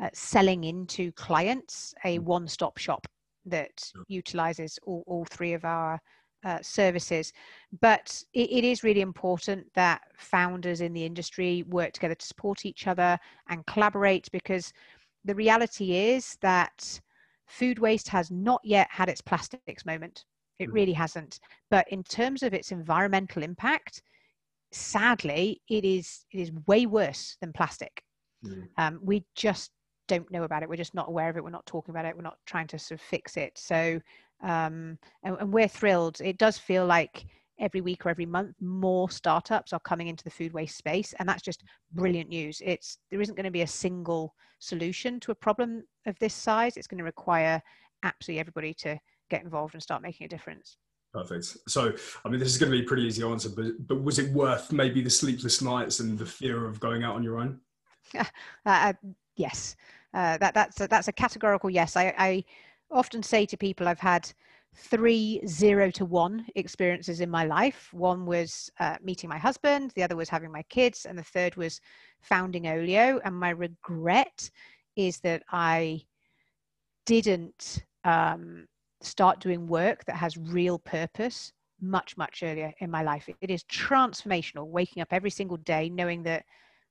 uh, 0.00 0.08
selling 0.12 0.64
into 0.64 1.10
clients 1.12 1.94
a 2.04 2.18
mm. 2.18 2.22
one 2.22 2.48
stop 2.48 2.78
shop 2.78 3.06
that 3.46 3.90
utilizes 4.08 4.78
all, 4.84 5.04
all 5.06 5.24
three 5.24 5.52
of 5.52 5.64
our 5.64 6.00
uh, 6.44 6.58
services. 6.60 7.32
But 7.80 8.22
it, 8.34 8.50
it 8.50 8.64
is 8.64 8.82
really 8.82 9.00
important 9.00 9.66
that 9.74 10.02
founders 10.16 10.80
in 10.80 10.92
the 10.92 11.04
industry 11.04 11.64
work 11.68 11.92
together 11.92 12.14
to 12.14 12.26
support 12.26 12.66
each 12.66 12.86
other 12.86 13.18
and 13.48 13.66
collaborate 13.66 14.28
because 14.32 14.72
the 15.24 15.34
reality 15.34 15.94
is 15.94 16.36
that 16.40 17.00
food 17.46 17.78
waste 17.78 18.08
has 18.08 18.30
not 18.30 18.60
yet 18.64 18.88
had 18.90 19.08
its 19.08 19.20
plastics 19.20 19.86
moment. 19.86 20.24
It 20.58 20.70
mm. 20.70 20.74
really 20.74 20.92
hasn't. 20.92 21.38
But 21.70 21.86
in 21.90 22.02
terms 22.02 22.42
of 22.42 22.54
its 22.54 22.72
environmental 22.72 23.42
impact, 23.42 24.02
sadly, 24.72 25.60
it 25.68 25.84
is 25.84 26.24
it 26.32 26.40
is 26.40 26.52
way 26.66 26.86
worse 26.86 27.36
than 27.40 27.52
plastic. 27.52 28.02
Mm. 28.44 28.68
Um, 28.78 29.00
we 29.02 29.24
just 29.34 29.70
don't 30.18 30.30
know 30.30 30.44
about 30.44 30.62
it 30.62 30.68
we're 30.68 30.76
just 30.76 30.94
not 30.94 31.08
aware 31.08 31.28
of 31.28 31.36
it 31.36 31.44
we're 31.44 31.50
not 31.50 31.66
talking 31.66 31.92
about 31.92 32.04
it 32.04 32.16
we're 32.16 32.22
not 32.22 32.38
trying 32.46 32.66
to 32.66 32.78
sort 32.78 33.00
of 33.00 33.06
fix 33.06 33.36
it. 33.36 33.52
So 33.56 34.00
um, 34.42 34.98
and, 35.22 35.36
and 35.40 35.52
we're 35.52 35.68
thrilled. 35.68 36.20
It 36.20 36.38
does 36.38 36.58
feel 36.58 36.84
like 36.84 37.26
every 37.60 37.80
week 37.80 38.04
or 38.04 38.08
every 38.08 38.26
month 38.26 38.56
more 38.60 39.08
startups 39.08 39.72
are 39.72 39.80
coming 39.80 40.08
into 40.08 40.24
the 40.24 40.30
food 40.30 40.52
waste 40.52 40.76
space 40.76 41.14
and 41.18 41.28
that's 41.28 41.42
just 41.42 41.62
brilliant 41.92 42.28
news. 42.28 42.60
It's 42.64 42.98
there 43.10 43.20
isn't 43.20 43.36
going 43.36 43.44
to 43.44 43.50
be 43.50 43.62
a 43.62 43.66
single 43.66 44.34
solution 44.58 45.20
to 45.20 45.30
a 45.30 45.34
problem 45.34 45.84
of 46.06 46.18
this 46.18 46.34
size. 46.34 46.76
It's 46.76 46.86
going 46.86 46.98
to 46.98 47.04
require 47.04 47.62
absolutely 48.02 48.40
everybody 48.40 48.74
to 48.74 48.98
get 49.30 49.44
involved 49.44 49.74
and 49.74 49.82
start 49.82 50.02
making 50.02 50.24
a 50.24 50.28
difference. 50.28 50.76
Perfect. 51.12 51.56
So, 51.68 51.92
I 52.24 52.28
mean, 52.28 52.40
this 52.40 52.48
is 52.48 52.58
going 52.58 52.72
to 52.72 52.78
be 52.78 52.84
a 52.84 52.88
pretty 52.88 53.02
easy 53.02 53.22
answer, 53.22 53.50
but 53.50 53.86
but 53.86 54.02
was 54.02 54.18
it 54.18 54.32
worth 54.32 54.72
maybe 54.72 55.02
the 55.02 55.10
sleepless 55.10 55.60
nights 55.60 56.00
and 56.00 56.18
the 56.18 56.26
fear 56.26 56.66
of 56.66 56.80
going 56.80 57.04
out 57.04 57.14
on 57.14 57.22
your 57.22 57.38
own? 57.38 57.60
uh, 58.66 58.92
yes, 59.36 59.76
uh, 60.14 60.38
that 60.38 60.54
that's 60.54 60.80
a, 60.80 60.88
that's 60.88 61.08
a 61.08 61.12
categorical 61.12 61.70
yes. 61.70 61.96
I, 61.96 62.14
I 62.18 62.44
often 62.90 63.22
say 63.22 63.46
to 63.46 63.56
people, 63.56 63.88
I've 63.88 63.98
had 64.00 64.30
three 64.74 65.40
zero 65.46 65.90
to 65.90 66.04
one 66.04 66.46
experiences 66.54 67.20
in 67.20 67.30
my 67.30 67.44
life. 67.44 67.88
One 67.92 68.24
was 68.26 68.70
uh, 68.80 68.96
meeting 69.02 69.28
my 69.28 69.38
husband, 69.38 69.92
the 69.94 70.02
other 70.02 70.16
was 70.16 70.28
having 70.28 70.52
my 70.52 70.62
kids, 70.64 71.06
and 71.06 71.18
the 71.18 71.22
third 71.22 71.56
was 71.56 71.80
founding 72.22 72.66
Olio. 72.66 73.20
And 73.24 73.34
my 73.34 73.50
regret 73.50 74.50
is 74.96 75.20
that 75.20 75.42
I 75.50 76.02
didn't 77.06 77.84
um, 78.04 78.66
start 79.00 79.40
doing 79.40 79.66
work 79.66 80.04
that 80.04 80.16
has 80.16 80.36
real 80.36 80.78
purpose 80.78 81.52
much, 81.80 82.16
much 82.16 82.42
earlier 82.42 82.72
in 82.78 82.90
my 82.90 83.02
life. 83.02 83.28
It 83.40 83.50
is 83.50 83.64
transformational 83.64 84.68
waking 84.68 85.02
up 85.02 85.08
every 85.10 85.30
single 85.30 85.56
day 85.58 85.88
knowing 85.88 86.22
that 86.22 86.44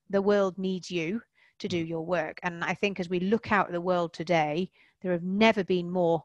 the 0.09 0.21
world 0.21 0.57
needs 0.57 0.91
you 0.91 1.21
to 1.61 1.67
do 1.67 1.83
mm. 1.83 1.89
your 1.89 2.05
work. 2.05 2.39
And 2.43 2.63
I 2.63 2.73
think 2.73 2.99
as 2.99 3.09
we 3.09 3.19
look 3.19 3.51
out 3.51 3.67
at 3.67 3.71
the 3.71 3.81
world 3.81 4.13
today, 4.13 4.69
there 5.01 5.11
have 5.11 5.23
never 5.23 5.63
been 5.63 5.89
more 5.89 6.23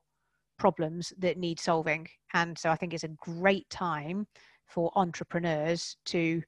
problems 0.58 1.12
that 1.18 1.38
need 1.38 1.60
solving. 1.60 2.08
And 2.34 2.58
so 2.58 2.70
I 2.70 2.76
think 2.76 2.92
it's 2.92 3.04
a 3.04 3.08
great 3.08 3.68
time 3.70 4.26
for 4.66 4.90
entrepreneurs 4.96 5.96
to 6.06 6.42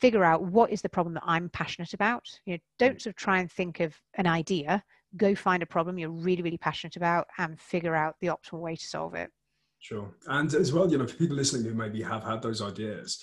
figure 0.00 0.24
out 0.24 0.42
what 0.42 0.70
is 0.70 0.82
the 0.82 0.88
problem 0.88 1.14
that 1.14 1.22
I'm 1.24 1.48
passionate 1.50 1.94
about. 1.94 2.26
You 2.44 2.54
know, 2.54 2.58
don't 2.78 2.96
mm. 2.96 3.02
sort 3.02 3.14
of 3.14 3.16
try 3.16 3.38
and 3.38 3.50
think 3.50 3.80
of 3.80 3.94
an 4.14 4.26
idea, 4.26 4.82
go 5.16 5.34
find 5.34 5.62
a 5.62 5.66
problem 5.66 5.98
you're 5.98 6.10
really, 6.10 6.42
really 6.42 6.58
passionate 6.58 6.96
about 6.96 7.26
and 7.38 7.58
figure 7.60 7.94
out 7.94 8.16
the 8.20 8.28
optimal 8.28 8.60
way 8.60 8.76
to 8.76 8.86
solve 8.86 9.14
it. 9.14 9.30
Sure. 9.78 10.10
And 10.26 10.52
as 10.52 10.72
well, 10.72 10.90
you 10.90 10.98
know, 10.98 11.06
for 11.06 11.16
people 11.16 11.36
listening 11.36 11.64
who 11.64 11.74
maybe 11.74 12.02
have 12.02 12.22
had 12.22 12.42
those 12.42 12.60
ideas, 12.60 13.22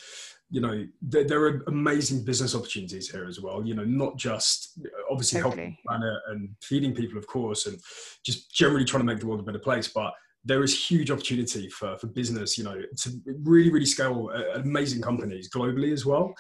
you 0.50 0.62
know, 0.62 0.86
there, 1.02 1.26
there 1.26 1.44
are 1.44 1.64
amazing 1.68 2.24
business 2.24 2.56
opportunities 2.56 3.10
here 3.10 3.26
as 3.26 3.42
well. 3.42 3.66
You 3.66 3.76
know, 3.76 3.84
not 3.84 4.18
just 4.18 4.80
obviously 5.12 5.42
totally. 5.42 5.58
helping 5.58 5.78
the 5.84 5.90
planet 5.90 6.22
and 6.30 6.50
feeding 6.62 6.94
people, 6.94 7.18
of 7.18 7.28
course, 7.28 7.66
and 7.66 7.78
just 8.24 8.52
generally 8.52 8.86
trying 8.86 9.02
to 9.02 9.06
make 9.06 9.20
the 9.20 9.28
world 9.28 9.42
a 9.42 9.44
better 9.44 9.60
place, 9.60 9.88
but 9.88 10.14
there 10.46 10.64
is 10.64 10.90
huge 10.90 11.12
opportunity 11.12 11.68
for, 11.70 11.98
for 11.98 12.08
business, 12.08 12.58
you 12.58 12.64
know, 12.64 12.82
to 12.96 13.12
really, 13.44 13.70
really 13.70 13.86
scale 13.86 14.30
uh, 14.34 14.60
amazing 14.60 15.02
companies 15.02 15.50
globally 15.50 15.92
as 15.92 16.06
well. 16.06 16.34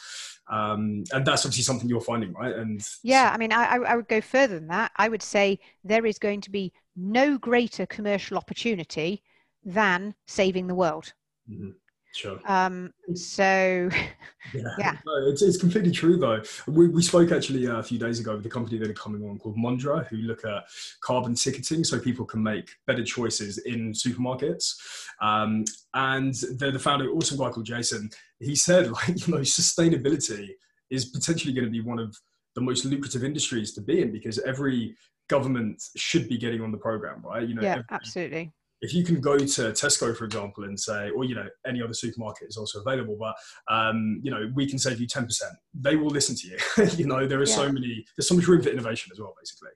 Um, 0.50 1.04
and 1.12 1.26
that's 1.26 1.46
obviously 1.46 1.64
something 1.64 1.90
you're 1.90 2.00
finding, 2.00 2.32
right? 2.34 2.56
And 2.56 2.82
yeah, 3.04 3.32
I 3.34 3.38
mean, 3.38 3.52
I, 3.52 3.76
I 3.76 3.96
would 3.98 4.08
go 4.08 4.22
further 4.22 4.58
than 4.58 4.70
that. 4.70 4.92
I 4.96 5.10
would 5.10 5.22
say 5.22 5.60
there 5.84 6.06
is 6.06 6.18
going 6.18 6.40
to 6.42 6.50
be 6.50 6.72
no 6.96 7.38
greater 7.38 7.86
commercial 7.86 8.38
opportunity 8.38 9.24
than 9.66 10.16
saving 10.26 10.68
the 10.68 10.76
world. 10.76 11.12
Mm-hmm. 11.52 11.72
Sure. 12.18 12.40
Um, 12.48 12.92
so, 13.14 13.44
yeah, 14.54 14.64
yeah. 14.80 14.98
No, 15.06 15.28
it's, 15.28 15.44
it's 15.44 15.58
completely 15.58 15.92
true 15.92 16.18
though. 16.18 16.42
We, 16.66 16.88
we 16.88 17.04
spoke 17.04 17.32
actually 17.32 17.68
uh, 17.68 17.76
a 17.76 17.84
few 17.84 18.00
days 18.00 18.20
ago 18.20 18.36
with 18.36 18.46
a 18.48 18.50
company 18.50 18.80
that 18.80 18.90
are 18.90 18.94
coming 18.94 19.30
on 19.30 19.38
called 19.38 19.56
Mondra, 19.56 20.08
who 20.08 20.18
look 20.18 20.44
at 20.44 20.64
carbon 21.02 21.36
ticketing 21.36 21.84
so 21.84 22.00
people 22.00 22.26
can 22.26 22.42
make 22.42 22.72
better 22.88 23.04
choices 23.04 23.60
in 23.60 23.92
supermarkets. 23.94 24.74
Um, 25.22 25.64
and 25.94 26.34
they're 26.58 26.72
the 26.72 26.80
founder, 26.80 27.08
awesome 27.12 27.38
guy 27.38 27.52
called 27.52 27.68
Jason. 27.68 28.10
He 28.40 28.56
said, 28.56 28.90
like, 28.92 29.28
you 29.28 29.36
know, 29.36 29.42
sustainability 29.42 30.50
is 30.90 31.06
potentially 31.06 31.54
going 31.54 31.66
to 31.66 31.72
be 31.72 31.82
one 31.82 32.00
of 32.00 32.18
the 32.56 32.62
most 32.62 32.84
lucrative 32.84 33.24
industries 33.24 33.74
to 33.76 33.82
be 33.82 34.02
in 34.02 34.12
because 34.12 34.40
every 34.40 34.96
government 35.30 35.84
should 35.96 36.28
be 36.28 36.40
getting 36.40 36.62
on 36.62 36.72
the 36.72 36.80
program, 36.80 37.22
right? 37.24 37.48
You 37.48 37.54
know, 37.54 37.62
yeah, 37.62 37.74
every, 37.74 37.84
absolutely 37.92 38.54
if 38.82 38.94
you 38.94 39.04
can 39.04 39.20
go 39.20 39.38
to 39.38 39.46
Tesco, 39.46 40.16
for 40.16 40.26
example, 40.26 40.64
and 40.64 40.80
say, 40.80 41.10
or 41.10 41.24
you 41.24 41.36
know, 41.36 41.48
any 41.66 41.82
other 41.82 41.94
supermarket 41.94 42.50
is 42.50 42.58
also 42.58 42.80
available, 42.82 43.18
but 43.20 43.36
um, 43.74 44.20
you 44.24 44.32
know, 44.32 44.50
we 44.54 44.68
can 44.68 44.78
save 44.78 45.00
you 45.00 45.08
ten 45.08 45.26
percent. 45.26 45.54
They 45.74 45.96
will 45.96 46.10
listen 46.10 46.36
to 46.36 46.48
you. 46.48 46.58
you 46.98 47.08
know, 47.08 47.28
there 47.28 47.42
is 47.42 47.50
yeah. 47.50 47.56
so 47.56 47.72
many. 47.72 48.06
There's 48.16 48.28
so 48.28 48.36
much 48.36 48.48
room 48.48 48.62
for 48.62 48.70
innovation 48.70 49.12
as 49.12 49.20
well, 49.20 49.36
basically. 49.40 49.72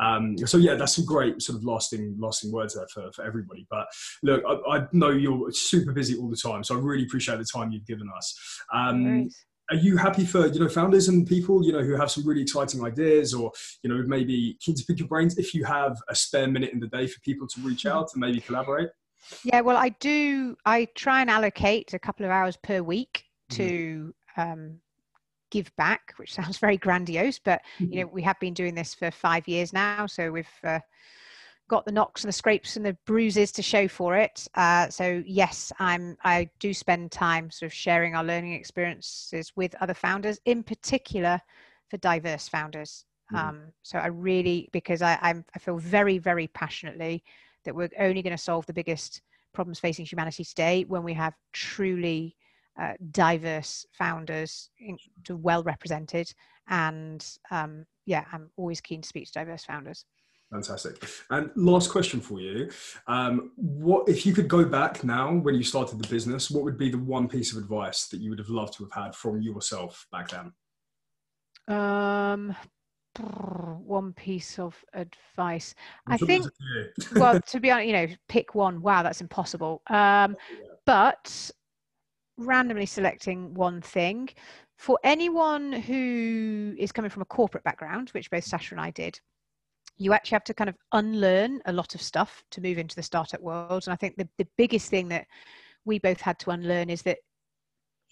Um, 0.00 0.38
so 0.38 0.58
yeah, 0.58 0.74
that's 0.74 0.96
some 0.96 1.04
great 1.04 1.42
sort 1.42 1.58
of 1.58 1.64
lasting, 1.64 2.16
lasting 2.18 2.50
words 2.50 2.74
there 2.74 2.86
for, 2.92 3.12
for 3.12 3.24
everybody. 3.24 3.66
But 3.70 3.86
look, 4.22 4.42
I, 4.46 4.78
I, 4.78 4.86
know 4.92 5.10
you're 5.10 5.52
super 5.52 5.92
busy 5.92 6.16
all 6.16 6.30
the 6.30 6.36
time, 6.36 6.64
so 6.64 6.74
I 6.74 6.80
really 6.80 7.04
appreciate 7.04 7.38
the 7.38 7.44
time 7.44 7.72
you've 7.72 7.86
given 7.86 8.08
us. 8.16 8.34
Um, 8.72 9.28
are 9.72 9.76
you 9.76 9.96
happy 9.96 10.26
for 10.26 10.46
you 10.48 10.60
know 10.60 10.68
founders 10.68 11.08
and 11.08 11.26
people 11.26 11.64
you 11.64 11.72
know 11.72 11.82
who 11.82 11.96
have 11.96 12.10
some 12.10 12.26
really 12.26 12.42
exciting 12.42 12.84
ideas 12.84 13.32
or 13.32 13.50
you 13.82 13.88
know 13.88 14.02
maybe 14.06 14.56
keen 14.60 14.74
to 14.74 14.84
pick 14.84 14.98
your 14.98 15.08
brains 15.08 15.38
if 15.38 15.54
you 15.54 15.64
have 15.64 15.96
a 16.08 16.14
spare 16.14 16.46
minute 16.46 16.72
in 16.72 16.78
the 16.80 16.86
day 16.88 17.06
for 17.06 17.18
people 17.20 17.46
to 17.46 17.60
reach 17.62 17.86
out 17.86 18.10
and 18.12 18.20
maybe 18.20 18.38
collaborate 18.40 18.90
yeah 19.44 19.60
well 19.62 19.76
i 19.76 19.88
do 20.00 20.54
i 20.66 20.86
try 20.94 21.22
and 21.22 21.30
allocate 21.30 21.94
a 21.94 21.98
couple 21.98 22.24
of 22.26 22.30
hours 22.30 22.56
per 22.62 22.82
week 22.82 23.24
mm-hmm. 23.50 23.62
to 23.62 24.14
mm-hmm. 24.38 24.52
um, 24.52 24.78
give 25.50 25.74
back 25.76 26.12
which 26.18 26.34
sounds 26.38 26.58
very 26.58 26.76
grandiose 26.76 27.38
but 27.38 27.62
mm-hmm. 27.80 27.92
you 27.92 28.00
know 28.00 28.10
we 28.12 28.20
have 28.20 28.38
been 28.40 28.54
doing 28.54 28.74
this 28.74 28.92
for 28.92 29.10
five 29.10 29.48
years 29.48 29.72
now 29.72 30.06
so 30.06 30.30
we've 30.30 30.48
uh, 30.64 30.80
got 31.72 31.86
the 31.86 31.90
knocks 31.92 32.22
and 32.22 32.28
the 32.28 32.34
scrapes 32.34 32.76
and 32.76 32.84
the 32.84 32.96
bruises 33.06 33.50
to 33.50 33.62
show 33.62 33.88
for 33.88 34.14
it. 34.14 34.46
Uh, 34.54 34.90
so 34.90 35.22
yes, 35.24 35.72
I'm 35.78 36.18
I 36.22 36.50
do 36.58 36.74
spend 36.74 37.10
time 37.10 37.50
sort 37.50 37.66
of 37.68 37.72
sharing 37.72 38.14
our 38.14 38.22
learning 38.22 38.52
experiences 38.52 39.52
with 39.56 39.74
other 39.80 39.94
founders, 39.94 40.38
in 40.44 40.62
particular 40.62 41.40
for 41.88 41.96
diverse 41.96 42.46
founders. 42.46 43.06
Mm-hmm. 43.32 43.48
Um, 43.48 43.62
so 43.82 43.98
I 43.98 44.08
really 44.08 44.68
because 44.70 45.00
I 45.00 45.18
I'm, 45.22 45.46
I 45.56 45.58
feel 45.58 45.78
very 45.78 46.18
very 46.18 46.46
passionately 46.48 47.24
that 47.64 47.74
we're 47.74 47.88
only 47.98 48.20
going 48.20 48.36
to 48.36 48.42
solve 48.50 48.66
the 48.66 48.74
biggest 48.74 49.22
problems 49.54 49.80
facing 49.80 50.04
humanity 50.04 50.44
today 50.44 50.84
when 50.86 51.02
we 51.02 51.14
have 51.14 51.32
truly 51.54 52.36
uh, 52.78 52.92
diverse 53.12 53.86
founders, 53.92 54.68
in, 54.78 54.98
well 55.30 55.62
represented, 55.62 56.34
and 56.68 57.26
um, 57.50 57.86
yeah, 58.04 58.24
I'm 58.30 58.50
always 58.58 58.82
keen 58.82 59.00
to 59.00 59.08
speak 59.08 59.24
to 59.26 59.32
diverse 59.32 59.64
founders. 59.64 60.04
Fantastic. 60.52 61.02
And 61.30 61.50
last 61.56 61.90
question 61.90 62.20
for 62.20 62.38
you: 62.38 62.70
um, 63.06 63.52
What 63.56 64.06
if 64.06 64.26
you 64.26 64.34
could 64.34 64.48
go 64.48 64.66
back 64.66 65.02
now 65.02 65.32
when 65.32 65.54
you 65.54 65.64
started 65.64 65.98
the 65.98 66.08
business? 66.08 66.50
What 66.50 66.62
would 66.64 66.76
be 66.76 66.90
the 66.90 66.98
one 66.98 67.26
piece 67.26 67.52
of 67.52 67.58
advice 67.58 68.06
that 68.08 68.20
you 68.20 68.28
would 68.30 68.38
have 68.38 68.50
loved 68.50 68.74
to 68.74 68.84
have 68.84 68.92
had 68.92 69.14
from 69.14 69.40
yourself 69.40 70.06
back 70.12 70.28
then? 70.28 70.52
Um, 71.74 72.54
one 73.18 74.12
piece 74.12 74.58
of 74.58 74.76
advice. 74.92 75.74
I 76.06 76.18
think. 76.18 76.46
well, 77.16 77.40
to 77.46 77.58
be 77.60 77.70
honest, 77.70 77.86
you 77.86 77.92
know, 77.94 78.06
pick 78.28 78.54
one. 78.54 78.82
Wow, 78.82 79.02
that's 79.02 79.22
impossible. 79.22 79.80
Um, 79.88 80.36
but 80.84 81.50
randomly 82.36 82.86
selecting 82.86 83.54
one 83.54 83.80
thing 83.80 84.28
for 84.76 84.98
anyone 85.02 85.72
who 85.72 86.74
is 86.78 86.92
coming 86.92 87.10
from 87.10 87.22
a 87.22 87.26
corporate 87.26 87.64
background, 87.64 88.10
which 88.10 88.30
both 88.30 88.44
Saasha 88.44 88.72
and 88.72 88.80
I 88.80 88.90
did 88.90 89.18
you 89.98 90.12
actually 90.12 90.36
have 90.36 90.44
to 90.44 90.54
kind 90.54 90.70
of 90.70 90.76
unlearn 90.92 91.60
a 91.66 91.72
lot 91.72 91.94
of 91.94 92.02
stuff 92.02 92.42
to 92.50 92.60
move 92.60 92.78
into 92.78 92.96
the 92.96 93.02
startup 93.02 93.40
world. 93.40 93.84
And 93.86 93.92
I 93.92 93.96
think 93.96 94.16
the, 94.16 94.28
the 94.38 94.48
biggest 94.56 94.88
thing 94.88 95.08
that 95.08 95.26
we 95.84 95.98
both 95.98 96.20
had 96.20 96.38
to 96.40 96.50
unlearn 96.50 96.90
is 96.90 97.02
that 97.02 97.18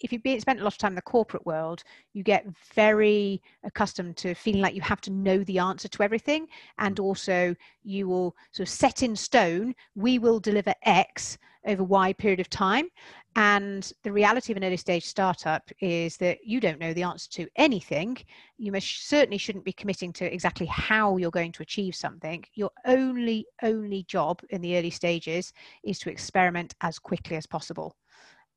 if 0.03 0.11
you've 0.11 0.41
spent 0.41 0.59
a 0.59 0.63
lot 0.63 0.73
of 0.73 0.77
time 0.77 0.93
in 0.93 0.95
the 0.95 1.01
corporate 1.01 1.45
world, 1.45 1.83
you 2.13 2.23
get 2.23 2.45
very 2.73 3.41
accustomed 3.63 4.17
to 4.17 4.33
feeling 4.33 4.61
like 4.61 4.73
you 4.73 4.81
have 4.81 5.01
to 5.01 5.11
know 5.11 5.43
the 5.43 5.59
answer 5.59 5.87
to 5.87 6.03
everything. 6.03 6.47
And 6.79 6.99
also, 6.99 7.55
you 7.83 8.07
will 8.07 8.35
sort 8.51 8.67
of 8.67 8.73
set 8.73 9.03
in 9.03 9.15
stone, 9.15 9.75
we 9.95 10.17
will 10.17 10.39
deliver 10.39 10.73
X 10.83 11.37
over 11.65 11.81
a 11.81 11.85
wide 11.85 12.17
period 12.17 12.39
of 12.39 12.49
time. 12.49 12.87
And 13.35 13.89
the 14.03 14.11
reality 14.11 14.51
of 14.51 14.57
an 14.57 14.63
early 14.63 14.77
stage 14.77 15.05
startup 15.05 15.69
is 15.79 16.17
that 16.17 16.39
you 16.43 16.59
don't 16.59 16.79
know 16.79 16.93
the 16.93 17.03
answer 17.03 17.29
to 17.31 17.47
anything. 17.55 18.17
You 18.57 18.71
must, 18.71 19.07
certainly 19.07 19.37
shouldn't 19.37 19.63
be 19.63 19.71
committing 19.71 20.11
to 20.13 20.33
exactly 20.33 20.65
how 20.65 21.17
you're 21.17 21.31
going 21.31 21.53
to 21.53 21.63
achieve 21.63 21.95
something. 21.95 22.43
Your 22.55 22.71
only, 22.85 23.45
only 23.63 24.03
job 24.03 24.41
in 24.49 24.61
the 24.61 24.77
early 24.77 24.89
stages 24.89 25.53
is 25.83 25.99
to 25.99 26.09
experiment 26.09 26.75
as 26.81 26.99
quickly 26.99 27.37
as 27.37 27.47
possible. 27.47 27.95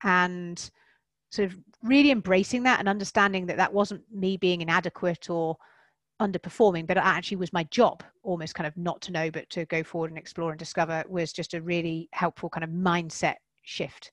And 0.03 0.59
sort 1.31 1.51
of 1.51 1.59
really 1.83 2.11
embracing 2.11 2.63
that 2.65 2.79
and 2.79 2.89
understanding 2.89 3.47
that 3.47 3.57
that 3.57 3.73
wasn't 3.73 4.03
me 4.13 4.37
being 4.37 4.61
inadequate 4.61 5.31
or 5.31 5.57
underperforming 6.27 6.87
but 6.87 6.97
it 6.97 7.03
actually 7.05 7.37
was 7.37 7.53
my 7.53 7.65
job 7.65 8.03
almost 8.23 8.55
kind 8.55 8.67
of 8.67 8.77
not 8.77 9.01
to 9.01 9.13
know 9.13 9.31
but 9.31 9.49
to 9.51 9.65
go 9.67 9.83
forward 9.83 10.11
and 10.11 10.19
explore 10.19 10.51
and 10.51 10.59
discover 10.59 11.05
was 11.09 11.33
just 11.33 11.55
a 11.55 11.63
really 11.63 12.09
helpful 12.13 12.49
kind 12.49 12.65
of 12.65 12.71
mindset 12.71 13.37
shift 13.63 14.11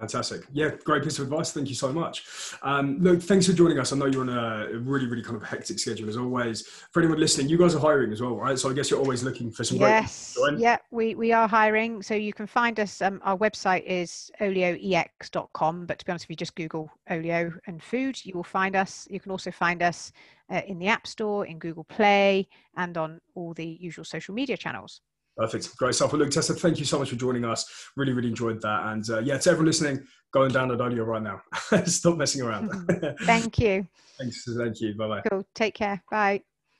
Fantastic. 0.00 0.46
Yeah, 0.50 0.70
great 0.82 1.04
piece 1.04 1.18
of 1.18 1.30
advice. 1.30 1.52
Thank 1.52 1.68
you 1.68 1.74
so 1.74 1.92
much. 1.92 2.24
Um, 2.62 2.96
look, 3.00 3.20
thanks 3.20 3.46
for 3.46 3.52
joining 3.52 3.78
us. 3.78 3.92
I 3.92 3.96
know 3.96 4.06
you're 4.06 4.22
on 4.22 4.30
a 4.30 4.78
really, 4.78 5.06
really 5.06 5.22
kind 5.22 5.36
of 5.36 5.42
hectic 5.42 5.78
schedule 5.78 6.08
as 6.08 6.16
always. 6.16 6.66
For 6.90 7.00
anyone 7.00 7.20
listening, 7.20 7.50
you 7.50 7.58
guys 7.58 7.74
are 7.74 7.80
hiring 7.80 8.10
as 8.10 8.22
well, 8.22 8.34
right? 8.34 8.58
So 8.58 8.70
I 8.70 8.72
guess 8.72 8.90
you're 8.90 8.98
always 8.98 9.22
looking 9.22 9.50
for 9.50 9.62
some 9.62 9.76
yes. 9.76 10.38
Yeah, 10.56 10.78
we, 10.90 11.14
we 11.14 11.32
are 11.32 11.46
hiring. 11.46 12.02
So 12.02 12.14
you 12.14 12.32
can 12.32 12.46
find 12.46 12.80
us. 12.80 13.02
Um, 13.02 13.20
our 13.24 13.36
website 13.36 13.84
is 13.84 14.30
olioex.com. 14.40 15.84
But 15.84 15.98
to 15.98 16.04
be 16.06 16.12
honest, 16.12 16.24
if 16.24 16.30
you 16.30 16.36
just 16.36 16.54
Google 16.54 16.90
Olio 17.10 17.52
and 17.66 17.82
food, 17.82 18.24
you 18.24 18.32
will 18.34 18.42
find 18.42 18.74
us. 18.76 19.06
You 19.10 19.20
can 19.20 19.30
also 19.30 19.50
find 19.50 19.82
us 19.82 20.12
uh, 20.50 20.62
in 20.66 20.78
the 20.78 20.88
App 20.88 21.06
Store, 21.06 21.46
in 21.46 21.58
Google 21.58 21.84
Play, 21.84 22.48
and 22.76 22.96
on 22.96 23.20
all 23.34 23.54
the 23.54 23.66
usual 23.66 24.04
social 24.04 24.34
media 24.34 24.56
channels. 24.56 25.00
Perfect. 25.36 25.76
Great 25.76 25.94
stuff. 25.94 26.12
Well, 26.12 26.20
look, 26.20 26.30
Tessa, 26.30 26.54
thank 26.54 26.78
you 26.78 26.84
so 26.84 26.98
much 26.98 27.10
for 27.10 27.16
joining 27.16 27.44
us. 27.44 27.88
Really, 27.96 28.12
really 28.12 28.28
enjoyed 28.28 28.60
that. 28.60 28.92
And 28.92 29.08
uh, 29.08 29.20
yeah, 29.20 29.38
to 29.38 29.50
everyone 29.50 29.66
listening, 29.66 30.04
go 30.32 30.42
and 30.42 30.54
download 30.54 30.80
Olio 30.80 31.04
right 31.04 31.22
now. 31.22 31.40
Stop 31.84 32.16
messing 32.16 32.42
around. 32.42 32.70
thank 33.22 33.58
you. 33.58 33.86
Thanks. 34.18 34.44
Thank 34.56 34.80
you. 34.80 34.94
Bye 34.96 35.08
bye. 35.08 35.22
Cool. 35.30 35.46
Take 35.54 35.74
care. 35.74 36.02
Bye. 36.10 36.42